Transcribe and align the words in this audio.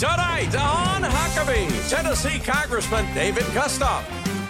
Tonight 0.00 0.56
on 0.56 1.02
Huckabee, 1.02 1.68
Tennessee 1.90 2.38
Congressman 2.38 3.04
David 3.12 3.42
Kustoff. 3.52 4.02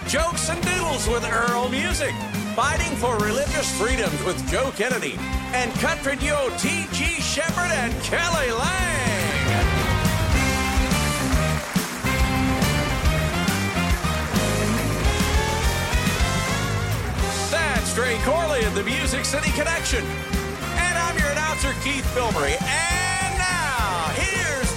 Jokes 0.07 0.49
and 0.49 0.61
doodles 0.63 1.09
with 1.09 1.25
Earl 1.25 1.67
Music. 1.67 2.13
Fighting 2.55 2.95
for 2.95 3.17
religious 3.17 3.69
freedoms 3.77 4.23
with 4.23 4.49
Joe 4.49 4.71
Kennedy. 4.77 5.15
And 5.51 5.69
country 5.73 6.15
duo 6.15 6.47
T.G. 6.57 7.03
Sheppard 7.19 7.69
and 7.69 7.91
Kelly 8.01 8.49
Lang. 8.51 9.51
That's 17.51 17.93
Trey 17.93 18.17
Corley 18.23 18.63
of 18.63 18.73
the 18.73 18.83
Music 18.83 19.25
City 19.25 19.51
Connection. 19.51 20.05
And 20.05 20.97
I'm 20.97 21.17
your 21.17 21.27
announcer, 21.27 21.73
Keith 21.83 22.09
Bilbrey. 22.15 22.55
And 22.61 23.37
now, 23.37 24.13
here's 24.15 24.70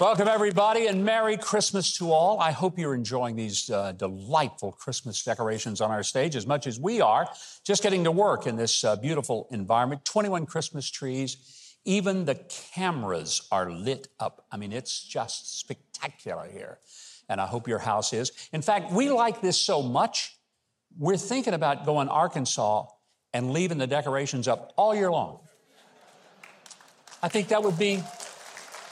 Welcome, 0.00 0.26
everybody, 0.26 0.88
and 0.88 1.04
Merry 1.04 1.36
Christmas 1.36 1.96
to 1.98 2.10
all. 2.10 2.40
I 2.40 2.50
hope 2.50 2.80
you're 2.80 2.96
enjoying 2.96 3.36
these 3.36 3.70
uh, 3.70 3.92
delightful 3.92 4.72
Christmas 4.72 5.22
decorations 5.22 5.80
on 5.80 5.92
our 5.92 6.02
stage 6.02 6.34
as 6.34 6.48
much 6.48 6.66
as 6.66 6.80
we 6.80 7.00
are. 7.00 7.28
Just 7.62 7.80
getting 7.80 8.02
to 8.02 8.10
work 8.10 8.48
in 8.48 8.56
this 8.56 8.82
uh, 8.82 8.96
beautiful 8.96 9.46
environment 9.52 10.04
21 10.04 10.46
Christmas 10.46 10.90
trees. 10.90 11.76
Even 11.84 12.24
the 12.24 12.34
cameras 12.74 13.46
are 13.52 13.70
lit 13.70 14.08
up. 14.18 14.44
I 14.50 14.56
mean, 14.56 14.72
it's 14.72 15.00
just 15.00 15.60
spectacular 15.60 16.48
here. 16.52 16.80
And 17.28 17.40
I 17.40 17.46
hope 17.46 17.68
your 17.68 17.78
house 17.78 18.12
is. 18.12 18.32
In 18.52 18.62
fact, 18.62 18.90
we 18.90 19.10
like 19.10 19.42
this 19.42 19.60
so 19.60 19.80
much, 19.80 20.36
we're 20.98 21.16
thinking 21.16 21.54
about 21.54 21.86
going 21.86 22.08
Arkansas 22.08 22.86
and 23.32 23.52
leaving 23.52 23.78
the 23.78 23.86
decorations 23.86 24.48
up 24.48 24.72
all 24.76 24.92
year 24.92 25.12
long. 25.12 25.38
I 27.22 27.28
think 27.28 27.46
that 27.48 27.62
would 27.62 27.78
be 27.78 28.02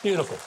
beautiful. 0.00 0.38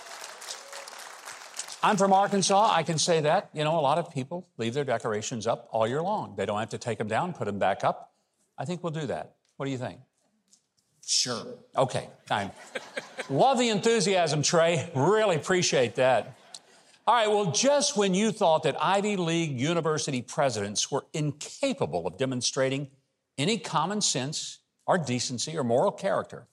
I'm 1.85 1.97
from 1.97 2.13
Arkansas. 2.13 2.71
I 2.73 2.81
can 2.81 2.97
say 2.97 3.21
that. 3.21 3.51
You 3.53 3.63
know, 3.63 3.77
a 3.77 3.79
lot 3.79 3.99
of 3.99 4.11
people 4.11 4.47
leave 4.57 4.73
their 4.73 4.83
decorations 4.83 5.45
up 5.45 5.69
all 5.71 5.87
year 5.87 6.01
long. 6.01 6.33
They 6.35 6.47
don't 6.47 6.57
have 6.57 6.69
to 6.69 6.79
take 6.79 6.97
them 6.97 7.07
down, 7.07 7.31
put 7.31 7.45
them 7.45 7.59
back 7.59 7.83
up. 7.83 8.11
I 8.57 8.65
think 8.65 8.81
we'll 8.81 8.91
do 8.91 9.05
that. 9.05 9.35
What 9.57 9.67
do 9.67 9.71
you 9.71 9.77
think? 9.77 9.99
Sure. 11.05 11.45
Okay. 11.77 12.09
I 12.31 12.49
love 13.29 13.59
the 13.59 13.69
enthusiasm, 13.69 14.41
Trey. 14.41 14.89
Really 14.95 15.35
appreciate 15.35 15.93
that. 15.97 16.35
All 17.05 17.13
right. 17.13 17.29
Well, 17.29 17.51
just 17.51 17.95
when 17.95 18.15
you 18.15 18.31
thought 18.31 18.63
that 18.63 18.75
Ivy 18.83 19.15
League 19.17 19.61
university 19.61 20.23
presidents 20.23 20.89
were 20.89 21.05
incapable 21.13 22.07
of 22.07 22.17
demonstrating 22.17 22.87
any 23.37 23.59
common 23.59 24.01
sense 24.01 24.57
or 24.87 24.97
decency 24.97 25.55
or 25.55 25.63
moral 25.63 25.91
character, 25.91 26.47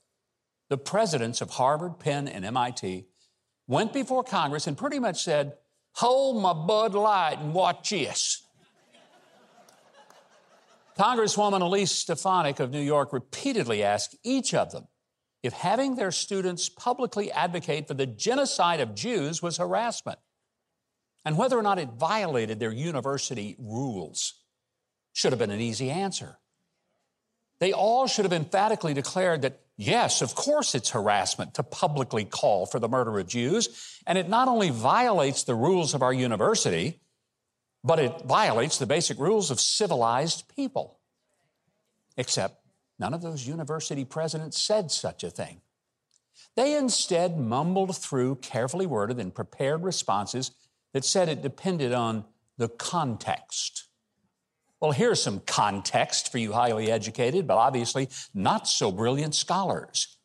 the 0.69 0.77
presidents 0.77 1.41
of 1.41 1.49
Harvard, 1.49 1.99
Penn, 1.99 2.29
and 2.29 2.45
MIT 2.45 3.07
went 3.73 3.93
before 3.93 4.23
Congress 4.23 4.67
and 4.67 4.77
pretty 4.77 4.99
much 4.99 5.25
said, 5.25 5.55
Hold 5.95 6.43
my 6.43 6.53
Bud 6.53 6.95
Light 6.95 7.39
and 7.41 7.55
watch 7.55 7.91
this. 7.91 8.47
Congresswoman 10.99 11.63
Elise 11.63 11.91
Stefanik 11.91 12.61
of 12.61 12.71
New 12.71 12.81
York 12.81 13.13
repeatedly 13.13 13.83
asked 13.83 14.15
each 14.23 14.53
of 14.53 14.73
them 14.73 14.89
if 15.43 15.55
having 15.55 15.97
their 15.97 16.13
students 16.13 16.69
publicly 16.69 17.33
advocate 17.33 17.89
for 17.89 17.95
the 17.95 18.07
genocide 18.07 18.81
of 18.81 18.95
Jews 18.95 19.43
was 19.43 19.57
harassment 19.57 20.19
and 21.25 21.39
whether 21.39 21.59
or 21.59 21.63
not 21.63 21.79
it 21.79 21.89
violated 21.99 22.61
their 22.61 22.73
university 22.73 23.57
rules. 23.59 24.35
Should 25.15 25.33
have 25.33 25.39
been 25.39 25.51
an 25.51 25.61
easy 25.61 25.91
answer. 25.91 26.39
They 27.59 27.73
all 27.73 28.07
should 28.07 28.27
have 28.27 28.33
emphatically 28.33 28.93
declared 28.93 29.43
that, 29.43 29.62
yes, 29.77 30.23
of 30.23 30.35
course 30.35 30.75
it's 30.75 30.91
harassment 30.91 31.55
to 31.55 31.63
publicly 31.63 32.25
call 32.25 32.67
for 32.67 32.79
the 32.79 32.89
murder 32.89 33.19
of 33.19 33.27
Jews. 33.27 33.99
And 34.07 34.19
it 34.19 34.29
not 34.29 34.49
only 34.49 34.71
violates 34.71 35.45
the 35.45 35.55
rules 35.55 35.95
of 35.95 36.03
our 36.03 36.13
university, 36.13 37.01
but 37.85 37.99
it 37.99 38.23
violates 38.23 38.79
the 38.79 38.87
basic 38.87 39.19
rules 39.19 39.51
of 39.51 39.61
civilized 39.61 40.45
people. 40.55 40.99
Except 42.17 42.65
none 42.99 43.15
of 43.15 43.23
those 43.23 43.47
university 43.47 44.05
presidents 44.05 44.61
said 44.61 44.91
such 44.91 45.25
a 45.25 45.31
thing. 45.31 45.61
They 46.57 46.77
instead 46.77 47.39
mumbled 47.39 47.97
through 47.97 48.37
carefully 48.37 48.87
worded 48.87 49.19
and 49.19 49.35
prepared 49.35 49.83
responses 49.83 50.51
that 50.93 51.05
said 51.05 51.29
it 51.29 51.43
depended 51.43 51.93
on 51.93 52.25
the 52.59 52.69
context. 52.69 53.89
Well, 54.83 54.91
here's 54.91 55.23
some 55.23 55.39
context 55.47 56.33
for 56.33 56.39
you 56.39 56.51
highly 56.51 56.91
educated, 56.91 57.47
but 57.47 57.57
obviously 57.57 58.09
not 58.35 58.67
so 58.67 58.91
brilliant 58.91 59.33
scholars. 59.33 60.17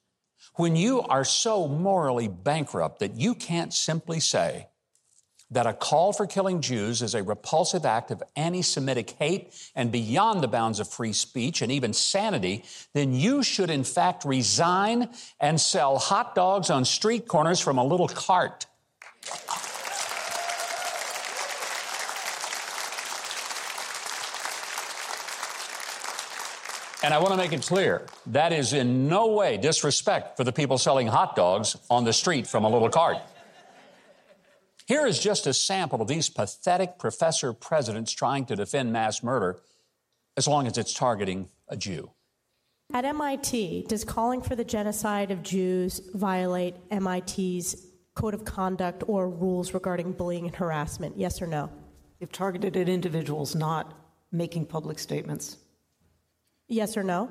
When 0.55 0.75
you 0.75 1.01
are 1.01 1.23
so 1.23 1.67
morally 1.67 2.27
bankrupt 2.27 2.97
that 3.01 3.13
you 3.13 3.35
can't 3.35 3.71
simply 3.71 4.19
say 4.19 4.69
that 5.51 5.67
a 5.67 5.73
call 5.73 6.11
for 6.11 6.25
killing 6.25 6.61
Jews 6.61 7.03
is 7.03 7.13
a 7.13 7.21
repulsive 7.21 7.85
act 7.85 8.09
of 8.09 8.23
anti 8.35 8.63
Semitic 8.63 9.11
hate 9.11 9.53
and 9.75 9.91
beyond 9.91 10.41
the 10.41 10.47
bounds 10.47 10.79
of 10.79 10.89
free 10.89 11.13
speech 11.13 11.61
and 11.61 11.71
even 11.71 11.93
sanity, 11.93 12.65
then 12.95 13.13
you 13.13 13.43
should 13.43 13.69
in 13.69 13.83
fact 13.83 14.25
resign 14.25 15.09
and 15.39 15.61
sell 15.61 15.99
hot 15.99 16.33
dogs 16.33 16.71
on 16.71 16.83
street 16.83 17.27
corners 17.27 17.59
from 17.59 17.77
a 17.77 17.85
little 17.85 18.07
cart. 18.07 18.65
And 27.03 27.13
I 27.13 27.19
want 27.19 27.31
to 27.31 27.37
make 27.37 27.53
it 27.53 27.61
clear 27.61 28.07
that 28.27 28.51
is 28.51 28.73
in 28.73 29.07
no 29.07 29.27
way 29.27 29.57
disrespect 29.57 30.35
for 30.35 30.43
the 30.43 30.51
people 30.51 30.77
selling 30.77 31.07
hot 31.07 31.35
dogs 31.35 31.77
on 31.89 32.05
the 32.05 32.13
street 32.13 32.47
from 32.47 32.63
a 32.63 32.69
little 32.69 32.89
cart. 32.89 33.17
Here 34.87 35.05
is 35.05 35.19
just 35.19 35.45
a 35.45 35.53
sample 35.53 36.01
of 36.01 36.07
these 36.07 36.29
pathetic 36.29 36.97
professor 36.97 37.53
presidents 37.53 38.11
trying 38.13 38.45
to 38.45 38.55
defend 38.55 38.93
mass 38.93 39.21
murder 39.21 39.59
as 40.37 40.47
long 40.47 40.65
as 40.65 40.77
it's 40.77 40.93
targeting 40.93 41.49
a 41.67 41.75
Jew. 41.75 42.11
At 42.93 43.03
MIT, 43.03 43.85
does 43.89 44.05
calling 44.05 44.41
for 44.41 44.55
the 44.55 44.63
genocide 44.63 45.29
of 45.29 45.43
Jews 45.43 45.99
violate 46.13 46.75
MIT's 46.89 47.85
code 48.15 48.33
of 48.33 48.45
conduct 48.45 49.03
or 49.07 49.29
rules 49.29 49.73
regarding 49.73 50.13
bullying 50.13 50.45
and 50.45 50.55
harassment? 50.55 51.17
Yes 51.17 51.41
or 51.41 51.47
no? 51.47 51.69
If 52.21 52.31
targeted 52.31 52.77
at 52.77 52.87
individuals, 52.87 53.55
not 53.55 53.93
making 54.31 54.67
public 54.67 54.99
statements. 54.99 55.57
Yes 56.67 56.97
or 56.97 57.03
no? 57.03 57.29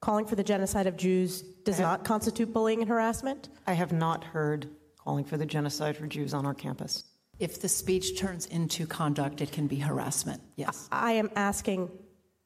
Calling 0.00 0.26
for 0.26 0.34
the 0.34 0.42
genocide 0.44 0.86
of 0.86 0.96
Jews 0.96 1.42
does 1.42 1.78
not 1.78 2.04
constitute 2.04 2.52
bullying 2.52 2.80
and 2.80 2.88
harassment? 2.88 3.48
I 3.66 3.74
have 3.74 3.92
not 3.92 4.24
heard 4.24 4.68
calling 4.98 5.24
for 5.24 5.36
the 5.36 5.46
genocide 5.46 5.96
for 5.96 6.06
Jews 6.06 6.34
on 6.34 6.44
our 6.44 6.54
campus. 6.54 7.04
If 7.38 7.60
the 7.60 7.68
speech 7.68 8.18
turns 8.18 8.46
into 8.46 8.86
conduct, 8.86 9.40
it 9.40 9.52
can 9.52 9.66
be 9.66 9.76
harassment. 9.76 10.42
Yes. 10.56 10.88
I 10.92 11.12
am 11.12 11.30
asking 11.34 11.90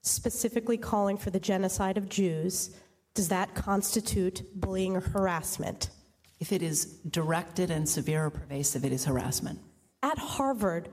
specifically 0.03 0.77
calling 0.77 1.17
for 1.17 1.31
the 1.31 1.41
genocide 1.41 1.99
of 1.99 2.09
Jews. 2.09 2.77
Does 3.15 3.29
that 3.29 3.55
constitute 3.55 4.43
bullying 4.55 4.97
or 4.97 5.01
harassment? 5.01 5.91
If 6.39 6.53
it 6.53 6.63
is 6.63 6.85
directed 7.09 7.71
and 7.71 7.89
severe 7.89 8.27
or 8.27 8.31
pervasive, 8.31 8.85
it 8.85 8.93
is 8.93 9.07
harassment. 9.07 9.59
At 10.03 10.19
Harvard, 10.19 10.89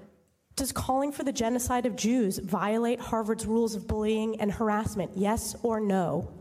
does 0.56 0.72
calling 0.72 1.12
for 1.12 1.24
the 1.24 1.32
genocide 1.32 1.86
of 1.86 1.96
Jews 1.96 2.38
violate 2.38 3.00
Harvard's 3.00 3.46
rules 3.46 3.76
of 3.76 3.88
bullying 3.88 4.40
and 4.40 4.52
harassment? 4.52 5.12
Yes 5.16 5.56
or 5.64 5.80
no? 5.80 6.32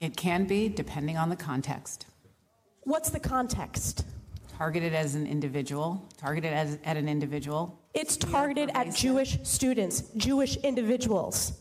It 0.00 0.16
can 0.16 0.46
be, 0.46 0.68
depending 0.68 1.16
on 1.16 1.28
the 1.28 1.36
context. 1.36 2.06
What's 2.82 3.10
the 3.10 3.20
context? 3.20 4.04
Targeted 4.56 4.94
as 4.94 5.14
an 5.14 5.26
individual, 5.26 6.08
targeted 6.16 6.52
as, 6.52 6.78
at 6.84 6.96
an 6.96 7.08
individual. 7.08 7.80
It's 7.94 8.16
targeted 8.16 8.70
at 8.74 8.94
Jewish 8.94 9.38
students, 9.42 10.02
Jewish 10.16 10.56
individuals. 10.58 11.52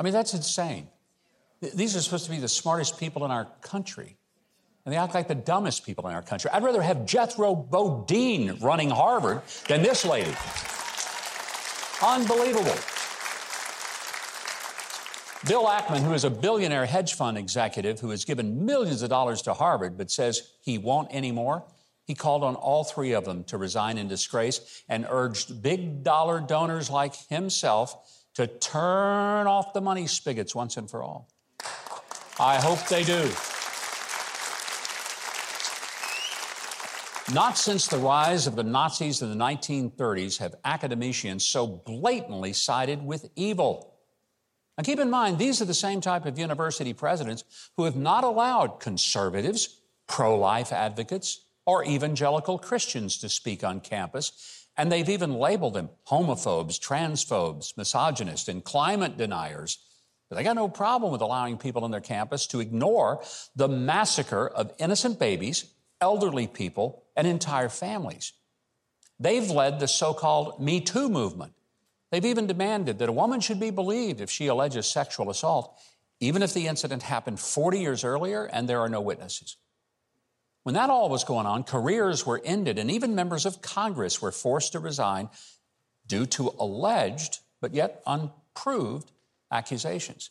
I 0.00 0.02
mean, 0.02 0.12
that's 0.12 0.34
insane. 0.34 0.88
These 1.60 1.96
are 1.96 2.00
supposed 2.00 2.24
to 2.24 2.30
be 2.30 2.38
the 2.38 2.48
smartest 2.48 2.98
people 2.98 3.24
in 3.24 3.30
our 3.30 3.46
country. 3.60 4.16
And 4.84 4.92
they 4.92 4.98
act 4.98 5.14
like 5.14 5.28
the 5.28 5.34
dumbest 5.34 5.86
people 5.86 6.08
in 6.08 6.14
our 6.14 6.22
country. 6.22 6.50
I'd 6.52 6.62
rather 6.62 6.82
have 6.82 7.06
Jethro 7.06 7.54
Bodine 7.54 8.58
running 8.60 8.90
Harvard 8.90 9.42
than 9.66 9.82
this 9.82 10.04
lady. 10.04 10.34
Unbelievable. 12.04 12.76
Bill 15.46 15.64
Ackman, 15.64 16.02
who 16.02 16.12
is 16.12 16.24
a 16.24 16.30
billionaire 16.30 16.84
hedge 16.84 17.14
fund 17.14 17.38
executive 17.38 18.00
who 18.00 18.10
has 18.10 18.24
given 18.24 18.66
millions 18.66 19.00
of 19.02 19.08
dollars 19.08 19.40
to 19.42 19.54
Harvard 19.54 19.96
but 19.96 20.10
says 20.10 20.50
he 20.60 20.76
won't 20.76 21.10
anymore, 21.14 21.64
he 22.06 22.14
called 22.14 22.44
on 22.44 22.56
all 22.56 22.84
three 22.84 23.12
of 23.12 23.24
them 23.24 23.44
to 23.44 23.56
resign 23.56 23.96
in 23.96 24.06
disgrace 24.08 24.82
and 24.88 25.06
urged 25.08 25.62
big 25.62 26.02
dollar 26.02 26.40
donors 26.40 26.90
like 26.90 27.14
himself 27.28 28.26
to 28.34 28.46
turn 28.46 29.46
off 29.46 29.72
the 29.72 29.80
money 29.80 30.06
spigots 30.06 30.54
once 30.54 30.76
and 30.76 30.90
for 30.90 31.02
all. 31.02 31.28
I 32.38 32.56
hope 32.56 32.86
they 32.88 33.04
do. 33.04 33.30
Not 37.32 37.56
since 37.56 37.86
the 37.86 37.96
rise 37.96 38.46
of 38.46 38.54
the 38.54 38.62
Nazis 38.62 39.22
in 39.22 39.30
the 39.30 39.44
1930s 39.44 40.38
have 40.38 40.56
academicians 40.62 41.42
so 41.42 41.66
blatantly 41.66 42.52
sided 42.52 43.02
with 43.02 43.30
evil. 43.34 43.94
Now, 44.76 44.84
keep 44.84 44.98
in 44.98 45.08
mind, 45.08 45.38
these 45.38 45.62
are 45.62 45.64
the 45.64 45.72
same 45.72 46.02
type 46.02 46.26
of 46.26 46.38
university 46.38 46.92
presidents 46.92 47.44
who 47.78 47.84
have 47.84 47.96
not 47.96 48.24
allowed 48.24 48.78
conservatives, 48.78 49.80
pro 50.06 50.36
life 50.36 50.70
advocates, 50.70 51.46
or 51.64 51.82
evangelical 51.84 52.58
Christians 52.58 53.16
to 53.18 53.30
speak 53.30 53.64
on 53.64 53.80
campus. 53.80 54.66
And 54.76 54.92
they've 54.92 55.08
even 55.08 55.32
labeled 55.34 55.74
them 55.74 55.88
homophobes, 56.08 56.78
transphobes, 56.78 57.74
misogynists, 57.76 58.48
and 58.48 58.62
climate 58.62 59.16
deniers. 59.16 59.78
But 60.28 60.36
they 60.36 60.42
got 60.42 60.56
no 60.56 60.68
problem 60.68 61.10
with 61.10 61.22
allowing 61.22 61.56
people 61.56 61.84
on 61.84 61.90
their 61.90 62.00
campus 62.00 62.46
to 62.48 62.60
ignore 62.60 63.22
the 63.56 63.68
massacre 63.68 64.46
of 64.46 64.74
innocent 64.78 65.18
babies, 65.18 65.72
elderly 66.00 66.46
people, 66.46 67.04
and 67.16 67.26
entire 67.26 67.68
families. 67.68 68.32
They've 69.18 69.48
led 69.48 69.78
the 69.80 69.88
so 69.88 70.12
called 70.12 70.60
Me 70.60 70.80
Too 70.80 71.08
movement. 71.08 71.52
They've 72.10 72.24
even 72.24 72.46
demanded 72.46 72.98
that 72.98 73.08
a 73.08 73.12
woman 73.12 73.40
should 73.40 73.60
be 73.60 73.70
believed 73.70 74.20
if 74.20 74.30
she 74.30 74.46
alleges 74.46 74.86
sexual 74.86 75.30
assault, 75.30 75.78
even 76.20 76.42
if 76.42 76.54
the 76.54 76.66
incident 76.66 77.02
happened 77.02 77.40
40 77.40 77.80
years 77.80 78.04
earlier 78.04 78.44
and 78.44 78.68
there 78.68 78.80
are 78.80 78.88
no 78.88 79.00
witnesses. 79.00 79.56
When 80.62 80.74
that 80.74 80.90
all 80.90 81.08
was 81.10 81.24
going 81.24 81.46
on, 81.46 81.64
careers 81.64 82.24
were 82.24 82.40
ended, 82.44 82.78
and 82.78 82.90
even 82.90 83.14
members 83.14 83.44
of 83.44 83.60
Congress 83.60 84.22
were 84.22 84.32
forced 84.32 84.72
to 84.72 84.78
resign 84.78 85.28
due 86.06 86.24
to 86.26 86.54
alleged, 86.58 87.40
but 87.60 87.74
yet 87.74 88.02
unproved, 88.06 89.10
accusations. 89.50 90.30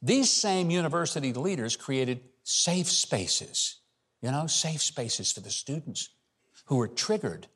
These 0.00 0.30
same 0.30 0.70
university 0.70 1.32
leaders 1.32 1.76
created 1.76 2.20
safe 2.44 2.90
spaces, 2.90 3.80
you 4.22 4.30
know, 4.30 4.46
safe 4.46 4.80
spaces 4.80 5.32
for 5.32 5.40
the 5.40 5.50
students 5.50 6.10
who 6.66 6.76
were 6.76 6.88
triggered 6.88 7.48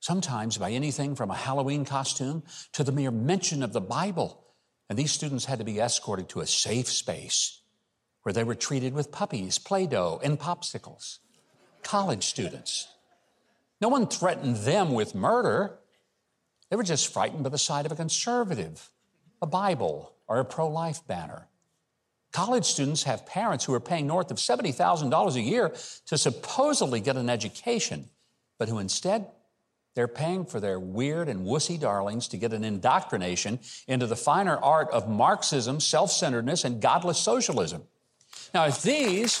sometimes 0.00 0.58
by 0.58 0.70
anything 0.70 1.16
from 1.16 1.30
a 1.30 1.34
Halloween 1.34 1.84
costume 1.84 2.42
to 2.72 2.84
the 2.84 2.92
mere 2.92 3.10
mention 3.10 3.62
of 3.62 3.72
the 3.72 3.80
Bible. 3.80 4.44
And 4.90 4.98
these 4.98 5.12
students 5.12 5.46
had 5.46 5.58
to 5.60 5.64
be 5.64 5.80
escorted 5.80 6.28
to 6.28 6.40
a 6.40 6.46
safe 6.46 6.88
space 6.88 7.62
where 8.22 8.34
they 8.34 8.44
were 8.44 8.54
treated 8.54 8.92
with 8.92 9.10
puppies, 9.10 9.58
Play 9.58 9.86
Doh, 9.86 10.20
and 10.22 10.38
popsicles 10.38 11.18
college 11.82 12.24
students. 12.24 12.88
No 13.80 13.88
one 13.88 14.06
threatened 14.06 14.56
them 14.56 14.92
with 14.94 15.14
murder. 15.14 15.78
They 16.70 16.76
were 16.76 16.82
just 16.82 17.12
frightened 17.12 17.44
by 17.44 17.50
the 17.50 17.58
sight 17.58 17.86
of 17.86 17.92
a 17.92 17.96
conservative, 17.96 18.90
a 19.42 19.46
Bible, 19.46 20.14
or 20.26 20.40
a 20.40 20.44
pro 20.44 20.68
life 20.68 21.06
banner. 21.06 21.48
College 22.34 22.64
students 22.64 23.04
have 23.04 23.24
parents 23.26 23.64
who 23.64 23.72
are 23.72 23.80
paying 23.80 24.08
north 24.08 24.32
of 24.32 24.38
$70,000 24.38 25.34
a 25.36 25.40
year 25.40 25.72
to 26.06 26.18
supposedly 26.18 26.98
get 26.98 27.16
an 27.16 27.30
education, 27.30 28.10
but 28.58 28.68
who 28.68 28.80
instead 28.80 29.28
they're 29.94 30.08
paying 30.08 30.44
for 30.44 30.58
their 30.58 30.80
weird 30.80 31.28
and 31.28 31.46
wussy 31.46 31.78
darlings 31.78 32.26
to 32.26 32.36
get 32.36 32.52
an 32.52 32.64
indoctrination 32.64 33.60
into 33.86 34.08
the 34.08 34.16
finer 34.16 34.56
art 34.56 34.90
of 34.90 35.08
Marxism, 35.08 35.78
self 35.78 36.10
centeredness, 36.10 36.64
and 36.64 36.82
godless 36.82 37.20
socialism. 37.20 37.84
Now, 38.52 38.66
if 38.66 38.82
these 38.82 39.40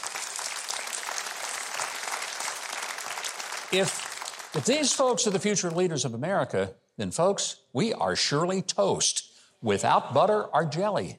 If, 3.72 4.54
if 4.54 4.66
these 4.66 4.92
folks 4.92 5.26
are 5.26 5.30
the 5.30 5.40
future 5.40 5.68
leaders 5.68 6.04
of 6.04 6.14
America, 6.14 6.74
then 6.96 7.10
folks, 7.10 7.56
we 7.72 7.92
are 7.92 8.14
surely 8.14 8.62
toast 8.62 9.32
without 9.60 10.14
butter 10.14 10.44
or 10.44 10.64
jelly. 10.64 11.18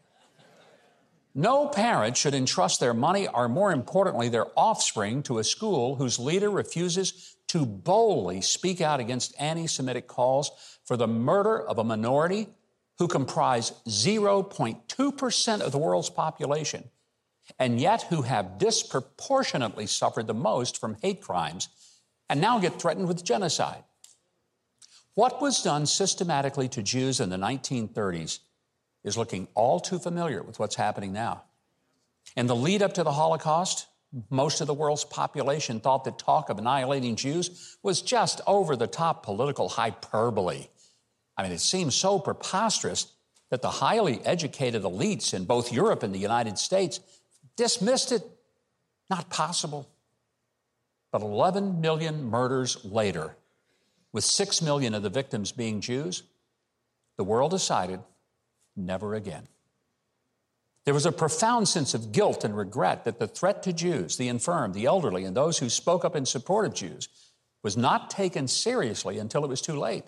No 1.37 1.67
parent 1.67 2.15
should 2.15 2.33
entrust 2.33 2.79
their 2.79 2.93
money, 2.93 3.27
or 3.27 3.49
more 3.49 3.73
importantly, 3.73 4.29
their 4.29 4.47
offspring, 4.57 5.21
to 5.23 5.37
a 5.37 5.43
school 5.43 5.97
whose 5.97 6.17
leader 6.17 6.49
refuses 6.49 7.35
to 7.49 7.65
boldly 7.65 8.39
speak 8.39 8.79
out 8.79 9.01
against 9.01 9.35
anti 9.37 9.67
Semitic 9.67 10.07
calls 10.07 10.51
for 10.85 10.95
the 10.95 11.07
murder 11.07 11.61
of 11.61 11.77
a 11.77 11.83
minority 11.83 12.47
who 12.99 13.09
comprise 13.09 13.73
0.2% 13.85 15.59
of 15.59 15.71
the 15.73 15.77
world's 15.77 16.09
population, 16.09 16.85
and 17.59 17.81
yet 17.81 18.03
who 18.03 18.21
have 18.21 18.57
disproportionately 18.57 19.87
suffered 19.87 20.27
the 20.27 20.33
most 20.33 20.79
from 20.79 20.95
hate 21.01 21.19
crimes 21.19 21.67
and 22.29 22.39
now 22.39 22.59
get 22.59 22.79
threatened 22.81 23.09
with 23.09 23.25
genocide. 23.25 23.83
What 25.15 25.41
was 25.41 25.61
done 25.61 25.85
systematically 25.85 26.69
to 26.69 26.81
Jews 26.81 27.19
in 27.19 27.29
the 27.29 27.37
1930s 27.37 28.39
is 29.05 29.15
looking 29.15 29.47
all 29.53 29.79
too 29.79 29.99
familiar 29.99 30.43
with 30.43 30.59
what's 30.59 30.75
happening 30.75 31.13
now. 31.13 31.43
In 32.35 32.47
the 32.47 32.55
lead 32.55 32.81
up 32.81 32.93
to 32.95 33.03
the 33.03 33.13
Holocaust, 33.13 33.87
most 34.29 34.61
of 34.61 34.67
the 34.67 34.73
world's 34.73 35.05
population 35.05 35.79
thought 35.79 36.03
that 36.05 36.17
talk 36.17 36.49
of 36.49 36.57
annihilating 36.57 37.15
Jews 37.15 37.77
was 37.83 38.01
just 38.01 38.41
over 38.47 38.75
the 38.75 38.87
top 38.87 39.23
political 39.23 39.69
hyperbole. 39.69 40.67
I 41.37 41.43
mean, 41.43 41.51
it 41.51 41.61
seems 41.61 41.95
so 41.95 42.17
preposterous 42.19 43.13
that 43.51 43.61
the 43.61 43.69
highly 43.69 44.25
educated 44.25 44.81
elites 44.83 45.33
in 45.33 45.45
both 45.45 45.71
Europe 45.71 46.01
and 46.01 46.13
the 46.13 46.19
United 46.19 46.57
States 46.57 46.99
dismissed 47.55 48.11
it. 48.11 48.23
Not 49.09 49.29
possible. 49.29 49.87
But 51.11 51.21
11 51.21 51.79
million 51.79 52.23
murders 52.23 52.83
later, 52.83 53.37
with 54.11 54.23
6 54.23 54.61
million 54.63 54.95
of 54.95 55.03
the 55.03 55.09
victims 55.09 55.51
being 55.51 55.79
Jews, 55.79 56.23
the 57.17 57.23
world 57.23 57.51
decided 57.51 57.99
never 58.75 59.15
again. 59.15 59.47
There 60.85 60.93
was 60.93 61.05
a 61.05 61.11
profound 61.11 61.67
sense 61.67 61.93
of 61.93 62.11
guilt 62.11 62.43
and 62.43 62.55
regret 62.55 63.05
that 63.05 63.17
the 63.17 63.27
threat 63.27 63.63
to 63.63 63.73
Jews, 63.73 64.17
the 64.17 64.27
infirm, 64.27 64.73
the 64.73 64.85
elderly, 64.85 65.23
and 65.23 65.35
those 65.35 65.57
who 65.57 65.69
spoke 65.69 66.05
up 66.05 66.15
in 66.15 66.25
support 66.25 66.65
of 66.65 66.75
Jews 66.75 67.09
was 67.63 67.75
not 67.75 68.11
taken 68.11 68.47
seriously 68.47 69.17
until 69.17 69.43
it 69.43 69.47
was 69.47 69.61
too 69.61 69.77
late. 69.77 70.03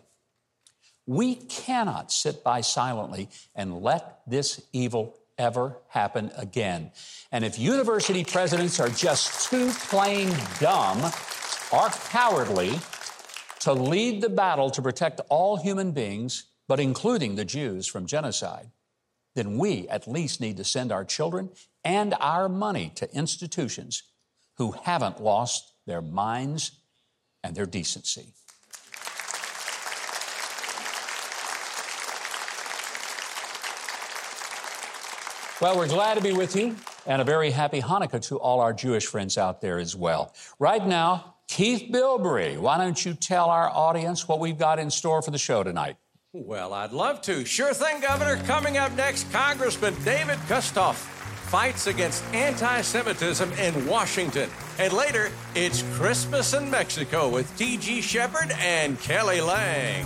We 1.07 1.35
cannot 1.35 2.11
sit 2.11 2.43
by 2.43 2.61
silently 2.61 3.29
and 3.55 3.81
let 3.81 4.21
this 4.27 4.61
evil 4.71 5.17
ever 5.37 5.77
happen 5.87 6.31
again. 6.37 6.91
And 7.31 7.43
if 7.43 7.57
university 7.57 8.23
presidents 8.23 8.79
are 8.79 8.89
just 8.89 9.49
too 9.49 9.71
plain 9.71 10.29
dumb 10.59 10.99
or 11.71 11.89
cowardly 12.09 12.79
to 13.61 13.73
lead 13.73 14.21
the 14.21 14.29
battle 14.29 14.69
to 14.71 14.81
protect 14.81 15.21
all 15.29 15.57
human 15.57 15.91
beings, 15.91 16.43
but 16.67 16.79
including 16.79 17.35
the 17.35 17.45
Jews 17.45 17.87
from 17.87 18.05
genocide, 18.05 18.71
then 19.35 19.57
we 19.57 19.87
at 19.89 20.07
least 20.07 20.41
need 20.41 20.57
to 20.57 20.63
send 20.63 20.91
our 20.91 21.05
children 21.05 21.49
and 21.83 22.13
our 22.19 22.49
money 22.49 22.91
to 22.95 23.11
institutions 23.15 24.03
who 24.55 24.71
haven't 24.71 25.21
lost 25.21 25.73
their 25.85 26.01
minds 26.01 26.71
and 27.43 27.55
their 27.55 27.65
decency. 27.65 28.33
Well, 35.59 35.75
we're 35.75 35.87
glad 35.87 36.15
to 36.15 36.21
be 36.21 36.33
with 36.33 36.55
you, 36.55 36.75
and 37.07 37.19
a 37.19 37.25
very 37.25 37.49
happy 37.49 37.81
Hanukkah 37.81 38.21
to 38.27 38.37
all 38.37 38.59
our 38.59 38.73
Jewish 38.73 39.07
friends 39.07 39.39
out 39.39 39.59
there 39.59 39.79
as 39.79 39.95
well. 39.95 40.35
Right 40.59 40.85
now, 40.85 41.35
Keith 41.47 41.91
Bilbrey, 41.91 42.59
why 42.59 42.77
don't 42.77 43.03
you 43.03 43.15
tell 43.15 43.49
our 43.49 43.69
audience 43.69 44.27
what 44.27 44.39
we've 44.39 44.57
got 44.57 44.77
in 44.77 44.91
store 44.91 45.21
for 45.23 45.31
the 45.31 45.39
show 45.39 45.63
tonight? 45.63 45.97
Well, 46.45 46.71
I'd 46.71 46.91
love 46.91 47.21
to. 47.23 47.45
Sure 47.45 47.73
thing, 47.73 47.99
Governor. 47.99 48.37
Coming 48.43 48.77
up 48.77 48.93
next, 48.95 49.31
Congressman 49.31 49.95
David 50.03 50.37
Kustoff 50.47 50.93
fights 50.93 51.87
against 51.87 52.23
anti 52.31 52.81
Semitism 52.81 53.51
in 53.53 53.87
Washington. 53.87 54.47
And 54.77 54.93
later, 54.93 55.31
it's 55.55 55.81
Christmas 55.93 56.53
in 56.53 56.69
Mexico 56.69 57.27
with 57.27 57.57
T.G. 57.57 58.01
Sheppard 58.01 58.51
and 58.59 58.99
Kelly 59.01 59.41
Lang. 59.41 60.05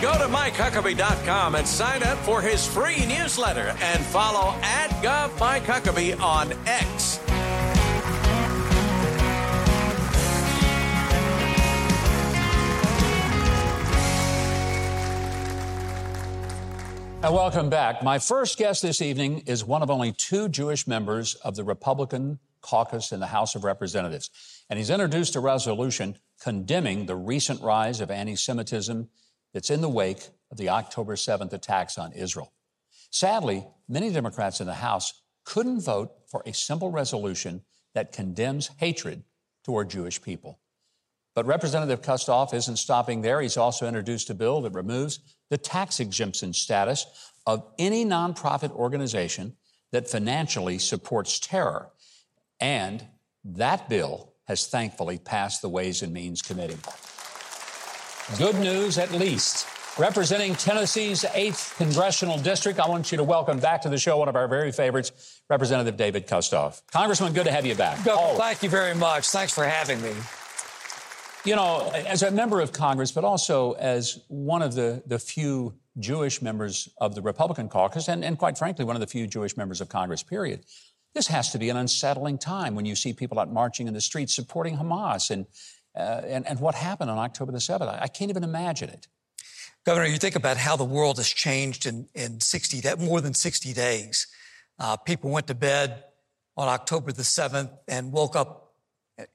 Go 0.00 0.14
to 0.14 0.28
MikeHuckabee.com 0.28 1.56
and 1.56 1.68
sign 1.68 2.02
up 2.02 2.16
for 2.20 2.40
his 2.40 2.66
free 2.66 3.04
newsletter 3.04 3.76
and 3.82 4.02
follow 4.02 4.58
at 4.62 4.88
GovMikeHuckabee 5.02 6.18
on 6.18 6.54
X. 6.66 7.20
And 17.22 17.34
welcome 17.34 17.68
back. 17.68 18.02
My 18.02 18.18
first 18.18 18.56
guest 18.56 18.80
this 18.80 19.02
evening 19.02 19.40
is 19.40 19.66
one 19.66 19.82
of 19.82 19.90
only 19.90 20.12
two 20.12 20.48
Jewish 20.48 20.86
members 20.86 21.34
of 21.34 21.56
the 21.56 21.64
Republican 21.64 22.38
caucus 22.62 23.12
in 23.12 23.20
the 23.20 23.26
House 23.26 23.54
of 23.54 23.64
Representatives. 23.64 24.30
And 24.70 24.78
he's 24.78 24.88
introduced 24.88 25.36
a 25.36 25.40
resolution 25.40 26.16
condemning 26.40 27.04
the 27.04 27.16
recent 27.16 27.60
rise 27.60 28.00
of 28.00 28.10
anti 28.10 28.36
Semitism 28.36 29.10
that's 29.52 29.70
in 29.70 29.80
the 29.80 29.88
wake 29.88 30.28
of 30.50 30.56
the 30.56 30.68
October 30.68 31.14
7th 31.14 31.52
attacks 31.52 31.98
on 31.98 32.12
Israel. 32.12 32.52
Sadly, 33.10 33.66
many 33.88 34.10
Democrats 34.10 34.60
in 34.60 34.66
the 34.66 34.74
House 34.74 35.22
couldn't 35.44 35.80
vote 35.80 36.12
for 36.30 36.42
a 36.46 36.54
simple 36.54 36.90
resolution 36.90 37.62
that 37.94 38.12
condemns 38.12 38.70
hatred 38.78 39.24
toward 39.64 39.90
Jewish 39.90 40.22
people. 40.22 40.60
But 41.34 41.46
Representative 41.46 42.02
Kustoff 42.02 42.52
isn't 42.54 42.76
stopping 42.76 43.22
there. 43.22 43.40
He's 43.40 43.56
also 43.56 43.86
introduced 43.86 44.30
a 44.30 44.34
bill 44.34 44.62
that 44.62 44.74
removes 44.74 45.20
the 45.48 45.58
tax 45.58 46.00
exemption 46.00 46.52
status 46.52 47.06
of 47.46 47.64
any 47.78 48.04
nonprofit 48.04 48.72
organization 48.72 49.56
that 49.92 50.08
financially 50.08 50.78
supports 50.78 51.38
terror. 51.38 51.90
And 52.60 53.06
that 53.44 53.88
bill 53.88 54.32
has 54.46 54.66
thankfully 54.66 55.18
passed 55.18 55.62
the 55.62 55.68
Ways 55.68 56.02
and 56.02 56.12
Means 56.12 56.42
Committee. 56.42 56.78
Good 58.38 58.56
news, 58.56 58.96
at 58.96 59.10
least. 59.10 59.66
Representing 59.98 60.54
Tennessee's 60.54 61.24
8th 61.24 61.76
Congressional 61.76 62.38
District, 62.38 62.78
I 62.78 62.88
want 62.88 63.10
you 63.10 63.18
to 63.18 63.24
welcome 63.24 63.58
back 63.58 63.82
to 63.82 63.88
the 63.88 63.98
show 63.98 64.18
one 64.18 64.28
of 64.28 64.36
our 64.36 64.46
very 64.46 64.70
favorites, 64.70 65.42
Representative 65.50 65.96
David 65.96 66.28
Kustoff. 66.28 66.80
Congressman, 66.92 67.32
good 67.32 67.46
to 67.46 67.52
have 67.52 67.66
you 67.66 67.74
back. 67.74 68.04
Governor, 68.04 68.38
thank 68.38 68.62
you 68.62 68.70
very 68.70 68.94
much. 68.94 69.28
Thanks 69.28 69.52
for 69.52 69.64
having 69.64 70.00
me. 70.00 70.12
You 71.44 71.56
know, 71.56 71.90
as 71.92 72.22
a 72.22 72.30
member 72.30 72.60
of 72.60 72.72
Congress, 72.72 73.10
but 73.10 73.24
also 73.24 73.72
as 73.72 74.20
one 74.28 74.62
of 74.62 74.74
the, 74.74 75.02
the 75.06 75.18
few 75.18 75.74
Jewish 75.98 76.40
members 76.40 76.88
of 76.98 77.16
the 77.16 77.22
Republican 77.22 77.68
caucus, 77.68 78.08
and, 78.08 78.24
and 78.24 78.38
quite 78.38 78.56
frankly, 78.56 78.84
one 78.84 78.94
of 78.94 79.00
the 79.00 79.08
few 79.08 79.26
Jewish 79.26 79.56
members 79.56 79.80
of 79.80 79.88
Congress, 79.88 80.22
period, 80.22 80.64
this 81.14 81.26
has 81.26 81.50
to 81.50 81.58
be 81.58 81.68
an 81.68 81.76
unsettling 81.76 82.38
time 82.38 82.76
when 82.76 82.86
you 82.86 82.94
see 82.94 83.12
people 83.12 83.40
out 83.40 83.52
marching 83.52 83.88
in 83.88 83.94
the 83.94 84.00
streets 84.00 84.34
supporting 84.34 84.76
Hamas 84.76 85.30
and, 85.30 85.46
uh, 86.00 86.22
and, 86.26 86.46
and 86.46 86.58
what 86.60 86.74
happened 86.74 87.10
on 87.10 87.18
October 87.18 87.52
the 87.52 87.58
7th. 87.58 87.88
I, 87.88 88.02
I 88.02 88.08
can't 88.08 88.30
even 88.30 88.44
imagine 88.44 88.88
it. 88.88 89.06
Governor, 89.84 90.06
you 90.06 90.18
think 90.18 90.36
about 90.36 90.56
how 90.56 90.76
the 90.76 90.84
world 90.84 91.16
has 91.16 91.28
changed 91.28 91.86
in, 91.86 92.08
in 92.14 92.40
60, 92.40 92.82
more 92.98 93.20
than 93.20 93.34
60 93.34 93.72
days. 93.72 94.26
Uh, 94.78 94.96
people 94.96 95.30
went 95.30 95.46
to 95.46 95.54
bed 95.54 96.04
on 96.56 96.68
October 96.68 97.12
the 97.12 97.22
7th 97.22 97.70
and 97.88 98.12
woke 98.12 98.36
up 98.36 98.74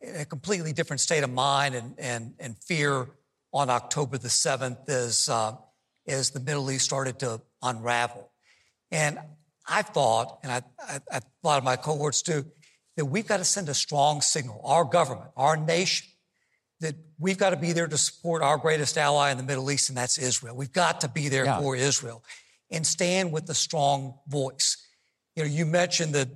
in 0.01 0.15
a 0.15 0.25
completely 0.25 0.73
different 0.73 0.99
state 0.99 1.23
of 1.23 1.31
mind 1.31 1.75
and, 1.75 1.95
and, 1.97 2.33
and 2.39 2.57
fear 2.57 3.07
on 3.53 3.69
October 3.69 4.17
the 4.17 4.27
7th 4.27 4.89
as, 4.89 5.29
uh, 5.29 5.55
as 6.07 6.31
the 6.31 6.39
Middle 6.39 6.69
East 6.69 6.85
started 6.85 7.19
to 7.19 7.41
unravel. 7.61 8.29
And 8.91 9.19
I 9.67 9.81
thought, 9.81 10.39
and 10.43 10.63
a 11.11 11.21
lot 11.43 11.57
of 11.57 11.63
my 11.63 11.75
cohorts 11.75 12.21
do, 12.21 12.45
that 12.97 13.05
we've 13.05 13.27
got 13.27 13.37
to 13.37 13.45
send 13.45 13.69
a 13.69 13.73
strong 13.73 14.21
signal, 14.21 14.61
our 14.63 14.85
government, 14.85 15.31
our 15.35 15.57
nation, 15.57 16.07
that 16.81 16.95
we've 17.19 17.37
got 17.37 17.51
to 17.51 17.57
be 17.57 17.71
there 17.71 17.87
to 17.87 17.97
support 17.97 18.41
our 18.41 18.57
greatest 18.57 18.97
ally 18.97 19.31
in 19.31 19.37
the 19.37 19.43
Middle 19.43 19.71
East, 19.71 19.89
and 19.89 19.97
that's 19.97 20.17
Israel. 20.17 20.55
We've 20.55 20.73
got 20.73 21.01
to 21.01 21.07
be 21.07 21.29
there 21.29 21.45
yeah. 21.45 21.59
for 21.59 21.75
Israel 21.75 22.23
and 22.69 22.85
stand 22.85 23.31
with 23.31 23.49
a 23.49 23.53
strong 23.53 24.15
voice. 24.27 24.77
You 25.35 25.43
know, 25.43 25.49
you 25.49 25.65
mentioned 25.65 26.13
that 26.15 26.29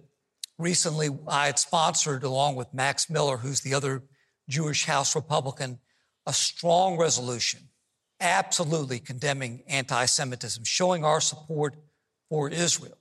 recently 0.57 1.09
I 1.27 1.47
had 1.47 1.59
sponsored, 1.59 2.23
along 2.23 2.55
with 2.55 2.73
Max 2.73 3.09
Miller, 3.09 3.37
who's 3.37 3.61
the 3.61 3.73
other 3.73 4.03
Jewish 4.47 4.85
House 4.85 5.15
Republican, 5.15 5.79
a 6.25 6.33
strong 6.33 6.97
resolution 6.97 7.69
absolutely 8.19 8.99
condemning 8.99 9.63
anti 9.67 10.05
Semitism, 10.05 10.63
showing 10.63 11.03
our 11.03 11.21
support 11.21 11.75
for 12.29 12.49
Israel. 12.49 12.97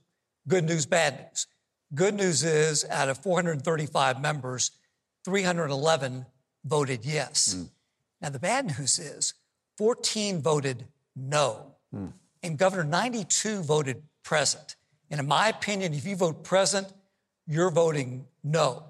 Good 0.47 0.65
news, 0.65 0.87
bad 0.87 1.19
news. 1.19 1.47
Good 1.95 2.15
news 2.15 2.45
is 2.45 2.85
out 2.91 3.09
of 3.09 3.19
435 3.19 4.21
members, 4.21 4.71
311 5.25 6.27
voted 6.65 7.05
yes. 7.05 7.55
Mm. 7.55 7.69
Now, 8.21 8.31
the 8.31 8.39
bad 8.39 8.67
news 8.79 8.99
is 8.99 9.35
14 9.77 10.43
voted 10.43 10.87
no. 11.15 11.75
Mm. 11.95 12.13
And 12.43 12.59
Governor, 12.59 12.85
92 12.85 13.63
voted 13.63 14.03
present. 14.23 14.77
And 15.11 15.21
in 15.21 15.27
my 15.27 15.49
opinion, 15.49 15.95
if 15.95 16.07
you 16.07 16.17
vote 16.17 16.45
present, 16.45 16.93
you're 17.47 17.71
voting 17.71 18.27
no. 18.45 18.85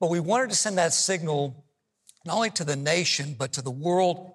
But 0.00 0.10
we 0.10 0.20
wanted 0.20 0.50
to 0.50 0.56
send 0.56 0.78
that 0.78 0.92
signal 0.92 1.64
not 2.24 2.36
only 2.36 2.50
to 2.50 2.64
the 2.64 2.76
nation, 2.76 3.34
but 3.38 3.52
to 3.54 3.62
the 3.62 3.70
world 3.70 4.32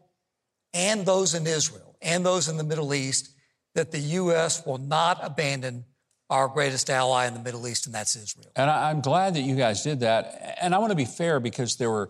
and 0.74 1.05
those 1.05 1.34
in 1.34 1.48
Israel 1.48 1.96
and 2.01 2.25
those 2.25 2.50
in 2.50 2.58
the 2.58 2.63
Middle 2.63 2.93
East 2.93 3.31
that 3.75 3.91
the 3.91 4.00
U.S. 4.00 4.65
will 4.65 4.77
not 4.77 5.19
abandon 5.22 5.86
our 6.29 6.48
greatest 6.48 6.89
ally 6.89 7.25
in 7.25 7.34
the 7.34 7.39
Middle 7.39 7.67
East, 7.67 7.88
and 7.88 7.96
that's 7.96 8.15
Israel. 8.15 8.51
And 8.55 8.69
I'm 8.69 9.01
glad 9.01 9.34
that 9.34 9.41
you 9.41 9.55
guys 9.55 9.84
did 9.84 10.01
that. 10.01 10.58
And 10.62 10.75
I 10.75 10.77
want 10.77 10.91
to 10.91 10.96
be 10.96 11.05
fair 11.05 11.39
because 11.39 11.77
there 11.77 11.89
were 11.89 12.10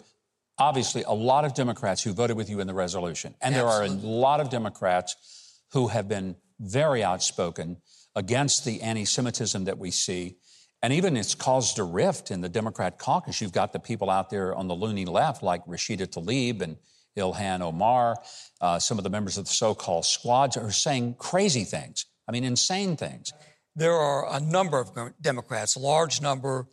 obviously 0.60 1.04
a 1.04 1.13
lot 1.13 1.46
of 1.46 1.54
Democrats 1.54 2.04
who 2.04 2.13
voted 2.13 2.38
with 2.38 2.50
you 2.50 2.60
in 2.60 2.68
the 2.68 2.74
resolution. 2.74 3.36
And 3.42 3.56
Absolutely. 3.56 3.88
there 3.88 3.98
are 3.98 4.04
a 4.04 4.10
lot 4.10 4.39
of 4.39 4.50
Democrats 4.50 5.62
who 5.72 5.88
have 5.88 6.08
been 6.08 6.36
very 6.60 7.04
outspoken 7.04 7.78
against 8.16 8.66
the 8.66 8.82
anti 8.82 9.06
Semitism 9.06 9.63
that 9.66 9.78
we 9.78 9.92
see. 9.92 10.38
And 10.82 10.94
even 10.94 11.18
it's 11.18 11.36
caused 11.36 11.80
a 11.80 11.84
rift 11.84 12.32
in 12.32 12.42
the 12.42 12.50
Democrat 12.50 12.98
caucus. 12.98 13.42
You've 13.42 13.51
got 13.51 13.74
the 13.74 13.80
people 13.80 14.10
out 14.10 14.30
there 14.30 14.56
on 14.56 14.68
the 14.68 14.75
loony 14.75 15.06
left, 15.06 15.44
like 15.44 15.66
Rashida 15.66 16.08
Tlaib 16.08 16.62
and 16.62 16.78
Ilhan 17.18 17.62
Omar, 17.62 18.18
uh, 18.62 18.80
some 18.80 18.98
of 18.98 19.04
the 19.04 19.10
members 19.10 19.38
of 19.38 19.46
the 19.46 19.51
so 19.51 19.75
called 19.75 20.06
squads 20.06 20.58
are 20.58 20.72
saying 20.72 21.16
crazy 21.18 21.63
things. 21.63 22.06
I 22.28 22.32
mean, 22.32 22.44
insane 22.44 22.96
things. 22.96 23.34
There 23.75 23.94
are 23.94 24.34
a 24.34 24.39
number 24.39 24.80
of 24.80 24.92
Democrats, 25.22 25.75
a 25.75 25.80
large 25.80 26.22
number, 26.22 26.68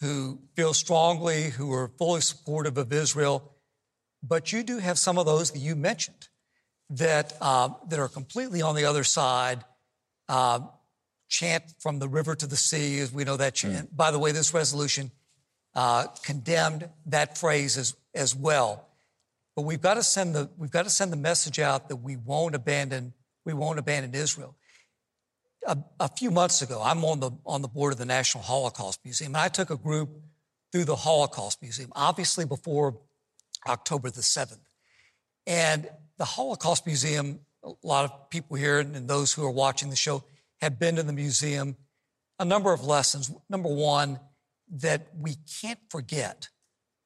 who 0.00 0.40
feel 0.54 0.72
strongly, 0.72 1.50
who 1.50 1.72
are 1.72 1.88
fully 1.98 2.20
supportive 2.20 2.78
of 2.78 2.92
Israel. 2.92 3.52
But 4.22 4.52
you 4.52 4.62
do 4.62 4.78
have 4.78 4.98
some 4.98 5.18
of 5.18 5.26
those 5.26 5.50
that 5.50 5.58
you 5.58 5.76
mentioned 5.76 6.28
that, 6.90 7.34
uh, 7.40 7.70
that 7.88 7.98
are 7.98 8.08
completely 8.08 8.62
on 8.62 8.74
the 8.74 8.84
other 8.84 9.04
side, 9.04 9.64
uh, 10.28 10.60
chant 11.28 11.64
from 11.78 11.98
the 11.98 12.08
river 12.08 12.34
to 12.34 12.46
the 12.46 12.56
sea, 12.56 12.98
as 12.98 13.12
we 13.12 13.24
know 13.24 13.36
that 13.36 13.54
chant. 13.54 13.92
Mm. 13.92 13.96
By 13.96 14.10
the 14.10 14.18
way, 14.18 14.32
this 14.32 14.52
resolution 14.52 15.10
uh, 15.74 16.06
condemned 16.22 16.88
that 17.06 17.38
phrase 17.38 17.78
as, 17.78 17.94
as 18.14 18.34
well. 18.34 18.86
But 19.54 19.62
we've 19.62 19.80
got 19.80 19.94
to 19.94 20.02
send 20.02 20.34
the 20.34 20.48
we've 20.56 20.70
got 20.70 20.84
to 20.84 20.90
send 20.90 21.12
the 21.12 21.16
message 21.16 21.58
out 21.58 21.88
that 21.88 21.96
we 21.96 22.16
won't 22.16 22.54
abandon 22.54 23.12
we 23.44 23.52
won't 23.52 23.78
abandon 23.78 24.14
Israel 24.14 24.56
a, 25.66 25.78
a, 25.98 26.08
few 26.08 26.30
months 26.30 26.62
ago, 26.62 26.80
I'm 26.82 27.04
on 27.04 27.20
the, 27.20 27.30
on 27.44 27.62
the 27.62 27.68
board 27.68 27.92
of 27.92 27.98
the 27.98 28.06
National 28.06 28.42
Holocaust 28.42 29.00
Museum, 29.04 29.34
and 29.34 29.42
I 29.42 29.48
took 29.48 29.70
a 29.70 29.76
group 29.76 30.10
through 30.72 30.84
the 30.84 30.96
Holocaust 30.96 31.60
Museum, 31.62 31.92
obviously 31.94 32.44
before 32.44 32.98
October 33.68 34.10
the 34.10 34.20
7th. 34.20 34.60
And 35.46 35.88
the 36.18 36.24
Holocaust 36.24 36.86
Museum, 36.86 37.40
a 37.64 37.72
lot 37.82 38.04
of 38.04 38.30
people 38.30 38.56
here 38.56 38.78
and 38.78 39.08
those 39.08 39.32
who 39.32 39.44
are 39.44 39.50
watching 39.50 39.90
the 39.90 39.96
show 39.96 40.22
have 40.60 40.78
been 40.78 40.96
to 40.96 41.02
the 41.02 41.12
museum. 41.12 41.76
A 42.38 42.44
number 42.44 42.72
of 42.72 42.84
lessons. 42.84 43.30
Number 43.48 43.68
one, 43.68 44.20
that 44.70 45.08
we 45.18 45.34
can't 45.60 45.80
forget 45.88 46.48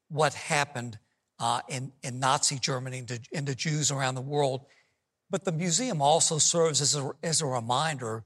what 0.08 0.34
happened 0.34 0.98
uh, 1.38 1.60
in, 1.68 1.92
in 2.02 2.20
Nazi 2.20 2.58
Germany 2.58 2.98
and 2.98 3.08
to, 3.08 3.20
and 3.32 3.46
to 3.46 3.54
Jews 3.54 3.90
around 3.90 4.14
the 4.14 4.20
world. 4.20 4.66
But 5.30 5.44
the 5.44 5.52
museum 5.52 6.02
also 6.02 6.38
serves 6.38 6.80
as 6.80 6.94
a, 6.94 7.12
as 7.22 7.40
a 7.40 7.46
reminder 7.46 8.24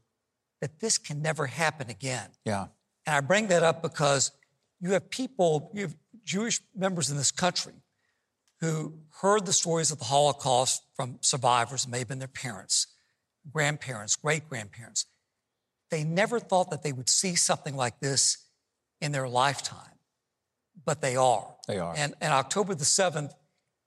that 0.61 0.81
this 0.81 0.99
can 0.99 1.23
never 1.23 1.47
happen 1.47 1.89
again. 1.91 2.29
Yeah. 2.45 2.67
And 3.07 3.17
I 3.17 3.21
bring 3.21 3.49
that 3.49 3.63
up 3.63 3.83
because 3.83 4.33
you 4.81 4.93
have 4.93 5.09
people, 5.11 5.71
you 5.75 5.83
have 5.83 5.97
Jewish 6.25 6.61
members 6.77 7.11
in 7.11 7.17
this 7.17 7.31
country 7.31 7.75
who 8.61 8.95
heard 9.21 9.47
the 9.47 9.53
stories 9.53 9.91
of 9.91 9.99
the 9.99 10.05
Holocaust 10.05 10.83
from 10.95 11.19
survivors, 11.21 11.87
may 11.87 12.01
have 12.01 12.09
been 12.09 12.19
their 12.19 12.29
parents, 12.29 12.89
grandparents, 13.53 14.17
great 14.17 14.49
grandparents, 14.49 15.07
they 15.91 16.05
never 16.05 16.39
thought 16.39 16.71
that 16.71 16.83
they 16.83 16.93
would 16.93 17.09
see 17.09 17.35
something 17.35 17.77
like 17.77 18.01
this 18.01 18.39
in 19.01 19.13
their 19.13 19.29
lifetime, 19.29 19.99
but 20.85 21.01
they 21.01 21.17
are. 21.17 21.55
They 21.67 21.79
are. 21.79 21.95
And, 21.97 22.15
and 22.21 22.33
October 22.33 22.75
the 22.75 22.85
7th 22.85 23.33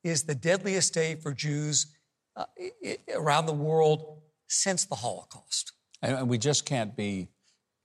is 0.03 0.23
the 0.23 0.35
deadliest 0.35 0.93
day 0.93 1.15
for 1.15 1.33
Jews 1.33 1.87
uh, 2.35 2.45
around 3.13 3.45
the 3.45 3.53
world 3.53 4.21
since 4.47 4.85
the 4.85 4.95
Holocaust. 4.95 5.73
And 6.01 6.29
we 6.29 6.37
just 6.37 6.65
can't 6.65 6.95
be 6.95 7.29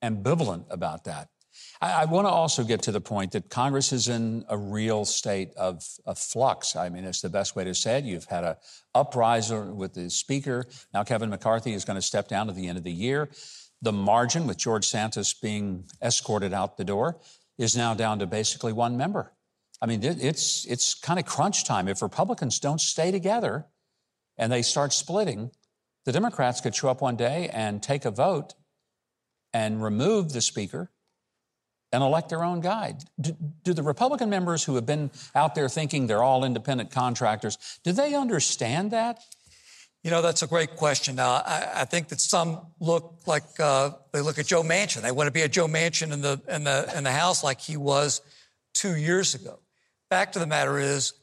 ambivalent 0.03 0.65
about 0.71 1.05
that. 1.05 1.29
I, 1.81 2.03
I 2.03 2.05
want 2.07 2.27
to 2.27 2.31
also 2.31 2.65
get 2.65 2.83
to 2.83 2.93
the 2.93 3.01
point 3.01 3.33
that 3.33 3.51
Congress 3.51 3.93
is 3.93 4.09
in 4.09 4.45
a 4.49 4.57
real 4.57 5.05
state 5.05 5.55
of, 5.57 5.83
of 6.05 6.19
flux. 6.19 6.77
I 6.77 6.89
mean, 6.89 7.05
it's 7.05 7.21
the 7.21 7.29
best 7.29 7.57
way 7.57 7.65
to 7.65 7.75
say 7.75 7.99
it. 7.99 8.05
You've 8.05 8.25
had 8.25 8.45
a 8.45 8.59
uprising 8.95 9.77
with 9.77 9.95
the 9.95 10.11
Speaker. 10.11 10.67
Now 10.93 11.05
Kevin 11.05 11.31
McCarthy 11.31 11.75
is 11.75 11.85
going 11.85 11.97
to 11.97 12.03
step 12.03 12.29
down 12.29 12.49
at 12.49 12.57
the 12.57 12.69
end 12.69 12.79
of 12.79 12.85
the 12.85 12.93
year. 12.93 13.31
The 13.83 13.93
margin, 13.93 14.47
with 14.47 14.57
George 14.57 14.87
Santos 14.87 15.35
being 15.35 15.85
escorted 16.03 16.55
out 16.55 16.77
the 16.77 16.85
door, 16.85 17.21
is 17.59 17.77
now 17.77 17.95
down 17.95 18.19
to 18.21 18.27
basically 18.27 18.73
one 18.73 18.97
member. 18.97 19.33
I 19.81 19.87
mean, 19.87 20.03
it's 20.03 20.65
it's 20.65 20.95
kind 20.95 21.19
of 21.19 21.27
crunch 21.27 21.65
time. 21.65 21.87
If 21.87 22.01
Republicans 22.01 22.59
don't 22.59 22.81
stay 22.81 23.11
together 23.11 23.67
and 24.39 24.51
they 24.51 24.63
start 24.63 24.95
splitting, 24.95 25.51
the 26.07 26.13
Democrats 26.13 26.61
could 26.61 26.75
show 26.75 26.89
up 26.89 27.03
one 27.03 27.17
day 27.17 27.51
and 27.53 27.83
take 27.83 28.05
a 28.05 28.11
vote 28.11 28.55
and 29.53 29.83
remove 29.83 30.33
the 30.33 30.41
speaker 30.41 30.91
and 31.93 32.03
elect 32.03 32.29
their 32.29 32.45
own 32.45 32.61
guy. 32.61 32.95
Do, 33.21 33.37
do, 33.65 33.75
the 33.75 33.83
Republican 33.83 34.31
members 34.31 34.65
who 34.65 34.77
have 34.77 34.87
been 34.87 35.11
out 35.35 35.55
there 35.55 35.69
thinking 35.69 36.07
they're 36.07 36.23
all 36.23 36.45
independent 36.45 36.91
contractors, 36.91 37.59
do 37.85 37.93
they 37.93 38.15
understand 38.15 38.93
that? 38.93 39.21
You 40.05 40.11
know, 40.13 40.23
that's 40.23 40.43
a 40.43 40.47
great 40.47 40.77
question. 40.77 41.19
Uh, 41.19 41.43
I, 41.45 41.81
I, 41.81 41.85
think 41.85 42.09
that 42.09 42.21
some 42.21 42.61
look 42.79 43.23
like 43.27 43.43
uh, 43.59 43.91
they 44.13 44.21
look 44.21 44.39
at 44.39 44.47
Joe 44.47 44.63
Manchin. 44.63 45.03
They 45.03 45.11
want 45.11 45.27
to 45.27 45.33
be 45.33 45.43
a 45.43 45.49
Joe 45.49 45.67
Manchin 45.67 46.13
in 46.13 46.21
the 46.21 46.41
in 46.49 46.63
the 46.63 46.93
in 46.97 47.03
the 47.03 47.11
House 47.11 47.43
like 47.43 47.61
he 47.61 47.77
was 47.77 48.21
two 48.75 48.95
years 48.95 49.35
ago. 49.35 49.59
Fact 50.09 50.37
of 50.37 50.41
the 50.41 50.47
matter 50.47 50.79
is, 50.79 51.15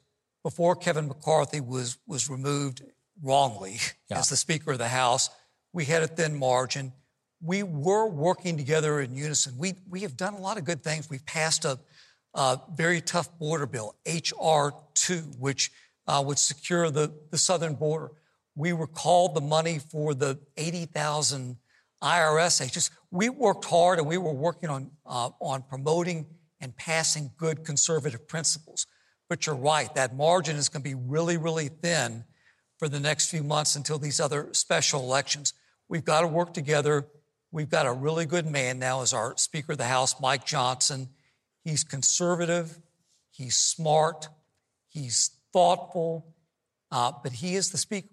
before 0.43 0.75
Kevin 0.75 1.07
McCarthy 1.07 1.61
was 1.61 1.97
was 2.07 2.29
removed 2.29 2.81
wrongly 3.21 3.77
yeah. 4.09 4.19
as 4.19 4.29
the 4.29 4.37
Speaker 4.37 4.71
of 4.71 4.77
the 4.77 4.87
House, 4.87 5.29
we 5.71 5.85
had 5.85 6.03
a 6.03 6.07
thin 6.07 6.37
margin 6.37 6.93
we 7.43 7.61
were 7.61 8.07
working 8.07 8.55
together 8.57 9.01
in 9.01 9.15
unison. 9.15 9.55
We, 9.57 9.73
we 9.89 10.01
have 10.01 10.15
done 10.15 10.33
a 10.33 10.39
lot 10.39 10.57
of 10.57 10.63
good 10.63 10.81
things. 10.81 11.09
We've 11.09 11.25
passed 11.25 11.65
a, 11.65 11.77
a 12.33 12.59
very 12.73 13.01
tough 13.01 13.37
border 13.37 13.65
bill, 13.65 13.95
H.R. 14.05 14.73
2, 14.93 15.17
which 15.37 15.71
uh, 16.07 16.23
would 16.25 16.39
secure 16.39 16.89
the, 16.89 17.13
the 17.31 17.37
southern 17.37 17.75
border. 17.75 18.11
We 18.55 18.71
recalled 18.71 19.35
the 19.35 19.41
money 19.41 19.79
for 19.79 20.13
the 20.13 20.39
80,000 20.55 21.57
IRS 22.01 22.65
agents. 22.65 22.91
We 23.11 23.27
worked 23.27 23.65
hard 23.65 23.99
and 23.99 24.07
we 24.07 24.17
were 24.17 24.33
working 24.33 24.69
on, 24.69 24.91
uh, 25.05 25.31
on 25.41 25.63
promoting 25.63 26.27
and 26.61 26.75
passing 26.77 27.31
good 27.35 27.65
conservative 27.65 28.25
principles. 28.25 28.87
But 29.27 29.45
you're 29.45 29.55
right, 29.55 29.93
that 29.95 30.15
margin 30.15 30.55
is 30.55 30.69
going 30.69 30.83
to 30.83 30.89
be 30.89 30.95
really, 30.95 31.35
really 31.37 31.67
thin 31.67 32.23
for 32.83 32.89
the 32.89 32.99
next 32.99 33.29
few 33.29 33.43
months 33.43 33.75
until 33.75 33.97
these 33.97 34.19
other 34.19 34.49
special 34.51 35.01
elections. 35.01 35.53
We've 35.87 36.03
got 36.03 36.21
to 36.21 36.27
work 36.27 36.53
together 36.53 37.07
We've 37.53 37.69
got 37.69 37.85
a 37.85 37.93
really 37.93 38.25
good 38.25 38.47
man 38.47 38.79
now 38.79 39.03
as 39.03 39.13
our 39.13 39.37
Speaker 39.37 39.73
of 39.73 39.77
the 39.77 39.83
House, 39.83 40.19
Mike 40.19 40.43
Johnson. 40.43 41.09
He's 41.63 41.83
conservative, 41.83 42.79
he's 43.29 43.55
smart, 43.55 44.27
he's 44.89 45.29
thoughtful, 45.53 46.33
uh, 46.89 47.11
but 47.21 47.31
he 47.31 47.53
is 47.53 47.69
the 47.69 47.77
Speaker. 47.77 48.07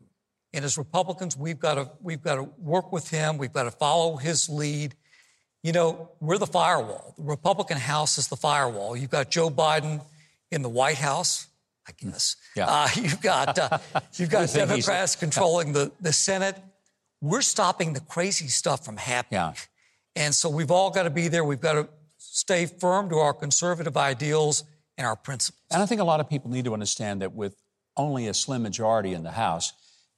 And 0.53 0.62
as 0.62 0.77
Republicans, 0.77 1.39
we've 1.39 1.59
got 1.59 1.77
to 1.77 1.91
we've 2.03 2.23
got 2.23 2.35
to 2.35 2.43
work 2.59 2.93
with 2.93 3.09
him. 3.09 3.39
We've 3.39 3.53
got 3.53 3.62
to 3.62 3.71
follow 3.71 4.19
his 4.19 4.50
lead. 4.50 4.95
You 5.62 5.73
know, 5.73 6.11
we're 6.21 6.37
the 6.37 6.47
firewall. 6.47 7.15
The 7.17 7.25
Republican 7.25 7.79
House 7.79 8.19
is 8.19 8.28
the 8.28 8.37
firewall. 8.37 8.95
You've 8.95 9.09
got 9.09 9.30
Joe 9.30 9.49
Biden 9.49 10.04
in 10.50 10.61
the 10.61 10.69
White 10.69 10.99
House, 10.99 11.47
I 11.88 11.93
guess. 11.99 12.36
Yeah. 12.56 12.66
Uh, 12.69 12.88
you've 12.97 13.21
got 13.21 13.58
uh, 13.58 13.78
you've 14.16 14.30
got 14.30 14.49
Democrats 14.54 15.16
controlling 15.25 15.73
the, 15.73 15.93
the 16.00 16.12
Senate 16.12 16.56
we're 17.21 17.43
stopping 17.43 17.93
the 17.93 18.00
crazy 18.00 18.49
stuff 18.49 18.84
from 18.84 18.97
happening. 18.97 19.40
Yeah. 19.40 19.52
And 20.16 20.34
so 20.34 20.49
we've 20.49 20.71
all 20.71 20.90
got 20.90 21.04
to 21.04 21.10
be 21.10 21.28
there. 21.28 21.45
We've 21.45 21.60
got 21.60 21.75
to 21.75 21.88
stay 22.19 22.66
firm 22.66 23.08
to 23.10 23.16
our 23.16 23.32
conservative 23.32 23.97
ideals 23.97 24.64
and 24.97 25.06
our 25.06 25.16
principles. 25.16 25.60
And 25.71 25.82
I 25.82 25.86
think 25.86 26.00
a 26.00 26.04
lot 26.04 26.21
of 26.21 26.28
people 26.28 26.50
need 26.50 26.64
to 26.64 26.73
understand 26.73 27.23
that 27.23 27.32
with 27.32 27.56
only 27.97 28.26
a 28.26 28.34
slim 28.34 28.62
majority 28.62 29.12
in 29.12 29.23
the 29.23 29.30
House 29.30 29.73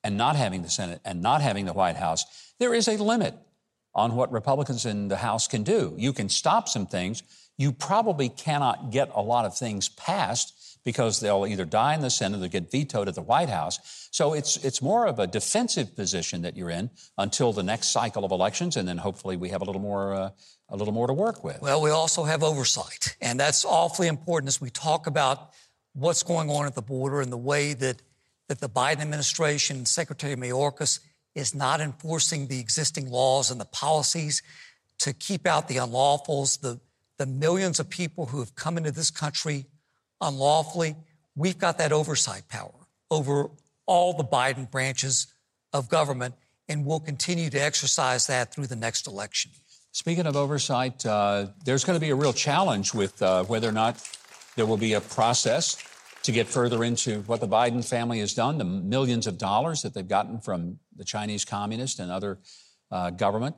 and 0.04 0.16
not 0.16 0.36
having 0.36 0.62
the 0.62 0.70
Senate 0.70 1.00
and 1.04 1.20
not 1.20 1.42
having 1.42 1.66
the 1.66 1.72
White 1.72 1.96
House, 1.96 2.24
there 2.58 2.74
is 2.74 2.88
a 2.88 3.02
limit 3.02 3.34
on 3.94 4.14
what 4.14 4.32
Republicans 4.32 4.86
in 4.86 5.08
the 5.08 5.16
House 5.16 5.46
can 5.46 5.62
do. 5.62 5.94
You 5.98 6.12
can 6.12 6.28
stop 6.28 6.68
some 6.68 6.86
things. 6.86 7.22
You 7.58 7.72
probably 7.72 8.28
cannot 8.28 8.90
get 8.90 9.10
a 9.14 9.20
lot 9.20 9.44
of 9.44 9.56
things 9.56 9.88
passed 9.90 10.54
because 10.84 11.20
they'll 11.20 11.46
either 11.46 11.64
die 11.64 11.94
in 11.94 12.00
the 12.00 12.10
Senate 12.10 12.42
or 12.42 12.48
get 12.48 12.70
vetoed 12.70 13.08
at 13.08 13.14
the 13.14 13.22
White 13.22 13.48
House. 13.48 14.08
So 14.10 14.32
it's, 14.32 14.56
it's 14.64 14.82
more 14.82 15.06
of 15.06 15.18
a 15.18 15.26
defensive 15.26 15.94
position 15.94 16.42
that 16.42 16.56
you're 16.56 16.70
in 16.70 16.90
until 17.16 17.52
the 17.52 17.62
next 17.62 17.88
cycle 17.88 18.24
of 18.24 18.32
elections, 18.32 18.76
and 18.76 18.86
then 18.86 18.98
hopefully 18.98 19.36
we 19.36 19.50
have 19.50 19.62
a 19.62 19.64
little 19.64 19.80
more, 19.80 20.14
uh, 20.14 20.30
a 20.68 20.76
little 20.76 20.94
more 20.94 21.06
to 21.06 21.12
work 21.12 21.44
with. 21.44 21.60
Well, 21.62 21.80
we 21.80 21.90
also 21.90 22.24
have 22.24 22.42
oversight, 22.42 23.16
and 23.20 23.38
that's 23.38 23.64
awfully 23.64 24.08
important 24.08 24.48
as 24.48 24.60
we 24.60 24.70
talk 24.70 25.06
about 25.06 25.50
what's 25.94 26.22
going 26.22 26.50
on 26.50 26.66
at 26.66 26.74
the 26.74 26.82
border 26.82 27.20
and 27.20 27.30
the 27.30 27.38
way 27.38 27.74
that, 27.74 28.02
that 28.48 28.60
the 28.60 28.68
Biden 28.68 29.00
administration, 29.00 29.86
Secretary 29.86 30.34
Mayorkas, 30.36 31.00
is 31.34 31.54
not 31.54 31.80
enforcing 31.80 32.48
the 32.48 32.60
existing 32.60 33.10
laws 33.10 33.50
and 33.50 33.60
the 33.60 33.66
policies 33.66 34.42
to 34.98 35.12
keep 35.12 35.46
out 35.46 35.68
the 35.68 35.76
unlawfuls, 35.76 36.60
the, 36.60 36.80
the 37.18 37.26
millions 37.26 37.80
of 37.80 37.88
people 37.88 38.26
who 38.26 38.40
have 38.40 38.54
come 38.54 38.76
into 38.76 38.90
this 38.90 39.10
country 39.10 39.66
unlawfully, 40.22 40.96
we've 41.36 41.58
got 41.58 41.76
that 41.78 41.92
oversight 41.92 42.48
power 42.48 42.72
over 43.10 43.50
all 43.86 44.16
the 44.16 44.24
Biden 44.24 44.70
branches 44.70 45.26
of 45.72 45.88
government, 45.88 46.34
and 46.68 46.86
we'll 46.86 47.00
continue 47.00 47.50
to 47.50 47.58
exercise 47.58 48.26
that 48.28 48.54
through 48.54 48.68
the 48.68 48.76
next 48.76 49.06
election. 49.06 49.50
Speaking 49.90 50.26
of 50.26 50.36
oversight, 50.36 51.04
uh, 51.04 51.48
there's 51.66 51.84
going 51.84 51.96
to 51.96 52.00
be 52.00 52.10
a 52.10 52.14
real 52.14 52.32
challenge 52.32 52.94
with 52.94 53.20
uh, 53.20 53.44
whether 53.44 53.68
or 53.68 53.72
not 53.72 54.02
there 54.56 54.64
will 54.64 54.78
be 54.78 54.94
a 54.94 55.00
process 55.00 55.76
to 56.22 56.32
get 56.32 56.46
further 56.46 56.84
into 56.84 57.20
what 57.22 57.40
the 57.40 57.48
Biden 57.48 57.86
family 57.86 58.20
has 58.20 58.32
done, 58.32 58.56
the 58.56 58.64
millions 58.64 59.26
of 59.26 59.36
dollars 59.36 59.82
that 59.82 59.92
they've 59.92 60.06
gotten 60.06 60.40
from 60.40 60.78
the 60.96 61.04
Chinese 61.04 61.44
communist 61.44 61.98
and 61.98 62.10
other 62.10 62.38
uh, 62.90 63.10
government. 63.10 63.56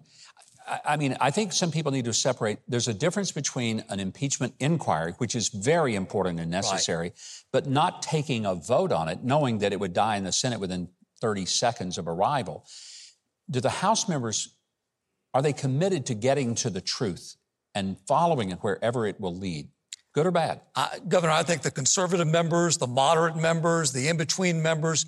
I 0.66 0.96
mean, 0.96 1.16
I 1.20 1.31
think 1.31 1.53
some 1.53 1.70
people 1.70 1.92
need 1.92 2.07
to 2.07 2.14
separate. 2.14 2.59
There's 2.66 2.88
a 2.88 2.94
difference 2.94 3.33
between 3.33 3.85
an 3.90 4.00
impeachment 4.00 4.55
inquiry, 4.59 5.12
which 5.18 5.35
is 5.35 5.48
very 5.48 5.94
important 5.94 6.40
and 6.40 6.50
necessary, 6.50 7.09
right. 7.09 7.44
but 7.53 7.66
not 7.66 8.00
taking 8.00 8.46
a 8.46 8.55
vote 8.55 8.90
on 8.90 9.09
it, 9.09 9.22
knowing 9.22 9.59
that 9.59 9.72
it 9.72 9.81
would 9.81 9.92
die 9.92 10.16
in 10.16 10.24
the 10.24 10.33
Senate 10.33 10.61
within 10.61 10.88
30 11.20 11.44
seconds 11.44 11.98
of 11.98 12.09
arrival. 12.09 12.64
Do 13.50 13.61
the 13.61 13.68
House 13.68 14.09
members, 14.09 14.57
are 15.35 15.42
they 15.42 15.53
committed 15.53 16.07
to 16.07 16.14
getting 16.14 16.55
to 16.57 16.70
the 16.70 16.81
truth 16.81 17.37
and 17.74 17.98
following 18.09 18.50
it 18.50 18.59
wherever 18.61 19.07
it 19.07 19.20
will 19.20 19.35
lead? 19.35 19.68
Good 20.14 20.27
or 20.27 20.31
bad? 20.31 20.62
Uh, 20.74 20.88
Governor, 21.09 21.33
I 21.33 21.42
think 21.42 21.62
the 21.62 21.72
conservative 21.72 22.29
members, 22.29 22.79
the 22.79 22.87
moderate 22.87 23.37
members, 23.37 23.92
the 23.92 24.09
in 24.09 24.16
between 24.16 24.62
members, 24.62 25.07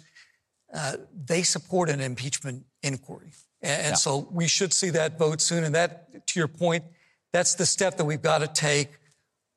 uh, 0.74 0.96
they 1.14 1.42
support 1.42 1.88
an 1.88 2.00
impeachment 2.00 2.64
inquiry. 2.82 3.32
And, 3.66 3.88
yeah. 3.88 3.94
so 3.94 4.28
we 4.30 4.46
should 4.46 4.72
see 4.72 4.90
that 4.90 5.18
vote 5.18 5.40
soon. 5.40 5.64
And 5.64 5.74
that, 5.74 6.26
to 6.26 6.40
your 6.40 6.48
point, 6.48 6.84
that's 7.32 7.54
the 7.54 7.66
step 7.66 7.96
that 7.96 8.04
we've 8.04 8.22
got 8.22 8.38
to 8.38 8.46
take 8.46 8.90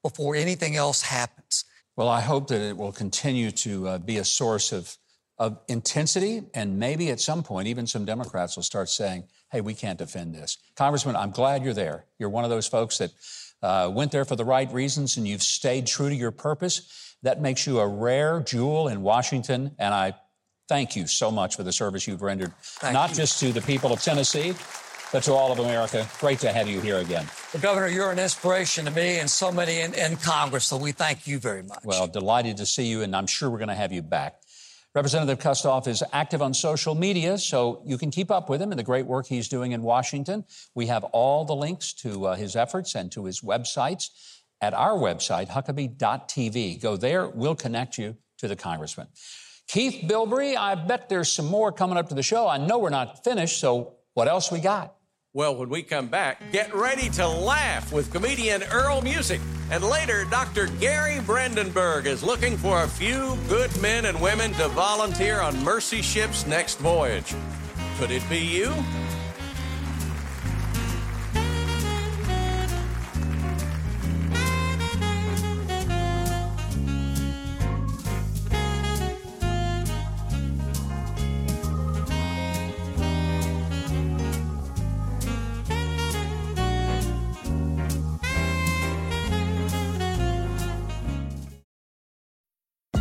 before 0.04 0.36
anything 0.36 0.76
else 0.76 1.02
happens. 1.02 1.66
Well, 1.96 2.08
I 2.08 2.22
hope 2.22 2.48
that 2.48 2.62
it 2.62 2.78
will 2.78 2.92
continue 2.92 3.52
to 3.52 3.88
uh, 3.88 3.98
be 3.98 4.18
a 4.18 4.24
source 4.24 4.72
of, 4.72 4.98
of 5.38 5.60
intensity. 5.68 6.44
And 6.54 6.80
maybe 6.80 7.12
at 7.12 7.20
some 7.20 7.44
point, 7.44 7.68
even 7.68 7.86
some 7.86 8.06
Democrats 8.06 8.56
will 8.56 8.64
start 8.64 8.90
saying, 8.90 9.26
hey, 9.52 9.62
we 9.62 9.74
can't 9.74 10.00
defend 10.00 10.34
this. 10.34 10.58
Congressman, 10.76 11.16
I'm 11.16 11.32
glad 11.32 11.64
you're 11.64 11.74
there. 11.74 12.06
You're 12.18 12.30
one 12.30 12.44
of 12.44 12.50
those 12.50 12.68
folks 12.68 12.98
that 13.00 13.12
uh, 13.62 13.92
went 13.94 14.12
there 14.12 14.26
for 14.26 14.36
the 14.36 14.46
right 14.46 14.72
reasons 14.72 15.18
and 15.18 15.28
you've 15.28 15.44
stayed 15.44 15.88
true 15.88 16.10
to 16.10 16.16
your 16.16 16.32
purpose. 16.32 17.16
That 17.22 17.42
makes 17.42 17.68
you 17.68 17.80
a 17.80 17.88
rare 17.88 18.40
jewel 18.40 18.88
in 18.88 19.02
Washington. 19.02 19.76
And 19.78 19.94
I 19.94 20.14
thank 20.70 20.96
you 20.96 21.08
so 21.08 21.30
much 21.30 21.58
for 21.58 21.64
the 21.64 21.72
service 21.74 22.08
you've 22.08 22.22
rendered, 22.22 22.54
thank 22.62 22.94
not 22.94 23.10
you. 23.10 23.16
just 23.18 23.40
to 23.40 23.52
the 23.52 23.62
people 23.62 23.92
of 23.92 24.02
Tennessee, 24.02 24.54
but 25.12 25.24
to 25.24 25.34
all 25.34 25.52
of 25.52 25.60
America. 25.60 26.08
Great 26.20 26.40
to 26.40 26.54
have 26.54 26.70
you 26.70 26.80
here 26.80 27.00
again. 27.00 27.26
Well, 27.54 27.62
Governor, 27.62 27.88
you're 27.88 28.12
an 28.12 28.20
inspiration 28.20 28.86
to 28.86 28.92
me 28.92 29.18
and 29.20 29.30
so 29.30 29.52
many 29.52 29.80
in, 29.80 29.94
in 29.96 30.16
Congress, 30.18 30.66
so 30.66 30.78
we 30.78 30.92
thank 30.92 31.28
you 31.28 31.40
very 31.40 31.64
much. 31.64 31.80
Well, 31.84 32.08
delighted 32.08 32.58
to 32.58 32.66
see 32.66 32.86
you, 32.86 33.02
and 33.02 33.16
I'm 33.16 33.28
sure 33.28 33.50
we're 33.50 33.58
going 33.58 33.70
to 33.70 33.76
have 33.76 33.92
you 33.92 34.04
back. 34.04 34.36
Representative 34.96 35.38
Kustoff 35.38 35.88
is 35.88 36.04
active 36.14 36.42
on 36.42 36.54
social 36.54 36.96
media, 36.96 37.38
so 37.38 37.82
you 37.86 37.98
can 37.98 38.10
keep 38.10 38.32
up 38.32 38.50
with 38.50 38.62
him 38.62 38.72
and 38.72 38.80
the 38.80 38.84
great 38.84 39.06
work 39.06 39.28
he's 39.28 39.48
doing 39.48 39.72
in 39.72 39.84
Washington. 39.84 40.46
We 40.74 40.88
have 40.88 41.04
all 41.06 41.46
the 41.46 41.56
links 41.56 41.94
to 41.96 42.28
uh, 42.28 42.36
his 42.36 42.56
efforts 42.56 42.96
and 42.96 43.12
to 43.12 43.26
his 43.26 43.42
websites 43.42 44.10
at 44.62 44.74
our 44.74 44.94
website, 44.94 45.50
huckabee.tv. 45.50 46.82
Go 46.82 46.98
there, 46.98 47.28
we'll 47.28 47.56
connect 47.56 47.98
you 47.98 48.18
to 48.40 48.48
the 48.48 48.56
congressman. 48.56 49.08
Keith 49.70 50.02
Bilbrey, 50.08 50.58
I 50.58 50.74
bet 50.74 51.10
there's 51.10 51.32
some 51.32 51.46
more 51.46 51.72
coming 51.72 51.96
up 51.96 52.10
to 52.10 52.16
the 52.16 52.24
show. 52.24 52.48
I 52.48 52.58
know 52.58 52.80
we're 52.80 52.90
not 52.90 53.24
finished, 53.24 53.60
so 53.60 53.94
what 54.16 54.28
else 54.28 54.52
we 54.52 54.60
got? 54.60 54.96
Well, 55.32 55.56
when 55.56 55.70
we 55.70 55.84
come 55.84 56.08
back, 56.08 56.52
get 56.52 56.74
ready 56.74 57.08
to 57.12 57.28
laugh 57.28 57.94
with 57.94 58.12
comedian 58.12 58.64
Earl 58.64 59.04
Music. 59.04 59.40
And 59.70 59.84
later, 59.84 60.26
Dr. 60.26 60.70
Gary 60.80 61.20
Brandenburg 61.20 62.08
is 62.08 62.24
looking 62.24 62.58
for 62.58 62.82
a 62.82 62.88
few 62.88 63.38
good 63.48 63.70
men 63.80 64.06
and 64.06 64.20
women 64.20 64.54
to 64.54 64.70
volunteer 64.70 65.40
on 65.40 65.64
Mercy 65.64 66.02
Ship's 66.02 66.48
next 66.48 66.80
voyage. 66.80 67.36
Could 68.00 68.10
it 68.10 68.28
be 68.28 68.40
you? 68.40 68.74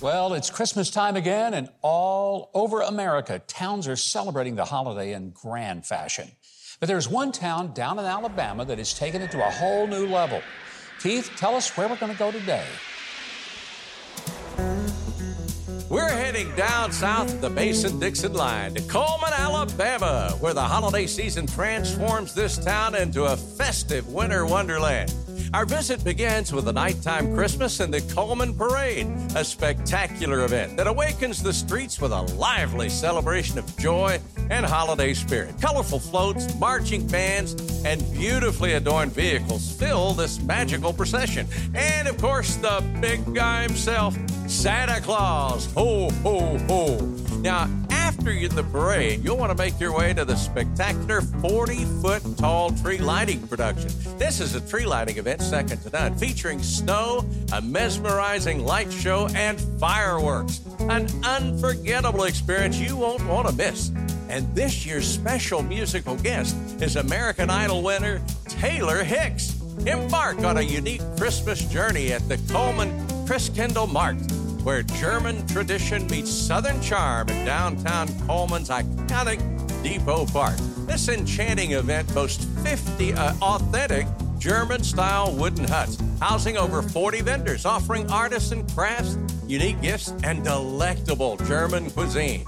Well, 0.00 0.34
it's 0.34 0.48
Christmas 0.48 0.90
time 0.90 1.16
again, 1.16 1.54
and 1.54 1.68
all 1.82 2.52
over 2.54 2.82
America, 2.82 3.40
towns 3.48 3.88
are 3.88 3.96
celebrating 3.96 4.54
the 4.54 4.64
holiday 4.64 5.12
in 5.12 5.30
grand 5.30 5.86
fashion. 5.86 6.30
But 6.78 6.86
there's 6.86 7.08
one 7.08 7.32
town 7.32 7.74
down 7.74 7.98
in 7.98 8.04
Alabama 8.04 8.64
that 8.66 8.78
has 8.78 8.94
taken 8.94 9.22
it 9.22 9.32
to 9.32 9.44
a 9.44 9.50
whole 9.50 9.88
new 9.88 10.06
level. 10.06 10.40
Keith, 11.02 11.32
tell 11.36 11.56
us 11.56 11.76
where 11.76 11.88
we're 11.88 11.96
going 11.96 12.12
to 12.12 12.18
go 12.18 12.30
today. 12.30 12.64
We're 15.88 16.10
heading 16.10 16.54
down 16.54 16.92
south 16.92 17.34
of 17.34 17.40
the 17.40 17.50
Mason 17.50 17.98
Dixon 17.98 18.34
line 18.34 18.74
to 18.74 18.82
Cullman, 18.82 19.32
Alabama, 19.32 20.36
where 20.38 20.54
the 20.54 20.62
holiday 20.62 21.08
season 21.08 21.48
transforms 21.48 22.34
this 22.34 22.56
town 22.56 22.94
into 22.94 23.24
a 23.24 23.36
festive 23.36 24.06
winter 24.12 24.46
wonderland. 24.46 25.12
Our 25.54 25.64
visit 25.64 26.04
begins 26.04 26.52
with 26.52 26.68
a 26.68 26.72
nighttime 26.72 27.34
Christmas 27.34 27.80
and 27.80 27.92
the 27.92 28.02
Cullman 28.12 28.54
Parade, 28.54 29.06
a 29.34 29.42
spectacular 29.42 30.44
event 30.44 30.76
that 30.76 30.86
awakens 30.86 31.42
the 31.42 31.54
streets 31.54 32.00
with 32.02 32.12
a 32.12 32.20
lively 32.20 32.90
celebration 32.90 33.58
of 33.58 33.76
joy 33.78 34.20
and 34.50 34.66
holiday 34.66 35.14
spirit. 35.14 35.58
Colorful 35.58 36.00
floats, 36.00 36.54
marching 36.56 37.06
bands, 37.06 37.54
and 37.86 38.02
beautifully 38.12 38.74
adorned 38.74 39.12
vehicles 39.12 39.72
fill 39.72 40.12
this 40.12 40.38
magical 40.42 40.92
procession. 40.92 41.46
And 41.74 42.08
of 42.08 42.18
course, 42.18 42.56
the 42.56 42.84
big 43.00 43.34
guy 43.34 43.62
himself, 43.62 44.18
Santa 44.48 45.00
Claus. 45.00 45.72
Ho, 45.72 46.10
ho, 46.22 46.58
ho. 46.58 46.96
Now, 47.40 47.70
after 48.08 48.48
the 48.48 48.62
parade, 48.72 49.22
you'll 49.22 49.36
want 49.36 49.52
to 49.52 49.58
make 49.58 49.78
your 49.78 49.94
way 49.94 50.14
to 50.14 50.24
the 50.24 50.34
spectacular 50.34 51.20
40 51.20 51.84
foot 52.00 52.22
tall 52.38 52.70
tree 52.70 52.96
lighting 52.96 53.46
production. 53.46 53.90
This 54.16 54.40
is 54.40 54.54
a 54.54 54.62
tree 54.62 54.86
lighting 54.86 55.18
event 55.18 55.42
second 55.42 55.82
to 55.82 55.90
none, 55.90 56.14
featuring 56.14 56.62
snow, 56.62 57.28
a 57.52 57.60
mesmerizing 57.60 58.64
light 58.64 58.90
show, 58.90 59.28
and 59.34 59.60
fireworks. 59.78 60.62
An 60.88 61.06
unforgettable 61.22 62.24
experience 62.24 62.78
you 62.78 62.96
won't 62.96 63.26
want 63.26 63.46
to 63.46 63.54
miss. 63.54 63.90
And 64.30 64.54
this 64.54 64.86
year's 64.86 65.06
special 65.06 65.62
musical 65.62 66.16
guest 66.16 66.56
is 66.80 66.96
American 66.96 67.50
Idol 67.50 67.82
winner 67.82 68.22
Taylor 68.46 69.04
Hicks. 69.04 69.54
Embark 69.86 70.38
on 70.44 70.56
a 70.56 70.62
unique 70.62 71.02
Christmas 71.18 71.60
journey 71.66 72.14
at 72.14 72.26
the 72.26 72.38
Coleman 72.50 72.90
Chris 73.26 73.50
Kendall 73.50 73.86
Markt 73.86 74.32
where 74.62 74.82
German 74.82 75.46
tradition 75.46 76.06
meets 76.08 76.30
Southern 76.30 76.80
charm 76.80 77.28
in 77.28 77.44
downtown 77.44 78.08
Cullman's 78.26 78.68
iconic 78.68 79.38
Depot 79.82 80.26
Park. 80.26 80.56
This 80.86 81.08
enchanting 81.08 81.72
event 81.72 82.12
boasts 82.14 82.44
50 82.62 83.12
uh, 83.12 83.34
authentic 83.42 84.06
German 84.38 84.84
style 84.84 85.32
wooden 85.32 85.64
huts, 85.64 85.98
housing 86.20 86.56
over 86.56 86.82
40 86.82 87.20
vendors 87.22 87.66
offering 87.66 88.10
artisan 88.10 88.66
crafts, 88.68 89.18
unique 89.46 89.80
gifts, 89.80 90.12
and 90.22 90.44
delectable 90.44 91.36
German 91.38 91.90
cuisine. 91.90 92.44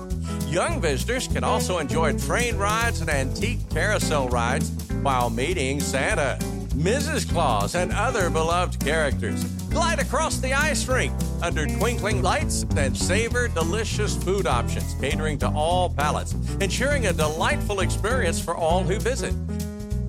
Young 0.47 0.81
visitors 0.81 1.29
can 1.29 1.45
also 1.45 1.79
enjoy 1.79 2.17
train 2.19 2.57
rides 2.57 3.01
and 3.01 3.11
antique 3.11 3.61
carousel 3.71 4.29
rides 4.29 4.71
while 5.03 5.31
meeting 5.31 5.81
Santa, 5.81 6.39
Mrs. 6.81 7.31
Claus, 7.31 7.75
and 7.75 7.93
other 7.93 8.31
beloved 8.31 8.81
characters. 8.81 9.45
Glide 9.69 9.99
across 9.99 10.39
the 10.39 10.55
ice 10.55 10.89
rink 10.89 11.13
under 11.43 11.67
twinkling 11.67 12.23
lights 12.23 12.65
and 12.75 12.97
savor 12.97 13.49
delicious 13.49 14.17
food 14.17 14.47
options, 14.47 14.95
catering 14.95 15.37
to 15.41 15.49
all 15.51 15.91
palates, 15.91 16.35
ensuring 16.63 17.07
a 17.07 17.13
delightful 17.13 17.81
experience 17.81 18.41
for 18.41 18.57
all 18.57 18.83
who 18.83 18.99
visit. 18.99 19.35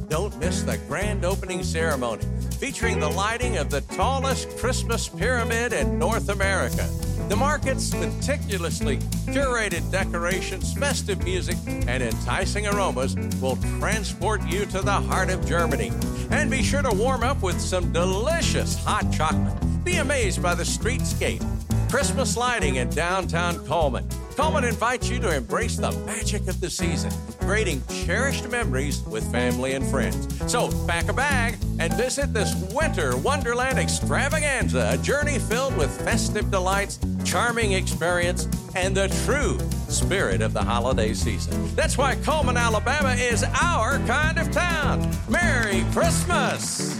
Don't 0.08 0.38
miss 0.40 0.62
the 0.62 0.78
grand 0.88 1.26
opening 1.26 1.62
ceremony 1.62 2.24
featuring 2.62 3.00
the 3.00 3.10
lighting 3.10 3.58
of 3.58 3.70
the 3.70 3.82
tallest 3.82 4.56
Christmas 4.58 5.10
pyramid 5.10 5.74
in 5.74 5.98
North 6.00 6.30
America. 6.30 6.88
The 7.28 7.36
market's 7.36 7.92
meticulously 7.94 8.98
curated 9.26 9.90
decorations, 9.92 10.74
festive 10.76 11.24
music, 11.24 11.58
and 11.66 12.04
enticing 12.04 12.68
aromas 12.68 13.16
will 13.42 13.56
transport 13.80 14.44
you 14.44 14.66
to 14.68 14.82
the 14.82 14.92
heart 14.92 15.32
of 15.32 15.44
Germany. 15.46 15.92
And 16.32 16.50
be 16.50 16.63
sure 16.63 16.82
to 16.82 16.91
warm 16.91 17.24
up 17.24 17.44
with 17.44 17.60
some 17.60 17.91
delicious 17.91 18.82
hot 18.84 19.12
chocolate. 19.12 19.54
Be 19.84 19.98
amazed 19.98 20.41
by 20.41 20.56
the 20.56 20.63
streetscape, 20.63 21.44
Christmas 21.89 22.38
lighting 22.38 22.76
in 22.78 22.89
downtown 22.89 23.65
Cullman. 23.67 24.08
Cullman 24.36 24.63
invites 24.63 25.10
you 25.10 25.20
to 25.20 25.36
embrace 25.36 25.76
the 25.76 25.91
magic 26.06 26.48
of 26.48 26.62
the 26.62 26.70
season, 26.70 27.12
creating 27.41 27.84
cherished 28.06 28.50
memories 28.50 29.02
with 29.02 29.30
family 29.32 29.74
and 29.74 29.86
friends. 29.86 30.28
So 30.50 30.70
pack 30.88 31.10
a 31.10 31.13
bag 31.13 31.58
and 31.80 31.94
visit 31.94 32.34
this 32.34 32.56
winter 32.74 33.17
wonderland 33.17 33.78
extravaganza, 33.78 34.91
a 34.94 34.98
journey 35.04 35.38
filled 35.38 35.76
with 35.76 35.91
festive 36.06 36.50
delights, 36.50 36.98
charming 37.32 37.72
experience, 37.72 38.50
and 38.76 38.94
the 38.94 39.08
true 39.24 39.58
spirit 39.88 40.41
of 40.41 40.52
the 40.52 40.62
holiday 40.62 41.13
season. 41.13 41.74
That's 41.76 41.98
why 41.98 42.15
Cullman, 42.15 42.58
Alabama 42.58 43.13
is 43.13 43.46
our 43.62 44.00
kind 44.00 44.38
of 44.38 44.52
town. 44.52 45.10
Merry 45.30 45.86
Christmas! 45.94 47.00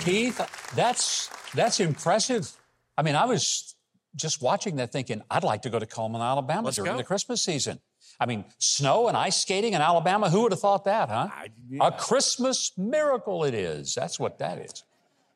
Keith, 0.00 0.38
that's 0.76 1.30
that's 1.54 1.80
impressive. 1.80 2.52
I 2.98 3.02
mean, 3.02 3.14
I 3.14 3.24
was 3.24 3.74
just 4.14 4.42
watching 4.42 4.76
that 4.76 4.92
thinking, 4.92 5.22
I'd 5.30 5.42
like 5.42 5.62
to 5.62 5.70
go 5.70 5.78
to 5.78 5.86
Cullman, 5.86 6.20
Alabama 6.20 6.66
Let's 6.66 6.76
during 6.76 6.92
go. 6.92 6.98
the 6.98 7.04
Christmas 7.04 7.42
season. 7.42 7.80
I 8.20 8.26
mean, 8.26 8.44
snow 8.58 9.08
and 9.08 9.16
ice 9.16 9.40
skating 9.40 9.72
in 9.72 9.80
Alabama, 9.80 10.30
who 10.30 10.42
would 10.42 10.52
have 10.52 10.60
thought 10.60 10.84
that, 10.84 11.08
huh? 11.08 11.28
A 11.80 11.92
Christmas 11.92 12.72
miracle 12.76 13.44
it 13.44 13.54
is. 13.54 13.94
That's 13.94 14.18
what 14.20 14.38
that 14.38 14.58
is. 14.58 14.84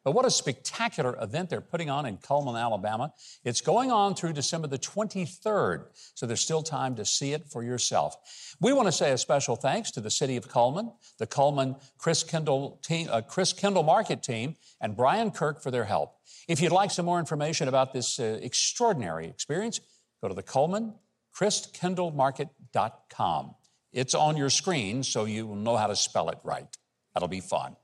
But 0.05 0.13
what 0.13 0.25
a 0.25 0.31
spectacular 0.31 1.19
event 1.21 1.51
they're 1.51 1.61
putting 1.61 1.91
on 1.91 2.07
in 2.07 2.17
Cullman, 2.17 2.57
Alabama. 2.57 3.13
It's 3.45 3.61
going 3.61 3.91
on 3.91 4.15
through 4.15 4.33
December 4.33 4.67
the 4.67 4.79
23rd, 4.79 5.85
so 6.15 6.25
there's 6.25 6.41
still 6.41 6.63
time 6.63 6.95
to 6.95 7.05
see 7.05 7.35
it 7.35 7.45
for 7.51 7.63
yourself. 7.63 8.17
We 8.59 8.73
want 8.73 8.87
to 8.87 8.93
say 8.93 9.13
a 9.13 9.19
special 9.19 9.55
thanks 9.55 9.91
to 9.91 10.01
the 10.01 10.11
city 10.11 10.37
of 10.37 10.49
Cullman, 10.49 10.93
the 11.19 11.27
Cullman 11.27 11.77
Christkindl, 11.99 12.81
team, 12.81 13.09
uh, 13.11 13.21
Christkindl 13.21 13.85
Market 13.85 14.23
team, 14.23 14.57
and 14.81 14.97
Brian 14.97 15.31
Kirk 15.31 15.63
for 15.63 15.71
their 15.71 15.85
help. 15.85 16.15
If 16.49 16.63
you'd 16.63 16.73
like 16.73 16.91
some 16.91 17.05
more 17.05 17.19
information 17.19 17.69
about 17.69 17.93
this 17.93 18.19
uh, 18.19 18.39
extraordinary 18.41 19.27
experience, 19.27 19.79
go 20.23 20.29
to 20.29 20.35
the 20.35 20.43
Cullman 20.43 20.95
christkindlemarket.com. 21.39 23.55
It's 23.93 24.15
on 24.15 24.37
your 24.37 24.51
screen, 24.51 25.03
so 25.03 25.25
you 25.25 25.47
will 25.47 25.57
know 25.57 25.77
how 25.77 25.87
to 25.87 25.97
spell 25.97 26.29
it 26.31 26.39
right. 26.43 26.69
That'll 27.15 27.29
be 27.29 27.41
fun. 27.41 27.77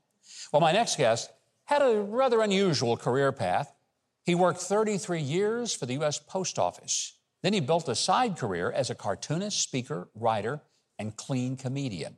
Well, 0.51 0.61
my 0.61 0.71
next 0.71 0.97
guest 0.97 1.31
had 1.65 1.81
a 1.81 2.01
rather 2.01 2.41
unusual 2.41 2.97
career 2.97 3.31
path. 3.31 3.73
He 4.23 4.35
worked 4.35 4.61
33 4.61 5.21
years 5.21 5.73
for 5.73 5.85
the 5.85 5.93
U.S. 5.93 6.19
Post 6.19 6.59
Office. 6.59 7.13
Then 7.41 7.53
he 7.53 7.59
built 7.59 7.87
a 7.87 7.95
side 7.95 8.37
career 8.37 8.71
as 8.71 8.89
a 8.89 8.95
cartoonist, 8.95 9.61
speaker, 9.61 10.09
writer, 10.15 10.61
and 10.97 11.15
clean 11.15 11.55
comedian. 11.55 12.17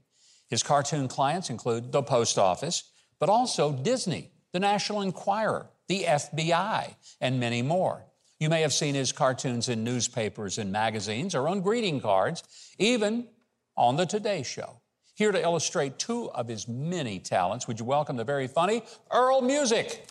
His 0.49 0.63
cartoon 0.63 1.07
clients 1.07 1.49
include 1.49 1.91
the 1.91 2.01
post 2.01 2.37
office, 2.37 2.83
but 3.19 3.29
also 3.29 3.73
Disney, 3.73 4.31
the 4.53 4.59
National 4.59 5.01
Enquirer, 5.01 5.69
the 5.87 6.03
FBI, 6.03 6.95
and 7.19 7.39
many 7.39 7.61
more. 7.61 8.05
You 8.39 8.49
may 8.49 8.61
have 8.61 8.73
seen 8.73 8.93
his 8.93 9.11
cartoons 9.11 9.67
in 9.67 9.83
newspapers 9.83 10.59
and 10.59 10.71
magazines 10.71 11.33
or 11.33 11.47
on 11.47 11.61
greeting 11.61 11.99
cards, 11.99 12.43
even 12.77 13.27
on 13.75 13.95
The 13.95 14.05
Today 14.05 14.43
Show. 14.43 14.79
Here 15.15 15.31
to 15.31 15.41
illustrate 15.41 15.97
two 15.97 16.29
of 16.33 16.47
his 16.47 16.67
many 16.67 17.17
talents, 17.17 17.67
would 17.67 17.79
you 17.79 17.85
welcome 17.85 18.15
the 18.15 18.23
very 18.23 18.47
funny 18.47 18.83
Earl 19.11 19.41
Music? 19.41 20.07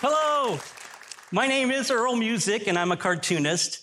Hello, 0.00 0.60
my 1.32 1.48
name 1.48 1.72
is 1.72 1.90
Earl 1.90 2.14
Music, 2.14 2.68
and 2.68 2.78
I'm 2.78 2.92
a 2.92 2.96
cartoonist. 2.96 3.80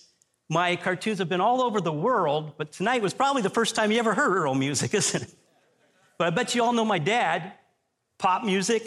My 0.48 0.76
cartoons 0.76 1.18
have 1.18 1.28
been 1.28 1.42
all 1.42 1.60
over 1.60 1.82
the 1.82 1.92
world, 1.92 2.54
but 2.56 2.72
tonight 2.72 3.02
was 3.02 3.12
probably 3.12 3.42
the 3.42 3.50
first 3.50 3.74
time 3.74 3.92
you 3.92 3.98
ever 3.98 4.14
heard 4.14 4.34
Earl 4.34 4.54
Music, 4.54 4.94
isn't 4.94 5.24
it? 5.24 5.34
But 6.20 6.26
I 6.26 6.30
bet 6.32 6.54
you 6.54 6.62
all 6.62 6.74
know 6.74 6.84
my 6.84 6.98
dad, 6.98 7.54
pop 8.18 8.44
music. 8.44 8.84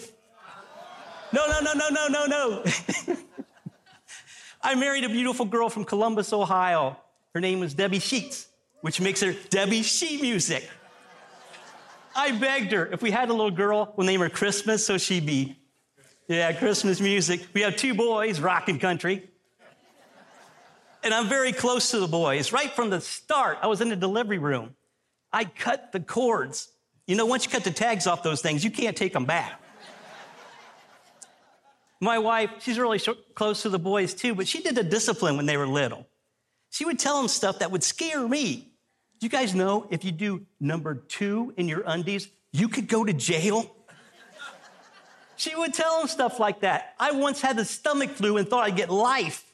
No, 1.31 1.47
no, 1.47 1.61
no, 1.61 1.73
no, 1.73 1.89
no, 1.89 2.07
no, 2.07 2.25
no. 2.27 2.63
I 4.61 4.75
married 4.75 5.03
a 5.03 5.09
beautiful 5.09 5.47
girl 5.47 5.67
from 5.67 5.83
Columbus, 5.83 6.31
Ohio. 6.31 6.95
Her 7.33 7.41
name 7.41 7.59
was 7.59 7.73
Debbie 7.73 7.97
Sheets, 7.97 8.49
which 8.81 9.01
makes 9.01 9.19
her 9.21 9.33
Debbie 9.49 9.81
Sheet 9.81 10.21
Music. 10.21 10.69
I 12.15 12.33
begged 12.33 12.71
her 12.71 12.85
if 12.85 13.01
we 13.01 13.09
had 13.09 13.29
a 13.29 13.33
little 13.33 13.49
girl, 13.49 13.95
we'll 13.97 14.05
name 14.05 14.19
her 14.19 14.29
Christmas 14.29 14.85
so 14.85 14.99
she'd 14.99 15.25
be, 15.25 15.57
yeah, 16.27 16.53
Christmas 16.53 17.01
music. 17.01 17.47
We 17.55 17.61
have 17.61 17.77
two 17.77 17.95
boys, 17.95 18.39
rockin' 18.39 18.77
country. 18.77 19.27
And 21.03 21.11
I'm 21.11 21.29
very 21.29 21.51
close 21.51 21.89
to 21.89 21.99
the 21.99 22.07
boys. 22.07 22.53
Right 22.53 22.69
from 22.69 22.91
the 22.91 23.01
start, 23.01 23.57
I 23.63 23.65
was 23.65 23.81
in 23.81 23.89
the 23.89 23.95
delivery 23.95 24.37
room. 24.37 24.75
I 25.31 25.45
cut 25.45 25.93
the 25.93 25.99
cords. 25.99 26.69
You 27.05 27.15
know, 27.15 27.25
once 27.25 27.45
you 27.45 27.51
cut 27.51 27.63
the 27.63 27.71
tags 27.71 28.07
off 28.07 28.23
those 28.23 28.41
things, 28.41 28.63
you 28.63 28.71
can't 28.71 28.95
take 28.95 29.13
them 29.13 29.25
back. 29.25 29.59
My 31.99 32.19
wife, 32.19 32.49
she's 32.59 32.77
really 32.77 32.99
close 33.33 33.61
to 33.61 33.69
the 33.69 33.79
boys 33.79 34.13
too, 34.13 34.35
but 34.35 34.47
she 34.47 34.61
did 34.61 34.75
the 34.75 34.83
discipline 34.83 35.37
when 35.37 35.45
they 35.45 35.57
were 35.57 35.67
little. 35.67 36.05
She 36.69 36.85
would 36.85 36.99
tell 36.99 37.17
them 37.17 37.27
stuff 37.27 37.59
that 37.59 37.71
would 37.71 37.83
scare 37.83 38.27
me. 38.27 38.73
You 39.21 39.29
guys 39.29 39.55
know 39.55 39.87
if 39.89 40.03
you 40.03 40.11
do 40.11 40.45
number 40.59 40.95
two 40.95 41.53
in 41.55 41.69
your 41.69 41.83
undies, 41.85 42.27
you 42.51 42.67
could 42.67 42.87
go 42.87 43.05
to 43.05 43.13
jail? 43.13 43.73
She 45.35 45.55
would 45.55 45.73
tell 45.73 45.99
them 45.99 46.07
stuff 46.07 46.39
like 46.39 46.61
that. 46.61 46.93
I 46.99 47.11
once 47.11 47.41
had 47.41 47.57
the 47.57 47.65
stomach 47.65 48.11
flu 48.11 48.37
and 48.37 48.47
thought 48.47 48.65
I'd 48.65 48.75
get 48.75 48.89
life. 48.89 49.45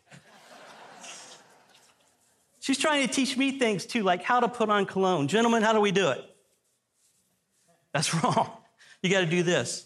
She's 2.59 2.77
trying 2.77 3.07
to 3.07 3.13
teach 3.13 3.37
me 3.37 3.57
things 3.57 3.85
too, 3.85 4.03
like 4.03 4.23
how 4.23 4.39
to 4.39 4.47
put 4.47 4.69
on 4.69 4.85
cologne. 4.85 5.27
Gentlemen, 5.27 5.63
how 5.63 5.73
do 5.73 5.81
we 5.81 5.91
do 5.91 6.09
it? 6.09 6.28
That's 7.93 8.13
wrong. 8.23 8.51
You 9.01 9.09
got 9.09 9.21
to 9.21 9.25
do 9.25 9.43
this. 9.43 9.85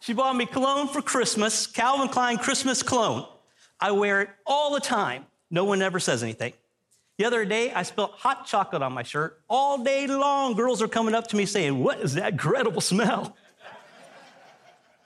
She 0.00 0.14
bought 0.14 0.34
me 0.34 0.46
cologne 0.46 0.88
for 0.88 1.02
Christmas, 1.02 1.66
Calvin 1.66 2.08
Klein 2.08 2.38
Christmas 2.38 2.82
cologne. 2.82 3.26
I 3.78 3.92
wear 3.92 4.22
it 4.22 4.30
all 4.46 4.72
the 4.74 4.80
time. 4.80 5.26
No 5.50 5.64
one 5.64 5.82
ever 5.82 6.00
says 6.00 6.22
anything. 6.22 6.52
The 7.18 7.26
other 7.26 7.44
day, 7.44 7.70
I 7.70 7.82
spilled 7.82 8.12
hot 8.12 8.46
chocolate 8.46 8.82
on 8.82 8.94
my 8.94 9.02
shirt. 9.02 9.42
All 9.48 9.84
day 9.84 10.06
long, 10.06 10.54
girls 10.54 10.80
are 10.80 10.88
coming 10.88 11.14
up 11.14 11.26
to 11.28 11.36
me 11.36 11.44
saying, 11.44 11.78
What 11.78 12.00
is 12.00 12.14
that 12.14 12.32
incredible 12.32 12.80
smell? 12.80 13.36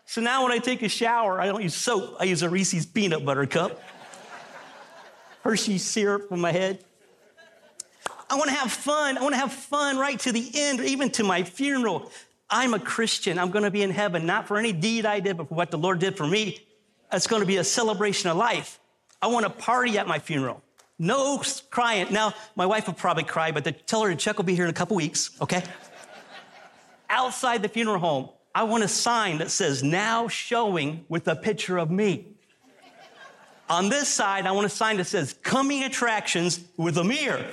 so 0.07 0.21
now 0.21 0.45
when 0.45 0.53
I 0.53 0.59
take 0.59 0.83
a 0.83 0.89
shower, 0.89 1.41
I 1.41 1.47
don't 1.47 1.63
use 1.63 1.75
soap, 1.75 2.17
I 2.21 2.25
use 2.25 2.43
a 2.43 2.49
Reese's 2.49 2.87
peanut 2.87 3.25
butter 3.25 3.47
cup. 3.47 3.83
Hershey 5.43 5.79
syrup 5.79 6.31
on 6.31 6.41
my 6.41 6.53
head. 6.53 6.85
I 8.31 8.37
want 8.37 8.49
to 8.49 8.57
have 8.57 8.73
fun. 8.73 9.19
I 9.19 9.23
want 9.23 9.35
to 9.35 9.39
have 9.39 9.53
fun 9.53 9.99
right 9.99 10.19
to 10.21 10.33
the 10.33 10.51
end, 10.55 10.81
even 10.81 11.11
to 11.11 11.25
my 11.25 11.43
funeral. 11.43 12.11
I'm 12.49 12.75
a 12.75 12.79
Christian. 12.79 13.39
I'm 13.39 13.51
going 13.51 13.65
to 13.65 13.71
be 13.71 13.83
in 13.83 13.91
heaven, 13.91 14.27
not 14.27 14.47
for 14.47 14.59
any 14.59 14.73
deed 14.73 15.07
I 15.07 15.21
did, 15.21 15.37
but 15.37 15.49
for 15.49 15.55
what 15.55 15.71
the 15.71 15.79
Lord 15.79 15.99
did 15.99 16.17
for 16.17 16.27
me. 16.27 16.61
It's 17.13 17.27
going 17.27 17.41
to 17.41 17.47
be 17.47 17.57
a 17.59 17.65
celebration 17.65 18.31
of 18.31 18.37
life. 18.37 18.81
I 19.21 19.29
want 19.29 19.45
to 19.45 19.51
party 19.51 19.99
at 19.99 20.07
my 20.07 20.19
funeral. 20.19 20.63
No 20.99 21.43
crying. 21.71 22.13
Now, 22.13 22.35
my 22.57 22.67
wife 22.67 22.87
will 22.87 22.95
probably 22.95 23.25
cry, 23.25 23.51
but 23.51 23.65
the, 23.65 23.73
tell 23.73 24.03
her 24.03 24.15
Chuck 24.15 24.37
will 24.37 24.45
be 24.45 24.55
here 24.55 24.65
in 24.65 24.71
a 24.71 24.75
couple 24.75 24.97
weeks, 24.97 25.31
okay? 25.41 25.63
Outside 27.09 27.63
the 27.63 27.69
funeral 27.69 27.99
home, 27.99 28.29
I 28.55 28.63
want 28.65 28.85
a 28.85 28.89
sign 28.89 29.39
that 29.39 29.51
says, 29.51 29.83
now 29.83 30.29
showing 30.29 31.05
with 31.09 31.27
a 31.27 31.35
picture 31.35 31.79
of 31.79 31.91
me. 31.91 32.29
On 33.69 33.89
this 33.89 34.09
side, 34.09 34.47
I 34.47 34.53
want 34.53 34.67
a 34.67 34.71
sign 34.71 34.99
that 34.99 35.07
says, 35.07 35.35
coming 35.43 35.83
attractions 35.83 36.61
with 36.77 36.97
a 36.99 37.05
mirror. 37.05 37.47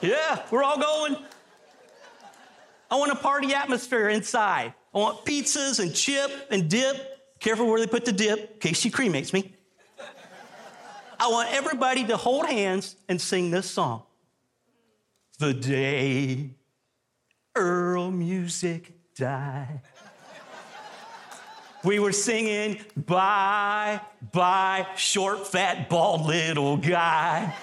Yeah, 0.00 0.42
we're 0.50 0.62
all 0.62 0.78
going. 0.78 1.16
I 2.90 2.96
want 2.96 3.12
a 3.12 3.16
party 3.16 3.54
atmosphere 3.54 4.08
inside. 4.08 4.74
I 4.94 4.98
want 4.98 5.24
pizzas 5.24 5.78
and 5.78 5.94
chip 5.94 6.30
and 6.50 6.68
dip. 6.68 7.06
Careful 7.38 7.66
where 7.66 7.80
they 7.80 7.86
put 7.86 8.04
the 8.04 8.12
dip, 8.12 8.52
in 8.54 8.58
case 8.58 8.78
she 8.78 8.90
cremates 8.90 9.32
me. 9.32 9.54
I 11.18 11.28
want 11.28 11.52
everybody 11.52 12.04
to 12.06 12.16
hold 12.16 12.46
hands 12.46 12.96
and 13.08 13.20
sing 13.20 13.50
this 13.50 13.70
song. 13.70 14.02
The 15.38 15.54
day 15.54 16.50
Earl 17.54 18.10
music 18.10 18.92
died. 19.14 19.82
We 21.82 21.98
were 21.98 22.12
singing, 22.12 22.78
bye, 22.94 24.00
bye, 24.32 24.86
short, 24.96 25.46
fat, 25.46 25.88
bald 25.88 26.26
little 26.26 26.76
guy 26.76 27.54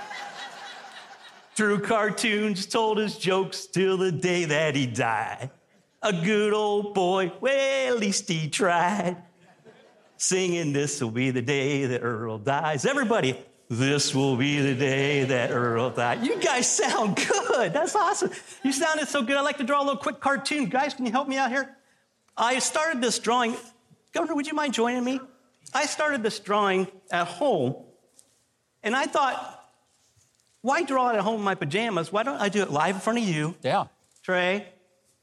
through 1.58 1.80
cartoons, 1.80 2.68
told 2.68 3.00
his 3.00 3.18
jokes 3.18 3.66
till 3.66 3.98
the 3.98 4.12
day 4.12 4.46
that 4.46 4.76
he 4.76 4.86
died. 4.86 5.50
A 6.04 6.14
good 6.14 6.54
old 6.54 6.94
boy, 6.94 7.34
well, 7.42 7.94
at 7.94 8.00
least 8.00 8.30
he 8.30 8.48
tried. 8.48 9.18
Singing, 10.18 10.72
This 10.72 11.02
will 11.02 11.10
be 11.10 11.32
the 11.32 11.42
day 11.42 11.88
that 11.88 12.02
Earl 12.02 12.38
dies. 12.38 12.86
Everybody, 12.86 13.44
this 13.70 14.14
will 14.14 14.38
be 14.38 14.62
the 14.62 14.76
day 14.76 15.24
that 15.24 15.50
Earl 15.50 15.90
died. 15.90 16.24
You 16.24 16.40
guys 16.40 16.72
sound 16.72 17.16
good. 17.16 17.74
That's 17.74 17.96
awesome. 17.96 18.30
You 18.64 18.72
sounded 18.72 19.08
so 19.08 19.24
good. 19.24 19.36
I'd 19.36 19.42
like 19.42 19.58
to 19.58 19.64
draw 19.64 19.82
a 19.82 19.86
little 19.86 20.00
quick 20.00 20.20
cartoon. 20.20 20.70
Guys, 20.70 20.94
can 20.94 21.08
you 21.08 21.12
help 21.12 21.28
me 21.28 21.38
out 21.38 21.50
here? 21.50 21.76
I 22.38 22.60
started 22.60 23.02
this 23.02 23.18
drawing. 23.18 23.56
Governor, 24.14 24.36
would 24.36 24.46
you 24.46 24.54
mind 24.54 24.76
joining 24.76 25.04
me? 25.04 25.20
I 25.74 25.88
started 25.88 26.22
this 26.22 26.38
drawing 26.38 26.88
at 27.12 27.28
home, 27.28 27.76
and 28.84 28.96
I 28.96 29.06
thought, 29.08 29.57
why 30.62 30.84
draw 30.84 31.10
it 31.10 31.16
at 31.16 31.22
home 31.22 31.36
in 31.36 31.44
my 31.44 31.56
pajamas? 31.56 32.12
Why 32.12 32.24
don't 32.24 32.40
I 32.40 32.50
do 32.50 32.62
it 32.62 32.72
live 32.72 32.96
in 32.96 33.02
front 33.02 33.20
of 33.20 33.26
you? 33.26 33.56
Yeah. 33.64 33.86
Trey, 34.24 34.68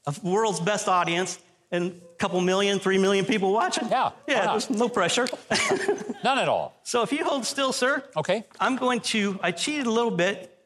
a 0.06 0.14
world's 0.22 0.60
best 0.60 0.88
audience, 0.88 1.38
and 1.70 2.00
a 2.12 2.16
couple 2.16 2.40
million, 2.40 2.78
three 2.78 2.98
million 2.98 3.24
people 3.24 3.52
watching? 3.52 3.88
Yeah. 3.88 4.10
Yeah, 4.28 4.46
there's 4.52 4.70
no 4.70 4.88
pressure. 4.88 5.26
None 6.24 6.38
at 6.38 6.48
all. 6.48 6.80
So 6.84 7.02
if 7.02 7.12
you 7.12 7.24
hold 7.24 7.44
still, 7.44 7.72
sir. 7.72 8.02
Okay. 8.16 8.44
I'm 8.60 8.76
going 8.76 9.00
to, 9.12 9.38
I 9.42 9.50
cheated 9.50 9.86
a 9.86 9.90
little 9.90 10.10
bit, 10.10 10.56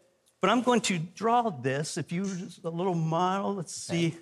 but 0.41 0.51
I'm 0.51 0.63
going 0.63 0.83
to 0.83 0.99
draw 0.99 1.51
this. 1.51 1.97
If 1.97 2.13
you, 2.13 2.27
a 2.63 2.71
little 2.71 2.95
model, 2.95 3.55
let's 3.55 3.75
see. 3.75 4.17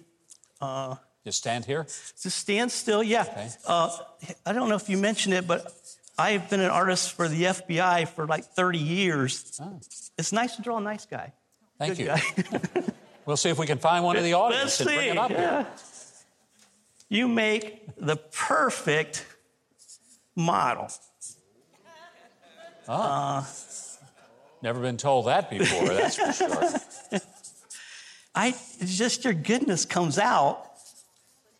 Uh, 0.60 0.94
just 1.24 1.38
stand 1.38 1.64
here? 1.64 1.82
Just 1.82 2.38
stand 2.38 2.70
still, 2.70 3.02
yeah. 3.02 3.22
Okay. 3.22 3.48
Uh, 3.66 3.90
I 4.46 4.52
don't 4.52 4.68
know 4.68 4.76
if 4.76 4.88
you 4.88 4.96
mentioned 4.96 5.34
it, 5.34 5.46
but 5.46 5.72
I've 6.18 6.48
been 6.48 6.60
an 6.60 6.70
artist 6.70 7.12
for 7.12 7.28
the 7.28 7.44
FBI 7.44 8.08
for 8.08 8.26
like 8.26 8.44
30 8.44 8.78
years. 8.78 9.60
Oh. 9.62 9.78
It's 10.18 10.32
nice 10.32 10.56
to 10.56 10.62
draw 10.62 10.78
a 10.78 10.80
nice 10.80 11.04
guy. 11.04 11.32
Thank 11.78 11.98
Good 11.98 12.18
you. 12.44 12.82
we'll 13.26 13.36
see 13.36 13.50
if 13.50 13.58
we 13.58 13.66
can 13.66 13.78
find 13.78 14.04
one 14.04 14.16
in 14.16 14.24
the 14.24 14.32
audience 14.32 14.64
Let's 14.64 14.80
and 14.80 14.86
bring 14.88 15.00
see. 15.00 15.08
it 15.08 15.18
up 15.18 15.30
yeah. 15.30 15.62
here. 15.62 15.66
You 17.08 17.28
make 17.28 17.86
the 17.98 18.16
perfect 18.16 19.26
model. 20.34 20.88
Oh. 22.88 22.94
Uh, 22.94 23.44
Never 24.62 24.80
been 24.80 24.96
told 24.96 25.26
that 25.26 25.50
before, 25.50 25.88
that's 25.88 26.16
for 26.16 26.32
sure. 26.32 27.20
I 28.34 28.54
just 28.84 29.24
your 29.24 29.34
goodness 29.34 29.84
comes 29.84 30.18
out. 30.18 30.65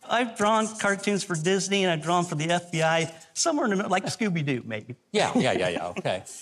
I've 0.08 0.36
drawn 0.36 0.66
cartoons 0.78 1.24
for 1.24 1.34
Disney 1.34 1.84
and 1.84 1.92
I've 1.92 2.02
drawn 2.02 2.24
for 2.24 2.34
the 2.34 2.46
FBI, 2.46 3.12
somewhere 3.34 3.64
in 3.66 3.70
the 3.70 3.76
middle, 3.76 3.90
like 3.90 4.04
Scooby 4.06 4.44
Doo, 4.44 4.62
maybe. 4.64 4.96
Yeah, 5.12 5.32
yeah, 5.36 5.52
yeah, 5.52 5.68
yeah. 5.68 5.86
Okay. 5.88 6.22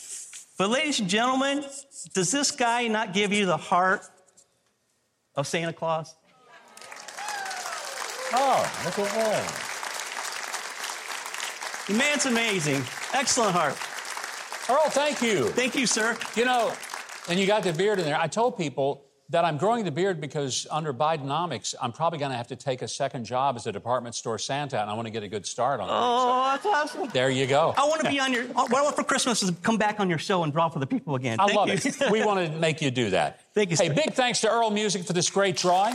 But, 0.56 0.70
ladies 0.70 1.00
and 1.00 1.08
gentlemen, 1.08 1.64
does 2.14 2.30
this 2.30 2.52
guy 2.52 2.86
not 2.86 3.12
give 3.12 3.32
you 3.32 3.44
the 3.44 3.56
heart 3.56 4.02
of 5.34 5.48
Santa 5.48 5.72
Claus? 5.72 6.14
Oh, 8.32 8.72
look 8.84 8.98
at 9.00 9.14
that. 9.14 9.64
The 11.88 11.94
man's 11.94 12.26
amazing. 12.26 12.84
Excellent 13.12 13.52
heart. 13.52 13.76
Earl, 14.70 14.90
thank 14.90 15.20
you. 15.22 15.48
Thank 15.48 15.74
you, 15.74 15.86
sir. 15.86 16.16
You 16.36 16.44
know, 16.44 16.72
and 17.28 17.38
you 17.38 17.46
got 17.46 17.64
the 17.64 17.72
beard 17.72 17.98
in 17.98 18.04
there. 18.04 18.16
I 18.18 18.28
told 18.28 18.56
people 18.56 19.03
that 19.30 19.44
I'm 19.44 19.56
growing 19.56 19.84
the 19.84 19.90
beard 19.90 20.20
because 20.20 20.66
under 20.70 20.92
Bidenomics, 20.92 21.74
I'm 21.80 21.92
probably 21.92 22.18
going 22.18 22.30
to 22.30 22.36
have 22.36 22.48
to 22.48 22.56
take 22.56 22.82
a 22.82 22.88
second 22.88 23.24
job 23.24 23.56
as 23.56 23.66
a 23.66 23.72
department 23.72 24.14
store 24.14 24.38
Santa, 24.38 24.80
and 24.80 24.90
I 24.90 24.94
want 24.94 25.06
to 25.06 25.10
get 25.10 25.22
a 25.22 25.28
good 25.28 25.46
start 25.46 25.80
on 25.80 25.88
it. 25.88 25.92
Oh, 25.94 26.50
that's 26.52 26.66
awesome. 26.94 27.08
There 27.12 27.30
you 27.30 27.46
go. 27.46 27.74
I 27.76 27.84
want 27.86 28.02
to 28.02 28.10
be 28.10 28.20
on 28.20 28.32
your. 28.34 28.44
What 28.48 28.74
I 28.74 28.82
want 28.82 28.96
for 28.96 29.02
Christmas 29.04 29.42
is 29.42 29.50
come 29.62 29.78
back 29.78 29.98
on 29.98 30.08
your 30.10 30.18
show 30.18 30.42
and 30.42 30.52
draw 30.52 30.68
for 30.68 30.78
the 30.78 30.86
people 30.86 31.14
again. 31.14 31.40
I 31.40 31.46
Thank 31.46 31.56
love 31.56 31.68
you. 31.68 31.74
it. 31.74 32.10
we 32.10 32.24
want 32.24 32.46
to 32.52 32.58
make 32.58 32.82
you 32.82 32.90
do 32.90 33.10
that. 33.10 33.40
Thank 33.54 33.70
you, 33.70 33.76
Hey, 33.78 33.88
sir. 33.88 33.94
big 33.94 34.12
thanks 34.14 34.40
to 34.42 34.50
Earl 34.50 34.70
Music 34.70 35.04
for 35.04 35.12
this 35.14 35.30
great 35.30 35.56
drawing. 35.56 35.94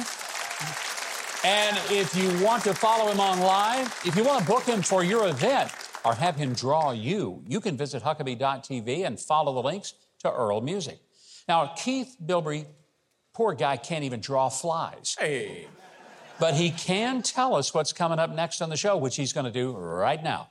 And 1.45 1.77
if 1.89 2.13
you 2.15 2.43
want 2.45 2.63
to 2.63 2.73
follow 2.73 3.09
him 3.11 3.19
online, 3.19 3.85
if 4.05 4.15
you 4.15 4.23
want 4.25 4.41
to 4.41 4.45
book 4.51 4.63
him 4.63 4.81
for 4.81 5.03
your 5.03 5.27
event 5.29 5.71
or 6.03 6.13
have 6.13 6.35
him 6.35 6.53
draw 6.53 6.91
you, 6.91 7.41
you 7.47 7.61
can 7.61 7.77
visit 7.77 8.03
Huckabee.tv 8.03 9.05
and 9.05 9.17
follow 9.19 9.53
the 9.53 9.61
links 9.65 9.93
to 10.19 10.31
Earl 10.33 10.59
Music. 10.61 10.99
Now, 11.47 11.67
Keith 11.77 12.17
Bilbrey, 12.25 12.65
poor 13.39 13.53
guy, 13.53 13.77
can't 13.77 14.03
even 14.03 14.19
draw 14.19 14.49
flies. 14.49 15.15
Hey. 15.17 15.67
But 16.41 16.55
he 16.55 16.71
can 16.71 17.21
tell 17.21 17.55
us 17.55 17.73
what's 17.73 17.93
coming 17.93 18.19
up 18.19 18.35
next 18.35 18.61
on 18.61 18.69
the 18.69 18.75
show, 18.75 18.97
which 18.97 19.15
he's 19.15 19.31
going 19.31 19.45
to 19.45 19.51
do 19.51 19.71
right 19.71 20.21
now. 20.21 20.49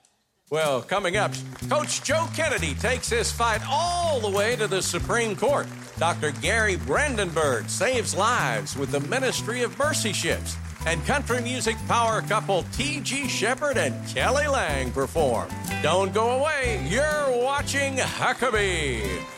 Well, 0.50 0.80
coming 0.80 1.18
up, 1.18 1.32
Coach 1.68 2.02
Joe 2.02 2.26
Kennedy 2.34 2.72
takes 2.72 3.10
his 3.10 3.30
fight 3.30 3.60
all 3.68 4.20
the 4.20 4.30
way 4.30 4.56
to 4.56 4.66
the 4.66 4.80
Supreme 4.80 5.36
Court. 5.36 5.66
Dr. 5.98 6.30
Gary 6.40 6.76
Brandenburg 6.76 7.68
saves 7.68 8.14
lives 8.14 8.74
with 8.74 8.90
the 8.90 9.00
Ministry 9.00 9.60
of 9.60 9.78
Mercy 9.78 10.14
Ships. 10.14 10.56
And 10.86 11.04
country 11.04 11.42
music 11.42 11.76
power 11.88 12.22
couple 12.22 12.62
T.G. 12.72 13.28
Sheppard 13.28 13.76
and 13.76 13.94
Kelly 14.08 14.48
Lang 14.48 14.92
perform. 14.92 15.50
Don't 15.82 16.14
go 16.14 16.40
away. 16.40 16.82
You're 16.88 17.44
watching 17.44 17.98
Huckabee. 17.98 19.37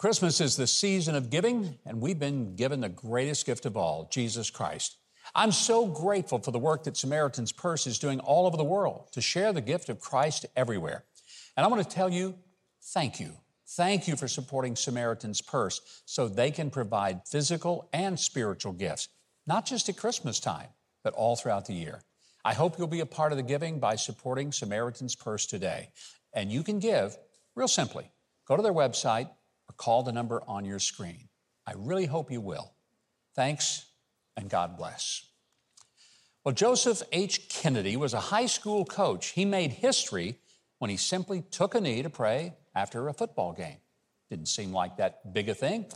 Christmas 0.00 0.40
is 0.40 0.56
the 0.56 0.66
season 0.66 1.14
of 1.14 1.28
giving, 1.28 1.76
and 1.84 2.00
we've 2.00 2.18
been 2.18 2.56
given 2.56 2.80
the 2.80 2.88
greatest 2.88 3.44
gift 3.44 3.66
of 3.66 3.76
all, 3.76 4.08
Jesus 4.10 4.48
Christ. 4.48 4.96
I'm 5.34 5.52
so 5.52 5.86
grateful 5.86 6.38
for 6.38 6.52
the 6.52 6.58
work 6.58 6.84
that 6.84 6.96
Samaritan's 6.96 7.52
Purse 7.52 7.86
is 7.86 7.98
doing 7.98 8.18
all 8.18 8.46
over 8.46 8.56
the 8.56 8.64
world 8.64 9.08
to 9.12 9.20
share 9.20 9.52
the 9.52 9.60
gift 9.60 9.90
of 9.90 10.00
Christ 10.00 10.46
everywhere. 10.56 11.04
And 11.54 11.66
I 11.66 11.68
want 11.68 11.82
to 11.82 11.94
tell 11.94 12.08
you, 12.08 12.34
thank 12.82 13.20
you. 13.20 13.34
Thank 13.76 14.08
you 14.08 14.16
for 14.16 14.26
supporting 14.26 14.74
Samaritan's 14.74 15.42
Purse 15.42 15.82
so 16.06 16.28
they 16.28 16.50
can 16.50 16.70
provide 16.70 17.28
physical 17.28 17.90
and 17.92 18.18
spiritual 18.18 18.72
gifts, 18.72 19.10
not 19.46 19.66
just 19.66 19.90
at 19.90 19.98
Christmas 19.98 20.40
time, 20.40 20.68
but 21.04 21.12
all 21.12 21.36
throughout 21.36 21.66
the 21.66 21.74
year. 21.74 22.00
I 22.42 22.54
hope 22.54 22.78
you'll 22.78 22.86
be 22.86 23.00
a 23.00 23.06
part 23.06 23.32
of 23.32 23.36
the 23.36 23.42
giving 23.42 23.78
by 23.78 23.96
supporting 23.96 24.50
Samaritan's 24.50 25.14
Purse 25.14 25.44
today. 25.44 25.90
And 26.32 26.50
you 26.50 26.62
can 26.62 26.78
give 26.78 27.18
real 27.54 27.68
simply. 27.68 28.10
Go 28.46 28.56
to 28.56 28.62
their 28.62 28.72
website 28.72 29.28
or 29.70 29.72
call 29.72 30.02
the 30.02 30.10
number 30.10 30.42
on 30.48 30.64
your 30.64 30.80
screen. 30.80 31.28
I 31.64 31.74
really 31.76 32.06
hope 32.06 32.32
you 32.32 32.40
will. 32.40 32.72
Thanks 33.36 33.86
and 34.36 34.50
God 34.50 34.76
bless. 34.76 35.26
Well, 36.42 36.54
Joseph 36.54 37.02
A. 37.12 37.28
Kennedy 37.28 37.96
was 37.96 38.12
a 38.12 38.20
high 38.20 38.46
school 38.46 38.84
coach. 38.84 39.28
He 39.28 39.44
made 39.44 39.70
history 39.70 40.38
when 40.78 40.90
he 40.90 40.96
simply 40.96 41.44
took 41.52 41.76
a 41.76 41.80
knee 41.80 42.02
to 42.02 42.10
pray 42.10 42.54
after 42.74 43.06
a 43.06 43.14
football 43.14 43.52
game. 43.52 43.76
Didn't 44.28 44.48
seem 44.48 44.72
like 44.72 44.96
that 44.96 45.32
big 45.32 45.48
a 45.48 45.54
thing, 45.54 45.86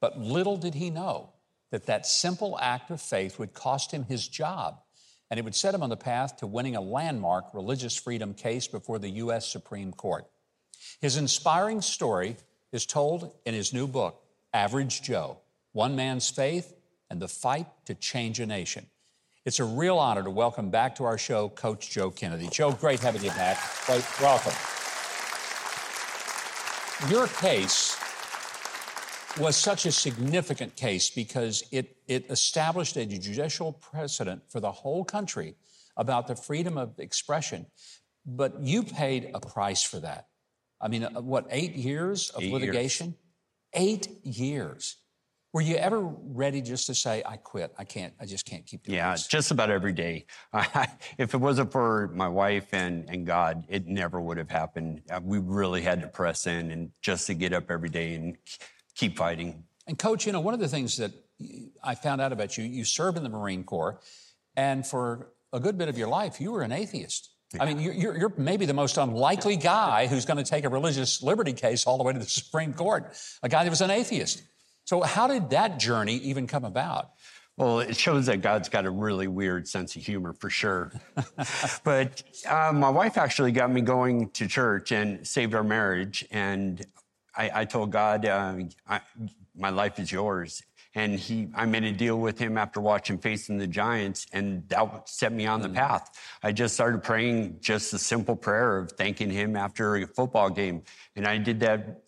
but 0.00 0.18
little 0.18 0.56
did 0.56 0.74
he 0.74 0.88
know 0.88 1.34
that 1.70 1.84
that 1.84 2.06
simple 2.06 2.58
act 2.58 2.90
of 2.90 3.02
faith 3.02 3.38
would 3.38 3.52
cost 3.52 3.92
him 3.92 4.04
his 4.04 4.26
job 4.26 4.80
and 5.30 5.38
it 5.38 5.42
would 5.42 5.54
set 5.54 5.74
him 5.74 5.82
on 5.82 5.90
the 5.90 5.96
path 5.98 6.38
to 6.38 6.46
winning 6.46 6.76
a 6.76 6.80
landmark 6.80 7.52
religious 7.52 7.94
freedom 7.94 8.32
case 8.32 8.66
before 8.66 8.98
the 8.98 9.10
U.S. 9.10 9.46
Supreme 9.46 9.92
Court. 9.92 10.26
His 11.02 11.18
inspiring 11.18 11.82
story 11.82 12.36
is 12.72 12.86
told 12.86 13.32
in 13.44 13.54
his 13.54 13.72
new 13.72 13.86
book, 13.86 14.22
Average 14.52 15.02
Joe 15.02 15.38
One 15.72 15.96
Man's 15.96 16.28
Faith 16.28 16.74
and 17.10 17.20
the 17.20 17.28
Fight 17.28 17.66
to 17.86 17.94
Change 17.94 18.40
a 18.40 18.46
Nation. 18.46 18.86
It's 19.44 19.60
a 19.60 19.64
real 19.64 19.98
honor 19.98 20.22
to 20.22 20.30
welcome 20.30 20.68
back 20.70 20.96
to 20.96 21.04
our 21.04 21.16
show 21.16 21.48
Coach 21.48 21.90
Joe 21.90 22.10
Kennedy. 22.10 22.48
Joe, 22.50 22.72
great 22.72 23.00
having 23.00 23.22
you 23.22 23.30
back. 23.30 23.58
Great, 23.86 24.04
welcome. 24.20 24.52
Your 27.08 27.28
case 27.28 27.96
was 29.38 29.56
such 29.56 29.86
a 29.86 29.92
significant 29.92 30.74
case 30.76 31.10
because 31.10 31.62
it, 31.70 31.96
it 32.08 32.26
established 32.28 32.96
a 32.96 33.06
judicial 33.06 33.72
precedent 33.72 34.42
for 34.48 34.60
the 34.60 34.72
whole 34.72 35.04
country 35.04 35.54
about 35.96 36.26
the 36.26 36.36
freedom 36.36 36.76
of 36.76 36.98
expression. 36.98 37.66
But 38.26 38.60
you 38.60 38.82
paid 38.82 39.30
a 39.32 39.40
price 39.40 39.82
for 39.82 40.00
that. 40.00 40.26
I 40.80 40.88
mean, 40.88 41.04
uh, 41.04 41.20
what, 41.20 41.46
eight 41.50 41.74
years 41.74 42.30
of 42.30 42.42
Eight 42.42 42.50
years. 42.50 42.60
litigation? 42.60 43.14
Eight 43.74 44.08
years. 44.24 44.96
Were 45.54 45.62
you 45.62 45.76
ever 45.76 46.00
ready 46.00 46.60
just 46.60 46.86
to 46.88 46.94
say, 46.94 47.22
I 47.24 47.36
quit? 47.38 47.72
I 47.78 47.84
can't, 47.84 48.12
I 48.20 48.26
just 48.26 48.44
can't 48.44 48.66
keep 48.66 48.82
doing 48.84 48.96
Yeah, 48.96 49.12
this? 49.12 49.26
just 49.26 49.50
about 49.50 49.70
every 49.70 49.92
day. 49.94 50.26
if 51.18 51.32
it 51.34 51.38
wasn't 51.38 51.72
for 51.72 52.10
my 52.14 52.28
wife 52.28 52.68
and, 52.72 53.08
and 53.08 53.26
God, 53.26 53.64
it 53.68 53.86
never 53.86 54.20
would 54.20 54.36
have 54.36 54.50
happened. 54.50 55.02
Uh, 55.10 55.20
We 55.22 55.38
really 55.38 55.80
had 55.82 56.02
to 56.02 56.08
press 56.08 56.46
in 56.46 56.70
and 56.70 56.90
just 57.02 57.26
to 57.28 57.34
get 57.34 57.52
up 57.54 57.70
every 57.70 57.88
day 57.88 58.14
and 58.14 58.36
keep 58.94 59.16
fighting. 59.16 59.64
And 59.86 59.98
coach, 59.98 60.26
you 60.26 60.32
know, 60.32 60.40
one 60.40 60.52
of 60.52 60.60
the 60.60 60.68
things 60.68 60.98
that 60.98 61.12
I 61.82 61.94
found 61.94 62.20
out 62.20 62.32
about 62.32 62.58
you, 62.58 62.64
you 62.64 62.84
served 62.84 63.16
in 63.16 63.22
the 63.22 63.30
Marine 63.30 63.64
Corps, 63.64 64.00
and 64.54 64.86
for 64.86 65.30
a 65.52 65.60
good 65.60 65.78
bit 65.78 65.88
of 65.88 65.96
your 65.96 66.08
life, 66.08 66.42
you 66.42 66.52
were 66.52 66.60
an 66.62 66.72
atheist. 66.72 67.30
I 67.58 67.64
mean, 67.64 67.80
you're, 67.80 67.94
you're, 67.94 68.18
you're 68.18 68.32
maybe 68.36 68.66
the 68.66 68.74
most 68.74 68.98
unlikely 68.98 69.56
guy 69.56 70.06
who's 70.06 70.26
going 70.26 70.36
to 70.36 70.48
take 70.48 70.64
a 70.64 70.68
religious 70.68 71.22
liberty 71.22 71.54
case 71.54 71.86
all 71.86 71.96
the 71.96 72.04
way 72.04 72.12
to 72.12 72.18
the 72.18 72.26
Supreme 72.26 72.74
Court, 72.74 73.16
a 73.42 73.48
guy 73.48 73.64
that 73.64 73.70
was 73.70 73.80
an 73.80 73.90
atheist. 73.90 74.42
So, 74.84 75.00
how 75.02 75.26
did 75.26 75.50
that 75.50 75.78
journey 75.78 76.16
even 76.16 76.46
come 76.46 76.64
about? 76.64 77.10
Well, 77.56 77.80
it 77.80 77.96
shows 77.96 78.26
that 78.26 78.40
God's 78.40 78.68
got 78.68 78.86
a 78.86 78.90
really 78.90 79.26
weird 79.26 79.66
sense 79.66 79.96
of 79.96 80.02
humor 80.02 80.32
for 80.32 80.48
sure. 80.48 80.92
but 81.84 82.22
uh, 82.48 82.72
my 82.72 82.88
wife 82.88 83.18
actually 83.18 83.50
got 83.50 83.70
me 83.72 83.80
going 83.80 84.30
to 84.30 84.46
church 84.46 84.92
and 84.92 85.26
saved 85.26 85.54
our 85.54 85.64
marriage. 85.64 86.24
And 86.30 86.84
I, 87.36 87.50
I 87.52 87.64
told 87.64 87.90
God, 87.90 88.24
uh, 88.26 88.58
I, 88.86 89.00
my 89.56 89.70
life 89.70 89.98
is 89.98 90.12
yours. 90.12 90.62
And 90.98 91.16
he, 91.16 91.46
I 91.54 91.64
made 91.64 91.84
a 91.84 91.92
deal 91.92 92.18
with 92.18 92.40
him 92.40 92.58
after 92.58 92.80
watching 92.80 93.18
Facing 93.18 93.56
the 93.56 93.68
Giants, 93.68 94.26
and 94.32 94.68
that 94.68 95.08
set 95.08 95.32
me 95.32 95.46
on 95.46 95.62
the 95.62 95.68
mm. 95.68 95.76
path. 95.76 96.10
I 96.42 96.50
just 96.50 96.74
started 96.74 97.04
praying 97.04 97.58
just 97.60 97.94
a 97.94 97.98
simple 98.00 98.34
prayer 98.34 98.78
of 98.78 98.90
thanking 98.90 99.30
him 99.30 99.54
after 99.54 99.94
a 99.94 100.08
football 100.08 100.50
game. 100.50 100.82
And 101.14 101.24
I 101.24 101.38
did 101.38 101.60
that 101.60 102.02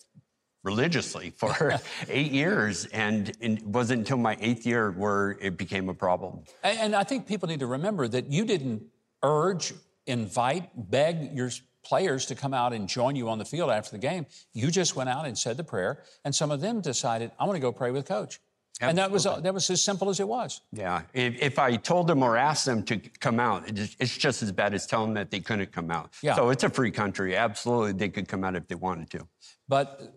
religiously 0.64 1.30
for 1.36 1.78
eight 2.08 2.32
years. 2.32 2.86
And 2.86 3.32
it 3.40 3.64
wasn't 3.64 4.00
until 4.00 4.16
my 4.16 4.36
eighth 4.40 4.66
year 4.66 4.90
where 4.90 5.38
it 5.40 5.56
became 5.56 5.88
a 5.88 5.94
problem. 5.94 6.40
And, 6.64 6.78
and 6.80 6.96
I 6.96 7.04
think 7.04 7.28
people 7.28 7.48
need 7.48 7.60
to 7.60 7.68
remember 7.68 8.08
that 8.08 8.32
you 8.32 8.44
didn't 8.44 8.82
urge, 9.22 9.72
invite, 10.08 10.68
beg 10.74 11.32
your 11.32 11.50
players 11.84 12.26
to 12.26 12.34
come 12.34 12.52
out 12.52 12.72
and 12.72 12.88
join 12.88 13.14
you 13.14 13.28
on 13.28 13.38
the 13.38 13.44
field 13.44 13.70
after 13.70 13.92
the 13.92 13.98
game. 13.98 14.26
You 14.52 14.68
just 14.72 14.96
went 14.96 15.10
out 15.10 15.26
and 15.26 15.38
said 15.38 15.56
the 15.56 15.64
prayer, 15.64 16.02
and 16.24 16.34
some 16.34 16.50
of 16.50 16.60
them 16.60 16.80
decided, 16.80 17.30
I 17.38 17.44
want 17.44 17.54
to 17.54 17.60
go 17.60 17.70
pray 17.70 17.92
with 17.92 18.06
coach. 18.08 18.40
And 18.80 18.98
that 18.98 19.10
was, 19.10 19.26
uh, 19.26 19.40
that 19.40 19.52
was 19.52 19.68
as 19.68 19.82
simple 19.82 20.08
as 20.08 20.20
it 20.20 20.28
was. 20.28 20.62
Yeah. 20.72 21.02
If, 21.12 21.40
if 21.40 21.58
I 21.58 21.76
told 21.76 22.06
them 22.06 22.22
or 22.22 22.36
asked 22.36 22.64
them 22.64 22.82
to 22.84 22.96
come 22.96 23.38
out, 23.38 23.68
it 23.68 23.94
it's 23.98 24.16
just 24.16 24.42
as 24.42 24.52
bad 24.52 24.72
as 24.74 24.86
telling 24.86 25.08
them 25.08 25.14
that 25.14 25.30
they 25.30 25.40
couldn't 25.40 25.70
come 25.70 25.90
out. 25.90 26.14
Yeah. 26.22 26.34
So 26.34 26.48
it's 26.48 26.64
a 26.64 26.70
free 26.70 26.90
country. 26.90 27.36
Absolutely, 27.36 27.92
they 27.92 28.08
could 28.08 28.26
come 28.26 28.42
out 28.42 28.56
if 28.56 28.66
they 28.68 28.74
wanted 28.74 29.10
to. 29.10 29.28
But 29.68 30.14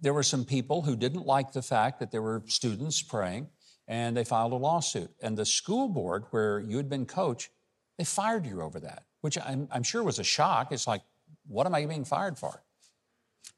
there 0.00 0.12
were 0.12 0.22
some 0.22 0.44
people 0.44 0.82
who 0.82 0.96
didn't 0.96 1.26
like 1.26 1.52
the 1.52 1.62
fact 1.62 1.98
that 2.00 2.10
there 2.10 2.22
were 2.22 2.42
students 2.46 3.02
praying, 3.02 3.48
and 3.86 4.16
they 4.16 4.24
filed 4.24 4.52
a 4.52 4.56
lawsuit. 4.56 5.10
And 5.22 5.36
the 5.36 5.46
school 5.46 5.88
board, 5.88 6.24
where 6.30 6.60
you 6.60 6.76
had 6.76 6.88
been 6.88 7.06
coach, 7.06 7.50
they 7.96 8.04
fired 8.04 8.46
you 8.46 8.60
over 8.60 8.78
that, 8.80 9.04
which 9.22 9.38
I'm, 9.38 9.66
I'm 9.72 9.82
sure 9.82 10.02
was 10.02 10.18
a 10.18 10.24
shock. 10.24 10.72
It's 10.72 10.86
like, 10.86 11.02
what 11.46 11.66
am 11.66 11.74
I 11.74 11.86
being 11.86 12.04
fired 12.04 12.38
for? 12.38 12.62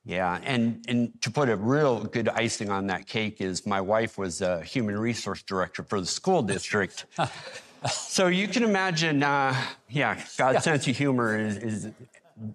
Yeah, 0.05 0.41
and 0.45 0.84
and 0.88 1.20
to 1.22 1.30
put 1.30 1.49
a 1.49 1.57
real 1.57 2.05
good 2.05 2.28
icing 2.28 2.70
on 2.70 2.86
that 2.86 3.07
cake 3.07 3.41
is 3.41 3.66
my 3.66 3.80
wife 3.80 4.16
was 4.16 4.41
a 4.41 4.62
human 4.62 4.99
resource 4.99 5.43
director 5.43 5.82
for 5.82 6.01
the 6.01 6.07
school 6.07 6.43
district. 6.43 7.07
so 7.91 8.26
you 8.28 8.49
can 8.49 8.62
imagine, 8.62 9.22
uh, 9.22 9.55
yeah, 9.88 10.22
God's 10.36 10.64
sense 10.64 10.86
of 10.88 10.97
humor 10.97 11.38
is, 11.38 11.57
is 11.59 11.88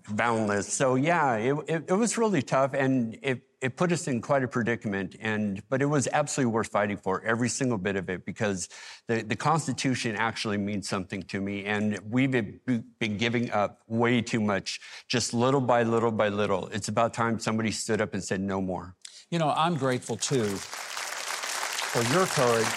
boundless. 0.09 0.71
So 0.73 0.95
yeah, 0.95 1.35
it, 1.35 1.55
it, 1.67 1.83
it 1.87 1.93
was 1.93 2.17
really 2.17 2.41
tough, 2.41 2.73
and 2.73 3.17
if 3.21 3.39
it 3.65 3.75
put 3.77 3.91
us 3.91 4.07
in 4.07 4.21
quite 4.21 4.43
a 4.43 4.47
predicament, 4.47 5.15
and 5.19 5.63
but 5.69 5.81
it 5.81 5.87
was 5.87 6.07
absolutely 6.13 6.53
worth 6.53 6.67
fighting 6.67 6.97
for 6.97 7.23
every 7.23 7.49
single 7.49 7.79
bit 7.79 7.95
of 7.95 8.11
it 8.11 8.23
because 8.23 8.69
the, 9.07 9.23
the 9.23 9.35
Constitution 9.35 10.15
actually 10.15 10.57
means 10.57 10.87
something 10.87 11.23
to 11.23 11.41
me, 11.41 11.65
and 11.65 11.99
we've 12.07 12.29
been 12.29 13.17
giving 13.17 13.49
up 13.49 13.81
way 13.87 14.21
too 14.21 14.39
much, 14.39 14.79
just 15.07 15.33
little 15.33 15.61
by 15.61 15.81
little 15.81 16.11
by 16.11 16.29
little. 16.29 16.67
It's 16.67 16.89
about 16.89 17.15
time 17.15 17.39
somebody 17.39 17.71
stood 17.71 18.01
up 18.01 18.13
and 18.13 18.23
said 18.23 18.39
no 18.39 18.61
more. 18.61 18.95
You 19.31 19.39
know, 19.39 19.49
I'm 19.49 19.75
grateful 19.75 20.15
too 20.15 20.45
for 20.45 22.03
your 22.13 22.27
courage, 22.27 22.67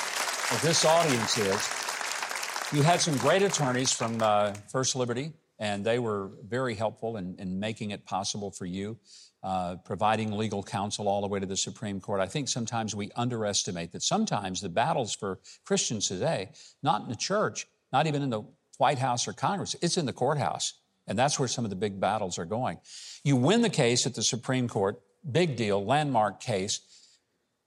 as 0.53 0.63
this 0.63 0.87
audience 0.87 1.37
is. 1.37 1.69
You 2.73 2.83
had 2.83 3.03
some 3.03 3.17
great 3.19 3.43
attorneys 3.43 3.93
from 3.93 4.23
uh, 4.23 4.55
First 4.73 4.97
Liberty, 4.97 5.33
and 5.59 5.85
they 5.85 5.99
were 5.99 6.31
very 6.47 6.75
helpful 6.75 7.19
in, 7.19 7.37
in 7.39 7.61
making 7.61 7.91
it 7.91 8.07
possible 8.07 8.51
for 8.51 8.65
you 8.65 8.97
uh, 9.43 9.77
providing 9.85 10.33
legal 10.33 10.63
counsel 10.63 11.09
all 11.09 11.21
the 11.21 11.29
way 11.29 11.39
to 11.39 11.47
the 11.47 11.57
Supreme 11.57 12.01
Court. 12.01 12.21
I 12.21 12.27
think 12.27 12.49
sometimes 12.49 12.95
we 12.95 13.11
underestimate 13.15 13.93
that 13.93 14.03
sometimes 14.03 14.61
the 14.61 14.69
battles 14.69 15.15
for 15.15 15.39
Christians 15.65 16.09
today, 16.09 16.51
not 16.83 17.03
in 17.03 17.09
the 17.09 17.17
church, 17.17 17.67
not 17.93 18.07
even 18.07 18.23
in 18.23 18.31
the 18.31 18.43
White 18.79 18.99
House 18.99 19.29
or 19.29 19.33
Congress, 19.33 19.77
it's 19.81 19.97
in 19.97 20.07
the 20.07 20.13
courthouse. 20.13 20.75
And 21.07 21.19
that's 21.19 21.39
where 21.39 21.49
some 21.49 21.65
of 21.65 21.71
the 21.71 21.77
big 21.77 21.99
battles 21.99 22.39
are 22.39 22.45
going. 22.45 22.79
You 23.25 23.37
win 23.37 23.63
the 23.63 23.71
case 23.71 24.07
at 24.07 24.15
the 24.15 24.23
Supreme 24.23 24.69
Court, 24.69 25.01
big 25.31 25.57
deal, 25.57 25.85
landmark 25.85 26.41
case. 26.41 26.81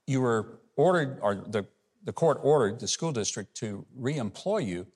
You 0.06 0.20
were 0.20 0.60
ordered, 0.76 1.18
or 1.20 1.34
the, 1.34 1.66
the 2.04 2.12
court 2.12 2.38
ordered 2.42 2.80
the 2.80 2.86
school 2.86 3.12
district 3.12 3.56
to 3.56 3.84
reemploy 3.98 4.66
you. 4.66 4.86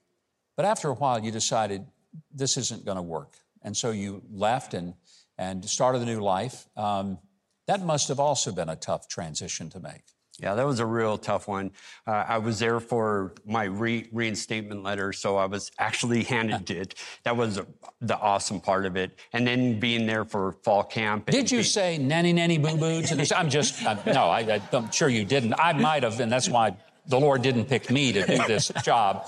But 0.56 0.64
after 0.64 0.88
a 0.88 0.94
while, 0.94 1.18
you 1.18 1.32
decided 1.32 1.86
this 2.32 2.56
isn't 2.56 2.84
going 2.84 2.96
to 2.96 3.02
work. 3.02 3.36
And 3.62 3.76
so 3.76 3.90
you 3.90 4.22
left 4.30 4.74
and 4.74 4.94
and 5.38 5.64
started 5.68 6.02
a 6.02 6.04
new 6.04 6.20
life. 6.20 6.68
Um, 6.76 7.18
that 7.66 7.82
must 7.82 8.08
have 8.08 8.20
also 8.20 8.52
been 8.52 8.68
a 8.68 8.76
tough 8.76 9.08
transition 9.08 9.70
to 9.70 9.80
make. 9.80 10.02
Yeah, 10.38 10.54
that 10.54 10.66
was 10.66 10.80
a 10.80 10.86
real 10.86 11.16
tough 11.16 11.48
one. 11.48 11.70
Uh, 12.06 12.24
I 12.28 12.38
was 12.38 12.58
there 12.58 12.78
for 12.78 13.32
my 13.46 13.64
re- 13.64 14.06
reinstatement 14.12 14.82
letter, 14.82 15.12
so 15.14 15.36
I 15.36 15.46
was 15.46 15.70
actually 15.78 16.24
handed 16.24 16.70
it. 16.82 16.94
That 17.24 17.36
was 17.36 17.60
the 18.00 18.18
awesome 18.18 18.60
part 18.60 18.84
of 18.84 18.96
it. 18.96 19.18
And 19.32 19.46
then 19.46 19.80
being 19.80 20.06
there 20.06 20.26
for 20.26 20.52
fall 20.62 20.84
camp. 20.84 21.26
Did 21.30 21.50
you 21.50 21.62
say 21.62 21.96
nanny 21.96 22.34
nanny 22.34 22.58
boo 22.58 22.76
boo 22.76 23.02
to 23.02 23.14
this? 23.14 23.32
I'm 23.36 23.48
just, 23.48 23.84
I'm, 23.86 23.98
no, 24.06 24.24
I, 24.24 24.60
I'm 24.72 24.90
sure 24.90 25.08
you 25.08 25.24
didn't. 25.24 25.54
I 25.58 25.72
might 25.72 26.02
have, 26.02 26.20
and 26.20 26.30
that's 26.30 26.50
why 26.50 26.76
the 27.06 27.18
Lord 27.18 27.42
didn't 27.42 27.66
pick 27.66 27.90
me 27.90 28.12
to 28.12 28.26
do 28.26 28.38
this 28.46 28.70
job. 28.82 29.26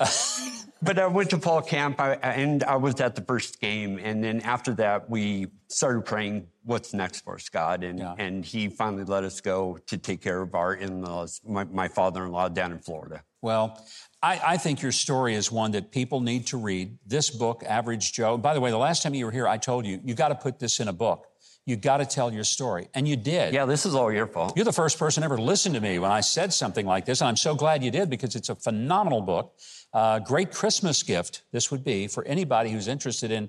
but 0.86 0.98
I 0.98 1.06
went 1.06 1.30
to 1.30 1.38
fall 1.38 1.60
camp 1.60 2.00
I, 2.00 2.14
and 2.14 2.62
I 2.64 2.76
was 2.76 3.00
at 3.00 3.14
the 3.14 3.22
first 3.22 3.60
game. 3.60 3.98
And 4.02 4.22
then 4.22 4.40
after 4.42 4.72
that, 4.74 5.10
we 5.10 5.48
started 5.68 6.04
praying, 6.04 6.46
what's 6.64 6.94
next 6.94 7.24
for 7.24 7.34
us, 7.34 7.48
God? 7.48 7.82
And, 7.82 7.98
yeah. 7.98 8.14
and 8.18 8.44
he 8.44 8.68
finally 8.68 9.04
let 9.04 9.24
us 9.24 9.40
go 9.40 9.78
to 9.86 9.98
take 9.98 10.22
care 10.22 10.40
of 10.40 10.54
our 10.54 10.74
in 10.74 11.02
laws, 11.02 11.40
my, 11.46 11.64
my 11.64 11.88
father 11.88 12.24
in 12.24 12.32
law 12.32 12.48
down 12.48 12.72
in 12.72 12.78
Florida. 12.78 13.22
Well, 13.42 13.84
I, 14.22 14.40
I, 14.44 14.56
think 14.56 14.82
your 14.82 14.92
story 14.92 15.34
is 15.34 15.52
one 15.52 15.72
that 15.72 15.92
people 15.92 16.20
need 16.20 16.46
to 16.48 16.56
read. 16.56 16.98
This 17.06 17.30
book, 17.30 17.62
Average 17.66 18.12
Joe. 18.12 18.38
By 18.38 18.54
the 18.54 18.60
way, 18.60 18.70
the 18.70 18.78
last 18.78 19.02
time 19.02 19.14
you 19.14 19.24
were 19.26 19.30
here, 19.30 19.46
I 19.46 19.58
told 19.58 19.86
you, 19.86 20.00
you 20.04 20.14
got 20.14 20.28
to 20.28 20.34
put 20.34 20.58
this 20.58 20.80
in 20.80 20.88
a 20.88 20.92
book. 20.92 21.26
You 21.66 21.74
got 21.76 21.96
to 21.96 22.06
tell 22.06 22.32
your 22.32 22.44
story. 22.44 22.88
And 22.94 23.08
you 23.08 23.16
did. 23.16 23.52
Yeah, 23.52 23.64
this 23.64 23.84
is 23.84 23.94
all 23.94 24.12
your 24.12 24.28
fault. 24.28 24.56
You're 24.56 24.64
the 24.64 24.72
first 24.72 24.98
person 24.98 25.24
ever 25.24 25.36
listened 25.36 25.74
to 25.74 25.80
me 25.80 25.98
when 25.98 26.12
I 26.12 26.20
said 26.20 26.52
something 26.52 26.86
like 26.86 27.04
this. 27.04 27.20
And 27.20 27.28
I'm 27.28 27.36
so 27.36 27.56
glad 27.56 27.82
you 27.82 27.90
did 27.90 28.08
because 28.08 28.36
it's 28.36 28.48
a 28.48 28.54
phenomenal 28.54 29.20
book. 29.20 29.52
Uh, 29.92 30.20
great 30.20 30.52
Christmas 30.52 31.02
gift 31.02 31.42
this 31.50 31.70
would 31.72 31.82
be 31.82 32.06
for 32.06 32.24
anybody 32.24 32.70
who's 32.70 32.86
interested 32.86 33.32
in 33.32 33.48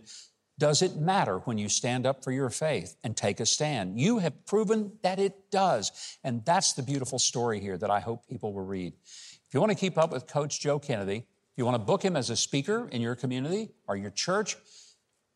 does 0.60 0.82
it 0.82 0.96
matter 0.96 1.38
when 1.40 1.60
you 1.60 1.70
stand 1.70 2.08
up 2.08 2.24
for 2.24 2.32
your 2.32 2.50
faith 2.50 2.96
and 3.04 3.16
take 3.16 3.40
a 3.40 3.46
stand? 3.46 4.00
You 4.00 4.18
have 4.18 4.46
proven 4.48 4.94
that 5.04 5.20
it 5.20 5.52
does. 5.52 6.18
And 6.24 6.44
that's 6.46 6.74
the 6.74 6.82
beautiful 6.82 7.20
story 7.20 7.60
here 7.60 7.78
that 7.78 7.92
I 7.92 8.00
hope 8.00 8.28
people 8.28 8.54
will 8.54 8.66
read. 8.66 8.94
If 9.04 9.54
you 9.54 9.60
want 9.60 9.72
to 9.72 9.78
keep 9.78 9.98
up 9.98 10.12
with 10.12 10.26
Coach 10.26 10.60
Joe 10.60 10.80
Kennedy, 10.80 11.18
if 11.18 11.58
you 11.58 11.66
want 11.66 11.76
to 11.76 11.86
book 11.86 12.04
him 12.04 12.16
as 12.16 12.32
a 12.32 12.36
speaker 12.36 12.90
in 12.92 13.02
your 13.02 13.14
community 13.14 13.70
or 13.88 13.96
your 13.96 14.10
church, 14.10 14.58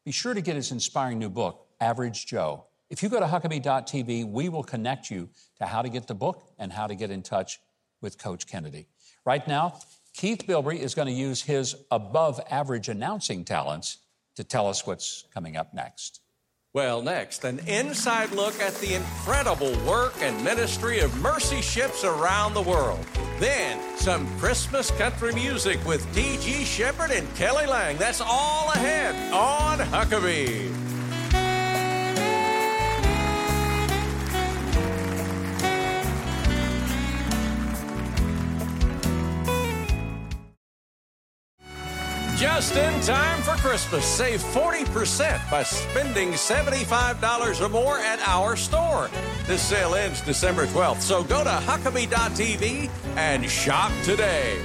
be 0.05 0.11
sure 0.11 0.33
to 0.33 0.41
get 0.41 0.55
his 0.55 0.71
inspiring 0.71 1.19
new 1.19 1.29
book, 1.29 1.67
Average 1.79 2.25
Joe. 2.25 2.65
If 2.91 3.01
you 3.01 3.07
go 3.07 3.21
to 3.21 3.25
Huckabee.tv, 3.25 4.29
we 4.29 4.49
will 4.49 4.63
connect 4.63 5.09
you 5.09 5.29
to 5.59 5.65
how 5.65 5.81
to 5.81 5.87
get 5.87 6.07
the 6.07 6.13
book 6.13 6.43
and 6.59 6.73
how 6.73 6.87
to 6.87 6.93
get 6.93 7.09
in 7.09 7.23
touch 7.23 7.61
with 8.01 8.17
Coach 8.17 8.47
Kennedy. 8.47 8.89
Right 9.25 9.47
now, 9.47 9.79
Keith 10.13 10.43
Bilbrey 10.45 10.77
is 10.77 10.93
going 10.93 11.07
to 11.07 11.13
use 11.13 11.41
his 11.41 11.73
above 11.89 12.41
average 12.49 12.89
announcing 12.89 13.45
talents 13.45 13.99
to 14.35 14.43
tell 14.43 14.67
us 14.67 14.85
what's 14.85 15.23
coming 15.33 15.55
up 15.55 15.73
next. 15.73 16.19
Well, 16.73 17.01
next, 17.01 17.45
an 17.45 17.59
inside 17.65 18.31
look 18.31 18.59
at 18.59 18.73
the 18.75 18.95
incredible 18.95 19.73
work 19.85 20.13
and 20.19 20.43
ministry 20.43 20.99
of 20.99 21.17
mercy 21.21 21.61
ships 21.61 22.03
around 22.03 22.53
the 22.53 22.61
world. 22.61 23.05
Then, 23.39 23.79
some 23.95 24.27
Christmas 24.37 24.91
country 24.91 25.33
music 25.33 25.79
with 25.85 26.05
T.G. 26.13 26.65
Sheppard 26.65 27.11
and 27.11 27.33
Kelly 27.35 27.67
Lang. 27.67 27.95
That's 27.97 28.19
all 28.19 28.69
ahead 28.71 29.31
on 29.31 29.79
Huckabee. 29.79 30.90
Just 42.41 42.75
in 42.75 42.99
time 43.01 43.39
for 43.43 43.51
Christmas. 43.61 44.03
Save 44.03 44.41
40% 44.41 45.51
by 45.51 45.61
spending 45.61 46.31
$75 46.31 47.61
or 47.61 47.69
more 47.69 47.99
at 47.99 48.19
our 48.27 48.55
store. 48.55 49.11
This 49.45 49.61
sale 49.61 49.93
ends 49.93 50.21
December 50.21 50.65
12th, 50.65 51.01
so 51.01 51.23
go 51.23 51.43
to 51.43 51.51
Huckabee.tv 51.51 52.89
and 53.15 53.47
shop 53.47 53.91
today. 54.03 54.59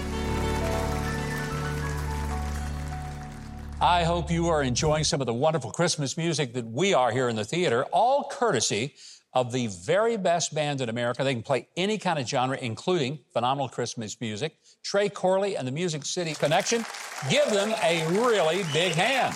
I 3.78 4.04
hope 4.04 4.30
you 4.30 4.48
are 4.48 4.62
enjoying 4.62 5.04
some 5.04 5.20
of 5.20 5.26
the 5.26 5.34
wonderful 5.34 5.70
Christmas 5.70 6.16
music 6.16 6.54
that 6.54 6.64
we 6.64 6.94
are 6.94 7.10
here 7.10 7.28
in 7.28 7.36
the 7.36 7.44
theater, 7.44 7.84
all 7.92 8.30
courtesy 8.32 8.94
of 9.34 9.52
the 9.52 9.66
very 9.66 10.16
best 10.16 10.54
band 10.54 10.80
in 10.80 10.88
America. 10.88 11.22
They 11.22 11.34
can 11.34 11.42
play 11.42 11.68
any 11.76 11.98
kind 11.98 12.18
of 12.18 12.26
genre, 12.26 12.56
including 12.56 13.18
phenomenal 13.34 13.68
Christmas 13.68 14.18
music. 14.18 14.56
Trey 14.86 15.08
Corley 15.08 15.56
and 15.56 15.66
the 15.66 15.72
Music 15.72 16.04
City 16.04 16.32
Connection. 16.32 16.86
Give 17.28 17.50
them 17.50 17.74
a 17.82 18.06
really 18.06 18.62
big 18.72 18.92
hand. 18.92 19.34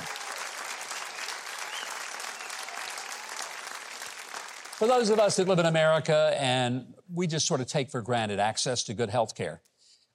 For 4.79 4.87
those 4.87 5.11
of 5.11 5.19
us 5.19 5.35
that 5.37 5.49
live 5.49 5.59
in 5.59 5.67
America 5.67 6.37
and 6.39 6.95
we 7.13 7.27
just 7.27 7.49
sort 7.49 7.61
of 7.61 7.67
take 7.67 7.91
for 7.91 8.01
granted 8.01 8.39
access 8.39 8.85
to 8.85 8.95
good 8.95 9.11
health 9.11 9.35
care, 9.35 9.61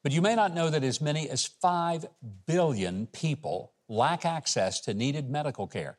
but 0.04 0.14
you 0.14 0.22
may 0.22 0.36
not 0.36 0.54
know 0.54 0.70
that 0.70 0.86
as 0.86 1.02
many 1.02 1.30
as 1.30 1.46
5 1.46 2.06
billion 2.48 3.08
people 3.08 3.74
lack 3.90 4.26
access 4.26 4.80
to 4.82 4.94
needed 4.94 5.30
medical 5.30 5.68
care 5.68 5.98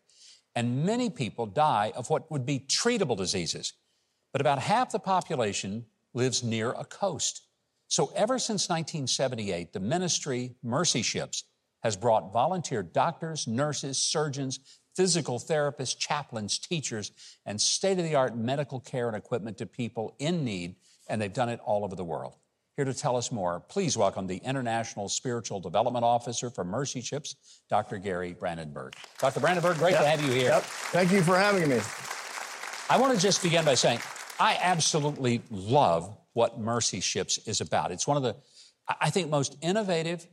and 0.55 0.87
many 0.87 1.11
people 1.11 1.45
die 1.45 1.93
of 1.95 2.09
what 2.09 2.31
would 2.31 2.47
be 2.47 2.59
treatable 2.59 3.19
diseases. 3.19 3.75
But 4.33 4.41
about 4.41 4.61
half 4.61 4.93
the 4.93 4.99
population 4.99 5.85
lives 6.15 6.43
near 6.43 6.71
a 6.73 6.87
coast. 6.87 7.46
So 7.89 8.13
ever 8.17 8.39
since 8.39 8.69
1978, 8.69 9.73
the 9.73 9.81
ministry 9.81 10.55
Mercy 10.63 11.03
Ships 11.03 11.45
has 11.83 11.97
brought 11.97 12.33
volunteer 12.33 12.83
doctors, 12.83 13.47
nurses, 13.47 13.99
surgeons, 13.99 14.59
physical 14.97 15.39
therapists, 15.39 15.97
chaplains, 15.97 16.59
teachers, 16.59 17.13
and 17.45 17.61
state 17.61 17.99
of 17.99 18.05
the 18.05 18.15
art 18.15 18.37
medical 18.37 18.81
care 18.81 19.07
and 19.09 19.17
equipment 19.17 19.59
to 19.59 19.67
people 19.67 20.17
in 20.19 20.45
need, 20.45 20.75
and 21.09 21.21
they've 21.21 21.33
done 21.33 21.49
it 21.49 21.61
all 21.65 21.85
over 21.85 21.95
the 21.95 22.05
world. 22.05 22.35
Here 22.77 22.85
to 22.85 22.93
tell 22.93 23.17
us 23.17 23.31
more, 23.31 23.61
please 23.61 23.97
welcome 23.97 24.27
the 24.27 24.39
International 24.39 25.09
Spiritual 25.09 25.61
Development 25.61 26.05
Officer 26.05 26.51
for 26.51 26.65
Mercy 26.65 27.01
Ships, 27.01 27.63
Dr. 27.71 27.99
Gary 27.99 28.35
Brandenburg. 28.35 28.95
Dr. 29.19 29.41
Brandenburg, 29.41 29.79
great 29.79 29.93
yep. 29.93 30.03
to 30.03 30.09
have 30.09 30.23
you 30.23 30.31
here. 30.31 30.51
Yep. 30.51 30.63
Thank 30.63 31.13
you 31.13 31.23
for 31.23 31.39
having 31.39 31.69
me. 31.69 31.81
I 32.91 33.01
want 33.01 33.15
to 33.15 33.21
just 33.21 33.43
begin 33.43 33.65
by 33.65 33.75
saying 33.75 34.01
I 34.39 34.59
absolutely 34.61 35.41
love 35.51 36.17
what 36.37 36.61
Mercy 36.61 37.01
Ships 37.01 37.39
is 37.47 37.63
about. 37.63 37.91
It's 37.91 38.07
one 38.07 38.19
of 38.19 38.23
the, 38.23 38.37
I 39.01 39.09
think, 39.09 39.31
most 39.31 39.57
innovative 39.63 40.27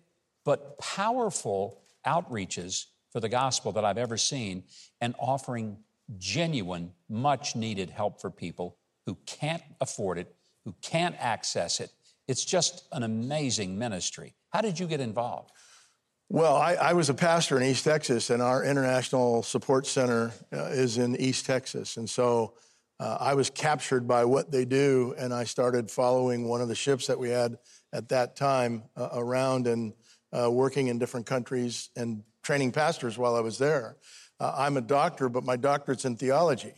but 0.43 0.77
powerful 0.77 1.81
outreaches 2.05 2.87
for 3.13 3.21
the 3.21 3.29
gospel 3.29 3.71
that 3.71 3.85
I've 3.85 3.97
ever 3.97 4.17
seen 4.17 4.65
and 4.99 5.15
offering 5.17 5.77
genuine, 6.17 6.91
much 7.07 7.55
needed 7.55 7.89
help 7.89 8.19
for 8.19 8.29
people 8.29 8.75
who 9.05 9.17
can't 9.25 9.63
afford 9.79 10.17
it, 10.17 10.35
who 10.65 10.75
can't 10.81 11.15
access 11.19 11.79
it, 11.79 11.89
it's 12.27 12.43
just 12.43 12.83
an 12.91 13.03
amazing 13.03 13.79
ministry. 13.79 14.35
How 14.49 14.59
did 14.59 14.77
you 14.77 14.87
get 14.87 14.99
involved? 14.99 15.51
Well, 16.27 16.57
I, 16.57 16.73
I, 16.73 16.93
was 16.93 17.09
a 17.09 17.13
pastor 17.13 17.57
in 17.57 17.63
East 17.63 17.85
Texas, 17.85 18.29
and 18.29 18.41
our 18.41 18.63
international 18.63 19.41
support 19.43 19.87
center 19.87 20.33
uh, 20.51 20.65
is 20.65 20.97
in 20.97 21.15
East 21.15 21.45
Texas. 21.45 21.95
And 21.95 22.09
so 22.09 22.55
uh, 23.03 23.17
I 23.19 23.33
was 23.33 23.49
captured 23.49 24.07
by 24.07 24.23
what 24.23 24.49
they 24.49 24.63
do, 24.63 25.13
and 25.17 25.33
I 25.33 25.43
started 25.43 25.91
following 25.91 26.47
one 26.47 26.61
of 26.61 26.69
the 26.69 26.75
ships 26.75 27.07
that 27.07 27.19
we 27.19 27.31
had 27.31 27.57
at 27.91 28.07
that 28.09 28.37
time 28.37 28.83
uh, 28.95 29.09
around 29.11 29.67
and 29.67 29.91
uh, 30.31 30.49
working 30.49 30.87
in 30.87 30.99
different 30.99 31.25
countries 31.25 31.89
and 31.97 32.23
training 32.43 32.71
pastors 32.71 33.17
while 33.17 33.35
I 33.35 33.41
was 33.41 33.57
there. 33.57 33.97
Uh, 34.39 34.55
I'm 34.57 34.77
a 34.77 34.81
doctor, 34.81 35.27
but 35.27 35.43
my 35.43 35.57
doctorate's 35.57 36.05
in 36.05 36.15
theology. 36.15 36.75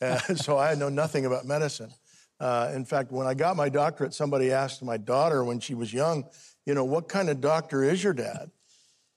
And 0.00 0.20
so 0.40 0.58
I 0.58 0.74
know 0.74 0.88
nothing 0.88 1.24
about 1.24 1.44
medicine. 1.44 1.92
Uh, 2.40 2.72
in 2.74 2.84
fact, 2.84 3.12
when 3.12 3.28
I 3.28 3.34
got 3.34 3.54
my 3.54 3.68
doctorate, 3.68 4.12
somebody 4.12 4.50
asked 4.50 4.82
my 4.82 4.96
daughter 4.96 5.44
when 5.44 5.60
she 5.60 5.74
was 5.74 5.92
young, 5.92 6.24
you 6.66 6.74
know, 6.74 6.84
what 6.84 7.08
kind 7.08 7.30
of 7.30 7.40
doctor 7.40 7.84
is 7.84 8.02
your 8.02 8.12
dad? 8.12 8.50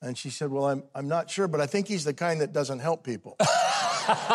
And 0.03 0.15
she 0.15 0.29
said, 0.29 0.51
well, 0.51 0.65
I'm, 0.65 0.83
I'm 0.93 1.07
not 1.07 1.31
sure, 1.31 1.47
but 1.47 1.61
I 1.61 1.65
think 1.65 1.87
he's 1.87 2.03
the 2.03 2.13
kind 2.13 2.41
that 2.41 2.53
doesn't 2.53 2.79
help 2.79 3.03
people. 3.03 3.37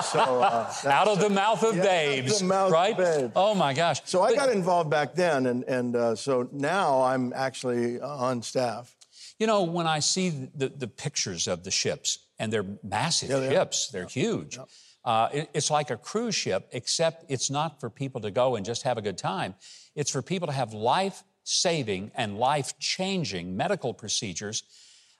so, 0.04 0.42
uh, 0.42 0.72
out 0.86 1.08
of 1.08 1.20
the 1.20 1.28
mouth 1.30 1.62
of 1.62 1.76
yeah, 1.76 1.82
babes, 1.82 2.38
the 2.40 2.44
mouth 2.46 2.70
right? 2.72 2.92
Of 2.92 2.98
babes. 2.98 3.32
Oh 3.36 3.54
my 3.54 3.74
gosh! 3.74 4.00
So 4.04 4.22
I 4.22 4.34
got 4.34 4.50
involved 4.50 4.90
back 4.90 5.14
then, 5.14 5.46
and 5.46 5.64
and 5.64 5.96
uh, 5.96 6.14
so 6.14 6.48
now 6.52 7.02
I'm 7.02 7.32
actually 7.34 8.00
on 8.00 8.42
staff. 8.42 8.94
You 9.38 9.46
know, 9.46 9.62
when 9.62 9.86
I 9.86 10.00
see 10.00 10.30
the, 10.54 10.68
the 10.68 10.88
pictures 10.88 11.46
of 11.46 11.62
the 11.64 11.70
ships, 11.70 12.18
and 12.38 12.52
they're 12.52 12.66
massive 12.82 13.30
Yeah, 13.30 13.38
they 13.38 13.48
are. 13.48 13.60
ships, 13.60 13.88
they're 13.88 14.06
huge. 14.06 14.58
Uh, 15.04 15.28
it- 15.32 15.50
it's 15.54 15.70
like 15.70 15.90
a 15.90 15.96
cruise 15.96 16.34
ship, 16.34 16.68
except 16.72 17.24
it's 17.28 17.48
not 17.48 17.78
for 17.80 17.88
people 17.88 18.20
to 18.22 18.30
go 18.32 18.56
and 18.56 18.66
just 18.66 18.82
have 18.82 18.98
a 18.98 19.02
good 19.02 19.16
time. 19.16 19.54
It's 19.94 20.10
for 20.10 20.22
people 20.22 20.46
to 20.48 20.52
have 20.52 20.72
life 20.74 21.22
saving 21.44 22.10
and 22.16 22.36
life 22.38 22.78
changing 22.80 23.56
medical 23.56 23.94
procedures. 23.94 24.64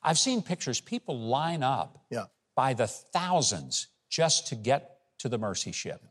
I've 0.03 0.18
seen 0.18 0.42
pictures, 0.42 0.80
people 0.80 1.16
line 1.18 1.62
up 1.62 2.05
Yeah. 2.11 2.24
by 2.57 2.74
the 2.74 2.86
thousands 2.88 3.86
just 4.09 4.46
to 4.48 4.54
get 4.54 4.98
to 5.18 5.28
the 5.28 5.38
Mercy 5.38 5.72
ship. 5.72 6.02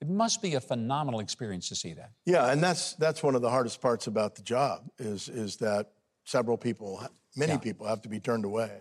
It 0.00 0.08
must 0.08 0.42
be 0.42 0.54
a 0.54 0.60
phenomenal 0.60 1.20
experience 1.20 1.68
to 1.70 1.74
see 1.74 1.92
that. 1.94 2.12
Yeah, 2.24 2.50
and 2.52 2.62
that's 2.62 2.92
that's 2.94 3.22
one 3.22 3.34
of 3.34 3.42
the 3.42 3.50
hardest 3.50 3.80
parts 3.80 4.06
about 4.06 4.36
the 4.36 4.42
job 4.42 4.88
is 4.98 5.28
is 5.28 5.56
that 5.56 5.90
several 6.24 6.56
people, 6.56 7.02
many 7.36 7.52
Yeah. 7.52 7.58
people, 7.58 7.86
have 7.86 8.02
to 8.02 8.08
be 8.08 8.20
turned 8.20 8.44
away. 8.44 8.80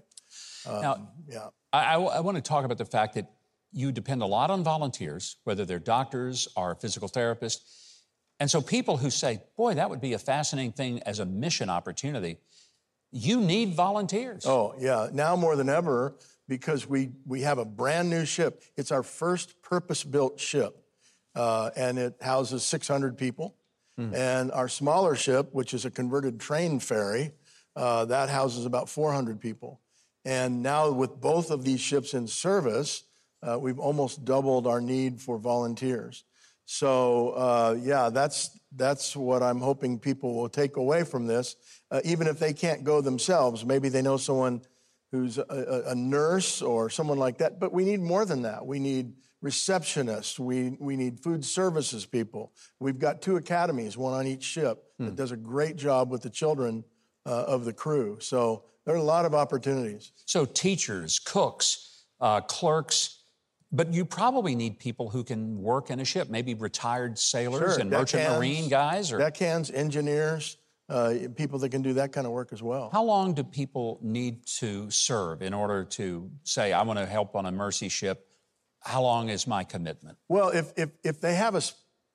Um, 0.68 0.82
Now, 0.82 1.08
yeah. 1.28 1.50
I, 1.74 1.96
I- 1.96 2.18
I 2.18 2.20
want 2.20 2.36
to 2.36 2.42
talk 2.42 2.66
about 2.66 2.78
the 2.78 2.86
fact 2.86 3.16
that 3.16 3.32
you 3.72 3.92
depend 3.92 4.22
a 4.22 4.26
lot 4.26 4.50
on 4.52 4.64
volunteers, 4.64 5.38
whether 5.44 5.66
they're 5.66 5.80
doctors 5.80 6.48
or 6.56 6.76
physical 6.76 7.10
therapists. 7.10 7.62
And 8.40 8.50
so 8.52 8.62
people 8.62 8.98
who 8.98 9.10
say, 9.10 9.42
boy, 9.56 9.74
that 9.76 9.90
would 9.90 10.00
be 10.02 10.14
a 10.14 10.20
fascinating 10.20 10.72
thing 10.74 11.02
as 11.04 11.20
a 11.20 11.26
mission 11.26 11.70
opportunity, 11.70 12.38
you 13.12 13.40
need 13.42 13.74
volunteers. 13.74 14.46
Oh, 14.46 14.76
yeah. 14.78 15.10
Now 15.12 15.36
more 15.36 15.56
than 15.56 15.70
ever, 15.70 16.16
because 16.48 16.88
we, 16.88 17.10
we 17.26 17.42
have 17.42 17.58
a 17.58 17.66
brand 17.66 18.10
new 18.10 18.26
ship. 18.26 18.64
It's 18.76 18.92
our 18.92 19.04
first 19.04 19.62
purpose 19.62 20.04
built 20.04 20.40
ship, 20.40 20.84
uh, 21.36 21.72
and 21.76 21.98
it 21.98 22.16
houses 22.22 22.64
600 22.64 23.18
people. 23.18 23.56
And 24.14 24.52
our 24.52 24.70
smaller 24.70 25.16
ship, 25.16 25.50
which 25.54 25.74
is 25.74 25.84
a 25.84 25.90
converted 25.90 26.40
train 26.40 26.80
ferry, 26.80 27.32
uh, 27.76 28.06
that 28.06 28.30
houses 28.30 28.66
about 28.66 28.90
400 28.90 29.40
people. 29.42 29.80
And 30.24 30.62
now, 30.62 30.92
with 30.92 31.20
both 31.20 31.52
of 31.52 31.64
these 31.64 31.80
ships 31.80 32.14
in 32.14 32.28
service, 32.28 33.04
uh, 33.42 33.58
we've 33.58 33.80
almost 33.80 34.26
doubled 34.26 34.68
our 34.68 34.82
need 34.82 35.22
for 35.22 35.38
volunteers. 35.38 36.26
So, 36.66 37.30
uh, 37.30 37.78
yeah, 37.80 38.10
that's, 38.10 38.60
that's 38.76 39.16
what 39.16 39.42
I'm 39.42 39.62
hoping 39.62 40.00
people 40.00 40.36
will 40.36 40.50
take 40.50 40.76
away 40.76 41.04
from 41.04 41.26
this. 41.26 41.56
Uh, 41.90 42.02
even 42.04 42.28
if 42.28 42.40
they 42.40 42.52
can't 42.52 42.84
go 42.84 43.00
themselves, 43.00 43.64
maybe 43.64 43.88
they 43.88 44.02
know 44.02 44.18
someone 44.18 44.62
who's 45.12 45.38
a, 45.38 45.84
a, 45.88 45.96
nurse 45.96 46.62
or 46.62 46.90
someone 46.90 47.18
like 47.18 47.38
that. 47.38 47.60
But 47.60 47.72
we 47.72 47.86
need 47.86 48.02
more 48.02 48.26
than 48.26 48.42
that. 48.42 48.66
We 48.66 48.80
need 48.80 49.14
receptionists. 49.44 50.38
We, 50.38 50.76
we 50.80 50.96
need 50.96 51.20
food 51.20 51.46
services 51.46 52.06
people. 52.06 52.52
We've 52.80 53.00
got 53.00 53.22
two 53.22 53.38
academies, 53.38 53.98
one 53.98 54.14
on 54.14 54.28
each 54.28 54.44
ship, 54.44 54.84
that 55.00 55.16
does 55.16 55.32
a 55.32 55.38
great 55.38 55.76
job 55.76 56.10
with 56.10 56.24
the 56.24 56.30
children 56.30 56.84
uh, 57.26 57.44
of 57.44 57.66
the 57.66 57.74
crew. 57.74 58.18
So 58.20 58.64
there 58.86 58.96
are 58.96 59.00
a 59.00 59.04
lot 59.04 59.26
of 59.26 59.36
opportunities. 59.36 60.12
So, 60.26 60.46
teachers, 60.46 61.20
cooks, 61.20 62.06
uh, 62.20 62.42
clerks, 62.42 63.20
but 63.72 63.94
you 63.94 64.06
probably 64.06 64.56
need 64.56 64.80
people 64.80 65.10
who 65.10 65.24
can 65.24 65.62
work 65.62 65.90
in 65.90 66.00
a 66.00 66.06
ship, 66.06 66.30
maybe 66.30 66.54
retired 66.54 67.20
sailors 67.20 67.74
Sure, 67.74 67.82
and 67.82 67.90
merchant 67.90 68.24
deckhands, 68.24 68.40
marine 68.40 68.70
guys. 68.70 69.12
Or 69.12 69.18
deckhands, 69.18 69.72
engineers, 69.72 70.58
uh, 70.90 71.14
people 71.36 71.60
that 71.60 71.70
can 71.70 71.82
do 71.82 71.94
that 71.94 72.12
kind 72.12 72.26
of 72.26 72.34
work 72.34 72.50
as 72.54 72.64
well. 72.64 72.90
how 72.92 73.04
long 73.04 73.34
do 73.34 73.44
people 73.44 74.00
need 74.02 74.46
to 74.46 74.90
serve 74.90 75.42
in 75.42 75.54
order 75.54 75.84
to 75.84 76.30
say, 76.44 76.72
I 76.74 76.84
want 76.84 77.00
to 77.00 77.06
help 77.06 77.36
on 77.36 77.46
a 77.46 77.52
mercy 77.52 77.90
ship? 77.90 78.26
How 78.82 79.02
long 79.02 79.30
is 79.30 79.48
my 79.48 79.64
commitment? 79.64 80.18
Well, 80.30 80.50
if, 80.50 80.72
if, 80.78 80.90
if 81.04 81.20
they 81.20 81.36
have 81.36 81.56
a 81.56 81.62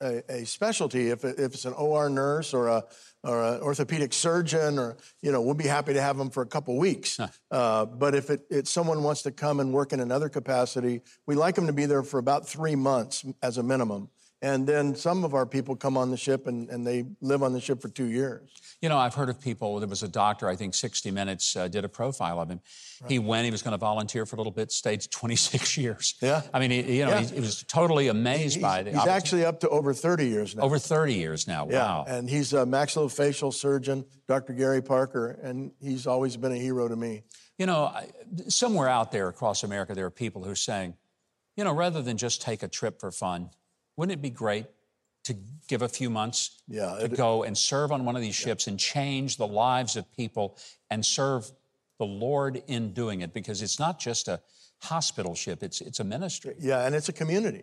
a 0.03 0.45
specialty, 0.45 1.11
if, 1.11 1.25
if 1.25 1.55
it's 1.55 1.65
an 1.65 1.75
OR 1.75 2.11
nurse 2.11 2.55
or 2.55 2.69
a 2.69 2.85
or 3.23 3.45
an 3.45 3.61
orthopedic 3.61 4.13
surgeon, 4.13 4.79
or 4.79 4.97
you 5.21 5.31
know, 5.31 5.41
we'll 5.41 5.55
be 5.55 5.67
happy 5.67 5.93
to 5.95 6.01
have 6.01 6.17
them 6.17 6.31
for 6.31 6.43
a 6.43 6.47
couple 6.47 6.77
weeks. 6.77 7.21
Uh, 7.51 7.85
but 7.85 8.15
if 8.15 8.31
it, 8.31 8.41
it 8.51 8.67
someone 8.67 9.03
wants 9.03 9.23
to 9.23 9.31
come 9.31 9.61
and 9.61 9.73
work 9.73 9.93
in 9.93 10.01
another 10.01 10.29
capacity, 10.29 11.03
we 11.27 11.35
like 11.35 11.55
them 11.55 11.67
to 11.67 11.73
be 11.73 11.87
there 11.87 12.03
for 12.03 12.19
about 12.19 12.49
three 12.49 12.75
months 12.75 13.25
as 13.43 13.59
a 13.59 13.63
minimum. 13.63 14.09
And 14.43 14.67
then 14.67 14.97
some 14.97 15.23
of 15.23 15.35
our 15.35 15.47
people 15.47 15.77
come 15.77 15.97
on 15.97 16.11
the 16.11 16.17
ship 16.17 16.49
and, 16.49 16.69
and 16.69 16.85
they 16.85 17.05
live 17.21 17.45
on 17.45 17.53
the 17.53 17.61
ship 17.61 17.81
for 17.81 17.89
two 17.89 18.07
years. 18.07 18.51
You 18.81 18.89
know, 18.89 18.99
I've 18.99 19.15
heard 19.15 19.29
of 19.29 19.41
people, 19.41 19.79
there 19.79 19.89
was 19.89 20.03
a 20.03 20.09
doctor, 20.09 20.49
I 20.49 20.57
think 20.57 20.75
60 20.75 21.13
Minutes 21.13 21.55
uh, 21.55 21.69
did 21.69 21.85
a 21.85 21.89
profile 21.89 22.41
of 22.41 22.49
him. 22.51 22.61
He 23.07 23.21
went, 23.21 23.45
he 23.45 23.53
was 23.53 23.63
going 23.63 23.71
to 23.71 23.79
volunteer 23.79 24.27
for 24.27 24.35
a 24.35 24.39
little 24.39 24.51
bit, 24.53 24.73
stayed 24.73 25.07
26 25.13 25.77
years. 25.79 26.17
Yeah. 26.21 26.43
I 26.53 26.59
mean, 26.59 26.73
he, 26.73 26.99
you 26.99 27.05
know, 27.05 27.13
Yeah. 27.13 27.21
he, 27.21 27.35
he 27.37 27.41
was 27.41 27.63
totally 27.63 28.09
amazed 28.09 28.55
He's, 28.55 28.63
by 28.63 28.83
the 28.83 28.91
he's 28.91 29.07
actually 29.07 29.45
up 29.45 29.61
to 29.61 29.69
over 29.69 29.95
30 29.95 30.27
years 30.27 30.57
now. 30.57 30.63
Over 30.65 30.79
30 30.81 31.15
years 31.15 31.47
now. 31.47 31.69
Yeah, 31.71 31.79
Wow. 31.79 32.05
and 32.09 32.29
he's 32.29 32.53
a 32.53 32.65
maxillofacial 32.67 33.55
surgeon, 33.55 34.05
Dr. 34.27 34.55
Gary 34.55 34.83
Parker, 34.83 35.39
and 35.41 35.71
he's 35.81 36.09
always 36.09 36.37
been 36.37 36.51
a 36.53 36.59
hero 36.59 36.89
to 36.89 36.97
me. 36.97 37.23
You 37.59 37.67
know, 37.67 37.85
I- 37.85 38.09
somewhere 38.49 38.89
out 38.89 39.13
there 39.13 39.29
across 39.29 39.63
America, 39.63 39.95
there 39.95 40.07
are 40.07 40.11
people 40.11 40.43
who 40.43 40.51
are 40.51 40.57
saying, 40.57 40.95
you 41.57 41.63
know, 41.63 41.73
rather 41.73 42.03
than 42.03 42.17
just 42.17 42.43
take 42.43 42.65
a 42.65 42.69
trip 42.69 42.99
for 42.99 43.13
fun, 43.13 43.51
wouldn't 44.03 44.19
it 44.19 44.23
be 44.23 44.31
great 44.31 44.67
to 45.23 45.33
give 45.69 45.83
a 45.83 45.89
few 45.89 46.11
months 46.11 46.63
Yeah, 46.67 46.97
to 46.99 47.05
it- 47.05 47.17
go 47.17 47.45
and 47.45 47.57
serve 47.57 47.93
on 47.93 48.05
one 48.05 48.17
of 48.17 48.23
these 48.23 48.35
ships 48.35 48.67
and 48.67 48.77
change 48.77 49.37
the 49.37 49.47
lives 49.47 49.95
of 49.95 50.11
people 50.13 50.59
and 50.91 51.07
serve 51.07 51.49
the 52.01 52.07
Lord 52.07 52.65
in 52.67 52.95
doing 52.95 53.21
it? 53.21 53.33
Because 53.33 53.63
it's 53.63 53.79
not 53.79 54.01
just 54.01 54.27
a 54.27 54.41
hospital 54.81 55.37
ship, 55.37 55.63
it's, 55.63 55.81
it's 55.81 56.01
a 56.01 56.05
ministry. 56.05 56.57
Yeah, 56.59 56.85
and 56.85 56.97
it's 56.97 57.11
a 57.11 57.13
community 57.13 57.63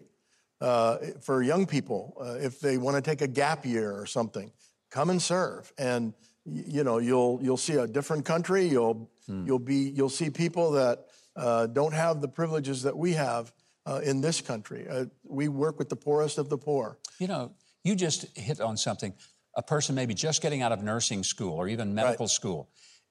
uh, 0.61 0.99
for 1.19 1.43
young 1.43 1.65
people. 1.65 2.15
Uh, 2.17 2.37
if 2.39 2.61
they 2.61 2.77
want 2.77 2.95
to 2.95 3.01
take 3.01 3.19
a 3.19 3.27
gap 3.27 3.65
year 3.65 3.91
or 3.91 4.05
something, 4.05 4.49
come 4.89 5.09
and 5.09 5.21
serve. 5.21 5.73
And 5.77 6.13
you 6.45 6.85
know, 6.85 6.99
you'll 6.99 7.37
you'll 7.43 7.57
see 7.57 7.73
a 7.75 7.85
different 7.85 8.23
country. 8.23 8.65
You'll 8.65 9.11
you'll 9.27 9.59
be 9.59 9.91
you'll 9.93 10.15
see 10.21 10.29
people 10.29 10.71
that 10.71 11.05
uh, 11.35 11.67
don't 11.67 11.93
have 11.93 12.21
the 12.21 12.29
privileges 12.29 12.81
that 12.83 12.95
we 12.97 13.11
have 13.13 13.51
uh, 13.89 13.99
in 14.03 14.21
this 14.21 14.41
country. 14.41 14.87
Uh, 14.87 15.05
we 15.23 15.47
work 15.47 15.79
with 15.79 15.89
the 15.89 15.95
poorest 15.95 16.37
of 16.37 16.49
the 16.49 16.57
poor. 16.57 16.97
You 17.19 17.27
know, 17.27 17.51
you 17.83 17.95
just 17.95 18.37
hit 18.37 18.61
on 18.61 18.77
something. 18.77 19.13
A 19.55 19.63
person 19.63 19.95
maybe 19.95 20.13
just 20.13 20.41
getting 20.41 20.61
out 20.61 20.71
of 20.71 20.83
nursing 20.83 21.23
school 21.23 21.53
or 21.53 21.67
even 21.67 21.95
medical 21.95 22.27
school, 22.27 22.69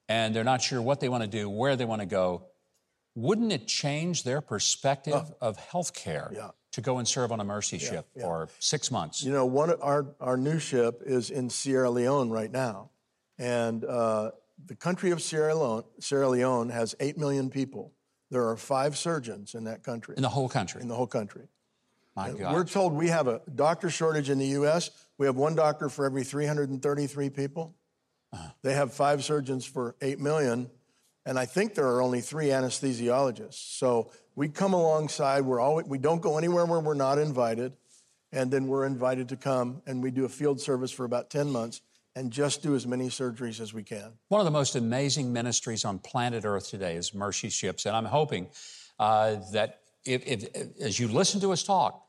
and 0.08 0.34
they're 0.34 0.44
not 0.44 0.62
sure 0.62 0.80
what 0.80 1.00
they 1.00 1.08
want 1.08 1.24
to 1.24 1.28
do, 1.28 1.50
where 1.50 1.74
they 1.76 1.84
want 1.84 2.00
to 2.00 2.06
go. 2.06 2.46
Wouldn't 3.16 3.52
it 3.52 3.66
change 3.66 4.22
their 4.22 4.40
perspective 4.40 5.32
of 5.40 5.56
health 5.56 5.92
care 5.92 6.30
Yeah. 6.32 6.50
to 6.72 6.80
go 6.80 6.98
and 6.98 7.08
serve 7.08 7.32
on 7.32 7.40
a 7.40 7.44
mercy 7.44 7.78
ship 7.78 8.06
for 8.20 8.48
six 8.60 8.92
months? 8.92 9.24
You 9.24 9.32
know, 9.32 9.44
one 9.46 9.70
our 9.80 10.14
our 10.20 10.36
new 10.36 10.60
ship 10.60 11.02
is 11.04 11.30
in 11.30 11.50
Sierra 11.50 11.90
Leone 11.90 12.30
right 12.30 12.52
now, 12.52 12.90
and 13.36 13.84
uh, 13.84 14.30
the 14.64 14.76
country 14.76 15.10
of 15.10 15.20
Sierra 15.20 15.54
Leone, 15.56 15.84
Sierra 15.98 16.28
Leone 16.28 16.68
has 16.70 16.94
eight 17.00 17.18
million 17.18 17.50
people. 17.50 17.92
There 18.30 18.48
are 18.48 18.56
five 18.56 18.96
surgeons 18.96 19.54
in 19.54 19.64
that 19.64 19.82
country. 19.82 20.14
In 20.16 20.22
the 20.22 20.28
whole 20.28 20.48
country. 20.48 20.82
In 20.82 20.88
the 20.88 20.94
whole 20.94 21.06
country. 21.06 21.48
My 22.14 22.30
God. 22.32 22.52
We're 22.52 22.64
told 22.64 22.92
we 22.92 23.08
have 23.08 23.28
a 23.28 23.40
doctor 23.54 23.90
shortage 23.90 24.28
in 24.28 24.38
the 24.38 24.48
U.S. 24.48 24.90
We 25.18 25.26
have 25.26 25.36
one 25.36 25.54
doctor 25.54 25.88
for 25.88 26.04
every 26.04 26.24
333 26.24 27.30
people. 27.30 27.74
Uh-huh. 28.32 28.48
They 28.62 28.74
have 28.74 28.92
five 28.92 29.24
surgeons 29.24 29.64
for 29.64 29.94
8 30.02 30.18
million. 30.18 30.70
And 31.24 31.38
I 31.38 31.46
think 31.46 31.74
there 31.74 31.86
are 31.86 32.02
only 32.02 32.20
three 32.20 32.46
anesthesiologists. 32.46 33.78
So 33.78 34.10
we 34.34 34.48
come 34.48 34.72
alongside. 34.72 35.42
We're 35.42 35.60
always, 35.60 35.86
we 35.86 35.98
don't 35.98 36.20
go 36.20 36.38
anywhere 36.38 36.66
where 36.66 36.80
we're 36.80 36.94
not 36.94 37.18
invited. 37.18 37.74
And 38.32 38.50
then 38.50 38.66
we're 38.66 38.84
invited 38.84 39.28
to 39.30 39.36
come 39.36 39.80
and 39.86 40.02
we 40.02 40.10
do 40.10 40.24
a 40.24 40.28
field 40.28 40.60
service 40.60 40.90
for 40.90 41.04
about 41.04 41.30
10 41.30 41.50
months 41.50 41.80
and 42.18 42.32
just 42.32 42.64
do 42.64 42.74
as 42.74 42.84
many 42.84 43.08
surgeries 43.08 43.60
as 43.60 43.72
we 43.72 43.84
can. 43.84 44.12
One 44.26 44.40
of 44.40 44.44
the 44.44 44.50
most 44.50 44.74
amazing 44.74 45.32
ministries 45.32 45.84
on 45.84 46.00
planet 46.00 46.44
Earth 46.44 46.68
today 46.68 46.96
is 46.96 47.14
Mercy 47.14 47.48
Ships, 47.48 47.86
and 47.86 47.94
I'm 47.94 48.04
hoping 48.04 48.48
uh, 48.98 49.36
that 49.52 49.82
if, 50.04 50.26
if, 50.26 50.80
as 50.80 50.98
you 50.98 51.06
listen 51.06 51.40
to 51.42 51.52
us 51.52 51.62
talk, 51.62 52.04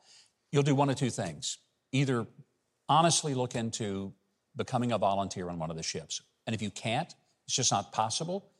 you'll 0.50 0.64
do 0.64 0.74
one 0.74 0.90
of 0.90 0.96
two 0.96 1.10
things: 1.10 1.58
either 1.92 2.26
honestly 2.88 3.34
look 3.34 3.54
into 3.54 4.12
becoming 4.56 4.90
a 4.90 4.98
volunteer 4.98 5.48
on 5.48 5.60
one 5.60 5.70
of 5.70 5.76
the 5.76 5.82
ships, 5.82 6.20
and 6.44 6.54
if 6.54 6.60
you 6.60 6.70
can't, 6.70 7.14
it's 7.46 7.54
just 7.54 7.70
not 7.70 7.92
possible. 7.92 8.50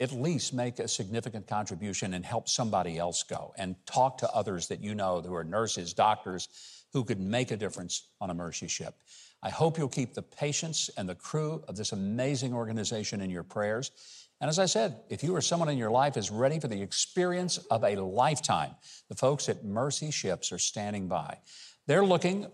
At 0.00 0.12
least 0.12 0.54
make 0.54 0.78
a 0.78 0.88
significant 0.88 1.48
contribution 1.48 2.14
and 2.14 2.24
help 2.24 2.48
somebody 2.48 2.96
else 2.96 3.22
go, 3.24 3.52
and 3.58 3.76
talk 3.84 4.16
to 4.18 4.30
others 4.30 4.68
that 4.68 4.80
you 4.80 4.94
know 4.94 5.20
who 5.20 5.34
are 5.34 5.44
nurses, 5.44 5.92
doctors, 5.92 6.48
who 6.94 7.04
could 7.04 7.20
make 7.20 7.50
a 7.50 7.58
difference 7.58 8.08
on 8.22 8.30
a 8.30 8.34
Mercy 8.34 8.68
ship. 8.68 8.94
I 9.42 9.50
hope 9.50 9.78
you'll 9.78 9.88
keep 9.88 10.14
the 10.14 10.22
patients 10.22 10.90
and 10.96 11.08
the 11.08 11.14
crew 11.14 11.62
of 11.68 11.76
this 11.76 11.92
amazing 11.92 12.52
organization 12.52 13.20
in 13.20 13.30
your 13.30 13.44
prayers. 13.44 13.92
And 14.40 14.48
as 14.48 14.58
I 14.58 14.66
said, 14.66 15.00
if 15.08 15.22
you 15.22 15.34
or 15.34 15.40
someone 15.40 15.68
in 15.68 15.78
your 15.78 15.90
life 15.90 16.16
is 16.16 16.30
ready 16.30 16.60
for 16.60 16.68
the 16.68 16.80
experience 16.80 17.58
of 17.70 17.84
a 17.84 17.96
lifetime, 17.96 18.74
the 19.08 19.14
folks 19.14 19.48
at 19.48 19.64
Mercy 19.64 20.10
Ships 20.10 20.52
are 20.52 20.58
standing 20.58 21.08
by. 21.08 21.38
They're 21.86 22.04
looking 22.04 22.46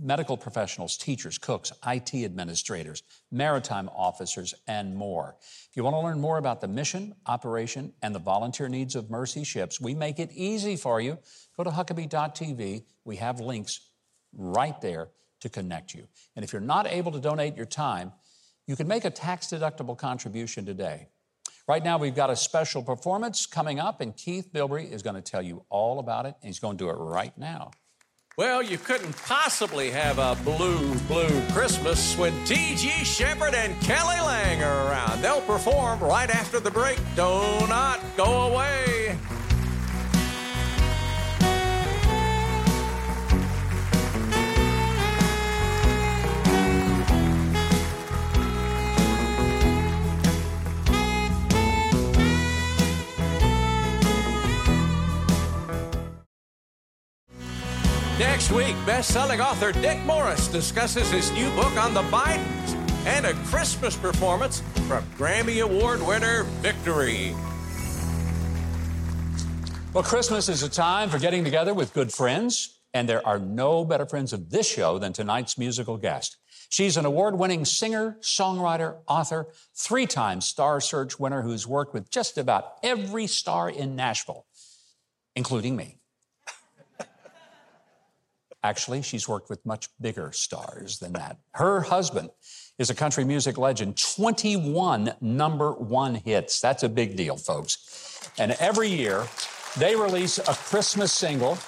medical 0.00 0.36
professionals, 0.36 0.96
teachers, 0.96 1.38
cooks, 1.38 1.72
IT 1.86 2.14
administrators, 2.14 3.02
maritime 3.30 3.88
officers, 3.94 4.54
and 4.66 4.96
more. 4.96 5.36
If 5.40 5.76
you 5.76 5.84
want 5.84 5.94
to 5.94 6.00
learn 6.00 6.18
more 6.18 6.38
about 6.38 6.60
the 6.60 6.68
mission, 6.68 7.14
operation, 7.26 7.92
and 8.02 8.14
the 8.14 8.18
volunteer 8.18 8.68
needs 8.68 8.96
of 8.96 9.10
Mercy 9.10 9.44
Ships, 9.44 9.80
we 9.80 9.94
make 9.94 10.18
it 10.18 10.30
easy 10.32 10.76
for 10.76 11.00
you. 11.00 11.18
Go 11.56 11.64
to 11.64 11.70
Huckabee.tv. 11.70 12.84
We 13.04 13.16
have 13.16 13.40
links 13.40 13.90
right 14.34 14.80
there 14.80 15.10
to 15.42 15.48
connect 15.48 15.94
you. 15.94 16.08
And 16.34 16.44
if 16.44 16.52
you're 16.52 16.62
not 16.62 16.86
able 16.86 17.12
to 17.12 17.20
donate 17.20 17.56
your 17.56 17.66
time, 17.66 18.12
you 18.66 18.76
can 18.76 18.88
make 18.88 19.04
a 19.04 19.10
tax 19.10 19.48
deductible 19.48 19.96
contribution 19.96 20.64
today. 20.64 21.08
Right 21.68 21.84
now, 21.84 21.98
we've 21.98 22.14
got 22.14 22.30
a 22.30 22.36
special 22.36 22.82
performance 22.82 23.46
coming 23.46 23.78
up, 23.78 24.00
and 24.00 24.16
Keith 24.16 24.50
Bilbrey 24.52 24.90
is 24.90 25.02
going 25.02 25.14
to 25.14 25.22
tell 25.22 25.42
you 25.42 25.64
all 25.68 25.98
about 25.98 26.26
it, 26.26 26.34
and 26.40 26.48
he's 26.48 26.58
going 26.58 26.76
to 26.76 26.84
do 26.84 26.90
it 26.90 26.94
right 26.94 27.36
now. 27.36 27.70
Well, 28.38 28.62
you 28.62 28.78
couldn't 28.78 29.14
possibly 29.24 29.90
have 29.90 30.18
a 30.18 30.36
blue, 30.42 30.94
blue 31.00 31.42
Christmas 31.50 32.16
when 32.16 32.32
T.G. 32.46 32.88
Sheppard 32.88 33.54
and 33.54 33.78
Kelly 33.82 34.20
Lang 34.20 34.62
are 34.62 34.88
around. 34.88 35.20
They'll 35.20 35.42
perform 35.42 36.00
right 36.00 36.30
after 36.30 36.58
the 36.58 36.70
break. 36.70 36.98
Do 37.14 37.66
not 37.68 38.00
go 38.16 38.48
away. 38.50 39.18
Best-selling 58.86 59.40
author 59.40 59.70
Dick 59.70 60.04
Morris 60.04 60.48
discusses 60.48 61.10
his 61.10 61.30
new 61.32 61.48
book 61.50 61.76
on 61.76 61.94
the 61.94 62.02
Bidens 62.04 62.74
and 63.06 63.26
a 63.26 63.34
Christmas 63.44 63.96
performance 63.96 64.60
from 64.88 65.04
Grammy 65.16 65.62
Award 65.62 66.02
winner 66.02 66.42
Victory. 66.60 67.32
Well, 69.92 70.02
Christmas 70.02 70.48
is 70.48 70.64
a 70.64 70.68
time 70.68 71.10
for 71.10 71.18
getting 71.18 71.44
together 71.44 71.74
with 71.74 71.94
good 71.94 72.12
friends, 72.12 72.80
and 72.92 73.08
there 73.08 73.24
are 73.26 73.38
no 73.38 73.84
better 73.84 74.06
friends 74.06 74.32
of 74.32 74.50
this 74.50 74.68
show 74.68 74.98
than 74.98 75.12
tonight's 75.12 75.56
musical 75.56 75.96
guest. 75.96 76.38
She's 76.68 76.96
an 76.96 77.04
award 77.04 77.38
winning 77.38 77.64
singer, 77.64 78.16
songwriter, 78.20 78.96
author, 79.06 79.48
three 79.76 80.06
time 80.06 80.40
Star 80.40 80.80
Search 80.80 81.20
winner 81.20 81.42
who's 81.42 81.68
worked 81.68 81.94
with 81.94 82.10
just 82.10 82.36
about 82.36 82.78
every 82.82 83.28
star 83.28 83.70
in 83.70 83.94
Nashville, 83.94 84.46
including 85.36 85.76
me. 85.76 86.01
Actually, 88.64 89.02
she's 89.02 89.28
worked 89.28 89.50
with 89.50 89.64
much 89.66 89.88
bigger 90.00 90.30
stars 90.32 90.98
than 90.98 91.12
that. 91.14 91.38
Her 91.54 91.80
husband 91.80 92.30
is 92.78 92.90
a 92.90 92.94
country 92.94 93.24
music 93.24 93.58
legend, 93.58 94.00
21 94.16 95.14
number 95.20 95.72
one 95.72 96.14
hits. 96.14 96.60
That's 96.60 96.82
a 96.82 96.88
big 96.88 97.16
deal, 97.16 97.36
folks. 97.36 98.30
And 98.38 98.52
every 98.60 98.88
year, 98.88 99.26
they 99.78 99.96
release 99.96 100.38
a 100.38 100.54
Christmas 100.54 101.12
single. 101.12 101.58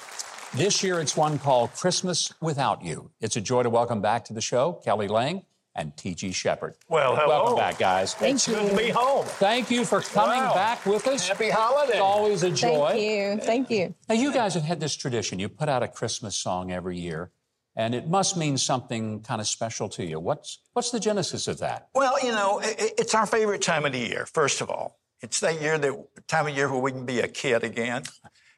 This 0.53 0.83
year, 0.83 1.01
it's 1.01 1.17
one 1.17 1.37
called 1.37 1.73
Christmas 1.73 2.31
Without 2.41 2.83
You. 2.83 3.11
It's 3.19 3.35
a 3.35 3.41
joy 3.41 3.63
to 3.63 3.69
welcome 3.69 4.01
back 4.01 4.23
to 4.25 4.33
the 4.33 4.41
show 4.41 4.73
Kelly 4.85 5.07
Lang 5.07 5.43
and 5.75 5.95
T.G. 5.97 6.31
Sheppard. 6.31 6.75
Well, 6.87 7.15
hello. 7.15 7.43
Welcome 7.43 7.57
back, 7.57 7.77
guys. 7.77 8.13
Thank 8.13 8.35
it's 8.35 8.47
you. 8.47 8.55
good 8.55 8.71
to 8.71 8.77
be 8.77 8.89
home. 8.89 9.25
Thank 9.25 9.69
you 9.69 9.83
for 9.83 10.01
coming 10.01 10.39
wow. 10.39 10.53
back 10.53 10.85
with 10.85 11.05
us. 11.07 11.27
Happy 11.27 11.49
holiday. 11.49 11.93
It's 11.93 12.01
always 12.01 12.43
a 12.43 12.51
joy. 12.51 12.91
Thank 12.91 13.01
you. 13.01 13.45
Thank 13.45 13.69
you. 13.69 13.95
Now, 14.07 14.15
you 14.15 14.33
guys 14.33 14.53
have 14.53 14.63
had 14.63 14.79
this 14.79 14.95
tradition. 14.95 15.39
You 15.39 15.49
put 15.49 15.67
out 15.67 15.83
a 15.83 15.87
Christmas 15.87 16.35
song 16.35 16.71
every 16.71 16.97
year, 16.97 17.31
and 17.75 17.93
it 17.93 18.07
must 18.07 18.37
mean 18.37 18.57
something 18.57 19.21
kind 19.21 19.41
of 19.41 19.47
special 19.47 19.89
to 19.89 20.05
you. 20.05 20.19
What's, 20.19 20.59
what's 20.73 20.91
the 20.91 20.99
genesis 20.99 21.47
of 21.47 21.59
that? 21.59 21.89
Well, 21.93 22.15
you 22.23 22.31
know, 22.31 22.59
it, 22.59 22.93
it's 22.97 23.13
our 23.13 23.25
favorite 23.25 23.61
time 23.61 23.85
of 23.85 23.91
the 23.91 23.99
year, 23.99 24.25
first 24.25 24.61
of 24.61 24.69
all. 24.69 24.99
It's 25.21 25.39
that 25.41 25.61
year, 25.61 25.77
that 25.77 26.27
time 26.27 26.47
of 26.47 26.55
year 26.55 26.71
where 26.71 26.81
we 26.81 26.91
can 26.91 27.05
be 27.05 27.19
a 27.19 27.27
kid 27.27 27.63
again. 27.63 28.03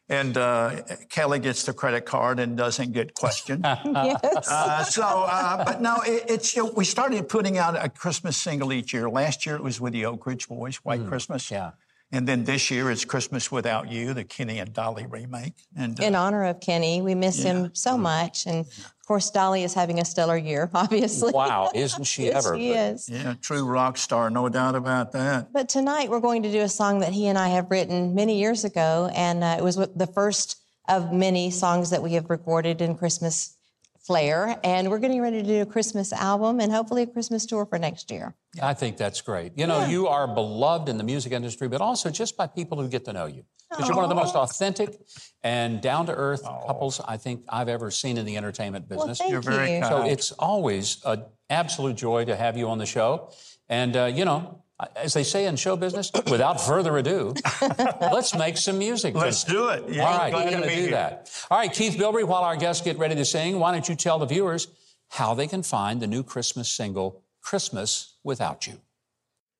And 0.09 0.37
uh, 0.37 0.83
Kelly 1.09 1.39
gets 1.39 1.63
the 1.63 1.73
credit 1.73 2.05
card 2.05 2.39
and 2.39 2.55
doesn't 2.55 2.93
get 2.93 3.13
questioned. 3.13 3.63
yes. 3.85 4.47
Uh, 4.49 4.83
so, 4.83 5.03
uh, 5.03 5.65
but 5.65 5.81
no, 5.81 5.97
it, 6.05 6.23
it's 6.29 6.55
you 6.55 6.63
know, 6.63 6.71
we 6.75 6.85
started 6.85 7.27
putting 7.27 7.57
out 7.57 7.75
a 7.75 7.89
Christmas 7.89 8.37
single 8.37 8.71
each 8.71 8.93
year. 8.93 9.09
Last 9.09 9.45
year 9.45 9.55
it 9.55 9.63
was 9.63 9.81
with 9.81 9.91
the 9.93 10.05
Oak 10.05 10.25
Ridge 10.25 10.47
Boys, 10.47 10.77
White 10.77 11.01
Mm, 11.01 11.09
Christmas. 11.09 11.51
Yeah. 11.51 11.71
And 12.11 12.25
then 12.27 12.45
this 12.45 12.71
year 12.71 12.89
it's 12.89 13.03
Christmas 13.03 13.51
Without 13.51 13.91
You, 13.91 14.13
the 14.13 14.23
Kenny 14.23 14.59
and 14.59 14.71
Dolly 14.71 15.05
remake. 15.05 15.55
And 15.75 15.99
uh, 15.99 16.03
In 16.03 16.15
honor 16.15 16.45
of 16.45 16.61
Kenny, 16.61 17.01
we 17.01 17.15
miss 17.15 17.39
Yeah. 17.43 17.53
him 17.65 17.71
so 17.75 17.97
much. 17.97 18.45
And 18.45 18.59
of 18.65 19.05
course, 19.05 19.29
Dolly 19.29 19.63
is 19.63 19.73
having 19.73 19.99
a 19.99 20.05
stellar 20.05 20.37
year, 20.37 20.69
obviously. 20.73 21.33
Wow, 21.33 21.69
isn't 21.75 22.05
she 22.05 22.25
Yes, 22.25 22.45
ever? 22.45 22.57
She 22.57 22.71
is. 22.71 23.09
yeah, 23.09 23.33
true 23.41 23.65
rock 23.65 23.97
star, 23.97 24.29
no 24.29 24.47
doubt 24.47 24.75
about 24.75 25.11
that. 25.11 25.51
But 25.51 25.67
tonight 25.67 26.09
we're 26.09 26.21
going 26.21 26.43
to 26.43 26.51
do 26.51 26.61
a 26.61 26.69
song 26.69 26.99
that 26.99 27.11
he 27.11 27.27
and 27.27 27.37
I 27.37 27.49
have 27.49 27.69
written 27.69 28.15
many 28.15 28.39
years 28.39 28.63
ago, 28.63 29.09
and 29.13 29.43
uh, 29.43 29.55
it 29.59 29.63
was 29.63 29.75
the 29.75 30.07
first 30.07 30.57
of 30.87 31.11
many 31.11 31.51
songs 31.51 31.89
that 31.89 32.01
we 32.01 32.13
have 32.13 32.29
recorded 32.29 32.81
in 32.81 32.95
Christmas 32.95 33.56
flair. 34.07 34.57
And 34.63 34.89
we're 34.89 34.99
getting 34.99 35.21
ready 35.21 35.43
to 35.43 35.47
do 35.47 35.61
a 35.61 35.65
Christmas 35.65 36.13
album 36.13 36.61
and 36.61 36.71
hopefully 36.71 37.03
a 37.03 37.07
Christmas 37.07 37.45
tour 37.45 37.65
for 37.65 37.77
next 37.77 38.09
year. 38.09 38.33
I 38.61 38.73
think 38.73 38.95
that's 38.95 39.21
great. 39.21 39.51
You 39.55 39.67
know, 39.67 39.85
you 39.85 40.07
are 40.07 40.27
beloved 40.27 40.87
in 40.87 40.97
the 40.97 41.03
music 41.03 41.33
industry, 41.33 41.67
but 41.67 41.81
also 41.81 42.09
just 42.09 42.37
by 42.37 42.47
people 42.47 42.81
who 42.81 42.87
get 42.87 43.05
to 43.05 43.13
know 43.13 43.25
you. 43.25 43.43
Because 43.69 43.89
you're 43.89 43.97
one 43.97 44.05
of 44.05 44.09
the 44.09 44.15
most 44.15 44.33
authentic 44.35 44.97
and 45.43 45.81
down 45.81 46.05
to 46.05 46.13
earth 46.15 46.43
couples 46.43 47.01
I 47.05 47.17
think 47.17 47.43
I've 47.49 47.67
ever 47.67 47.91
seen 47.91 48.17
in 48.17 48.25
the 48.25 48.37
entertainment 48.37 48.85
Well, 48.89 48.99
business. 48.99 49.17
thank 49.17 49.31
You're 49.31 49.41
very 49.41 49.75
you. 49.75 49.83
So 49.83 50.05
it's 50.05 50.31
always 50.31 51.01
an 51.05 51.25
absolute 51.49 51.97
joy 51.97 52.23
to 52.25 52.35
have 52.37 52.55
you 52.57 52.69
on 52.69 52.77
the 52.77 52.85
show. 52.85 53.29
And, 53.67 53.97
uh, 53.97 54.05
you 54.05 54.23
know, 54.23 54.63
as 54.95 55.13
they 55.13 55.23
say 55.23 55.45
in 55.45 55.55
show 55.55 55.75
business, 55.75 56.11
without 56.29 56.61
further 56.61 56.97
ado, 56.97 57.33
let's 58.01 58.35
make 58.35 58.57
some 58.57 58.77
music. 58.77 59.15
Let's 59.15 59.43
do 59.43 59.69
it. 59.69 59.83
Yeah, 59.89 60.05
All 60.05 60.17
right, 60.17 60.33
we're 60.33 60.51
going 60.51 60.61
to 60.63 60.69
do 60.69 60.81
here. 60.81 60.91
that. 60.91 61.31
All 61.49 61.57
right, 61.57 61.71
Keith 61.71 61.97
Bilbrey, 61.97 62.23
while 62.25 62.43
our 62.43 62.55
guests 62.55 62.83
get 62.83 62.97
ready 62.97 63.15
to 63.15 63.25
sing, 63.25 63.59
why 63.59 63.71
don't 63.71 63.87
you 63.89 63.95
tell 63.95 64.19
the 64.19 64.25
viewers 64.25 64.67
how 65.09 65.33
they 65.33 65.47
can 65.47 65.63
find 65.63 66.01
the 66.01 66.07
new 66.07 66.23
Christmas 66.23 66.69
single, 66.69 67.23
Christmas 67.41 68.17
Without 68.23 68.67
You? 68.67 68.81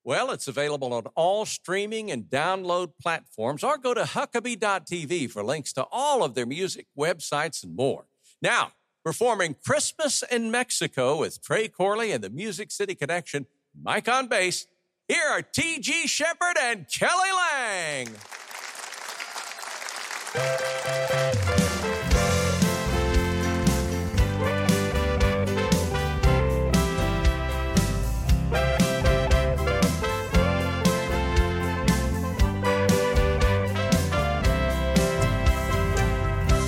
Well, 0.04 0.32
it's 0.32 0.48
available 0.48 0.94
on 0.94 1.04
all 1.16 1.46
streaming 1.46 2.12
and 2.12 2.24
download 2.26 2.94
platforms, 3.02 3.62
or 3.64 3.78
go 3.78 3.94
to 3.94 4.04
Huckabee.tv 4.04 5.30
for 5.30 5.44
links 5.44 5.74
to 5.74 5.86
all 5.92 6.24
of 6.24 6.34
their 6.34 6.46
music, 6.46 6.88
websites, 6.98 7.62
and 7.64 7.76
more. 7.76 8.06
Now, 8.42 8.72
performing 9.04 9.56
Christmas 9.66 10.24
in 10.32 10.50
Mexico 10.50 11.18
with 11.20 11.42
Trey 11.42 11.68
Corley 11.68 12.12
and 12.14 12.24
the 12.24 12.30
Music 12.30 12.72
City 12.72 12.96
Connection, 12.96 13.48
Mike 13.82 14.08
on 14.08 14.28
bass, 14.28 14.68
here 15.08 15.26
are 15.30 15.42
T.G. 15.42 16.08
Sheppard 16.08 16.58
and 16.62 16.86
Kelly 16.90 17.30
Lang. 17.32 18.08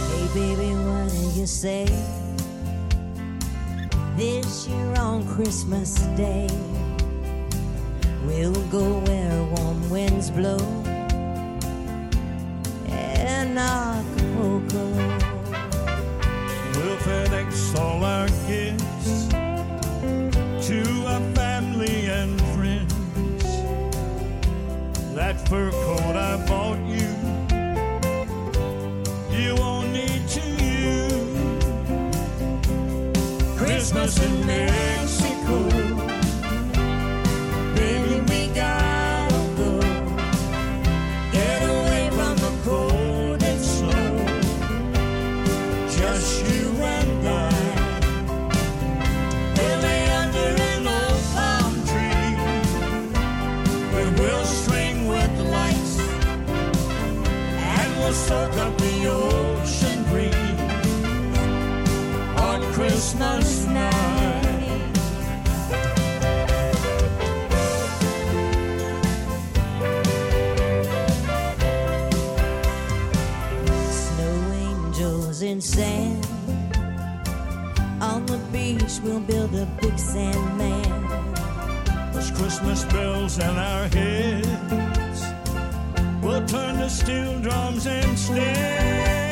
Hey 0.08 0.28
baby, 0.34 0.74
what 0.76 1.12
do 1.12 1.40
you 1.40 1.46
say? 1.46 1.86
This 4.16 4.68
year 4.68 4.94
on 4.96 5.28
Christmas 5.28 5.96
Day, 6.16 6.48
we'll 8.26 8.62
go 8.70 9.00
where 9.00 9.44
warm 9.44 9.90
winds 9.90 10.30
blow 10.32 10.60
and 12.88 13.58
Acapulco. 13.58 14.86
We'll 16.76 16.98
FedEx 16.98 17.76
all 17.80 18.04
our 18.04 18.28
gifts 18.48 19.28
to 20.68 20.80
our 21.08 21.22
family 21.36 22.08
and 22.08 22.40
friends. 22.56 23.44
That 25.16 25.48
fur 25.48 25.72
coat 25.72 26.16
I 26.16 26.38
bought 26.48 26.80
you, 26.88 27.10
you 29.36 29.56
won't 29.56 29.92
need 29.92 30.28
to 30.28 30.42
use. 30.64 31.20
Christmas 33.58 34.20
in 34.24 34.46
Mexico, 34.46 35.58
soak 58.30 58.58
up 58.58 58.78
the 58.78 59.08
ocean 59.08 60.04
breeze 60.04 60.34
on 62.38 62.62
Christmas 62.74 63.66
night. 63.66 64.94
Snow 73.90 74.36
angels 74.54 75.42
in 75.42 75.60
sand 75.60 76.28
on 78.00 78.28
the 78.28 78.38
beach, 78.52 79.00
we'll 79.04 79.22
build 79.22 79.56
a 79.56 79.66
big 79.82 79.98
sandman. 79.98 80.84
There's 82.14 82.30
Christmas 82.30 82.86
bells 82.94 83.40
in 83.40 83.56
our 83.58 83.88
heads 83.88 84.79
turn 86.48 86.78
to 86.78 86.90
steel 86.90 87.40
drums 87.40 87.86
instead. 87.86 89.30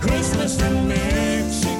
Christmas 0.00 0.60
in 0.60 0.88
Mexico. 0.88 1.77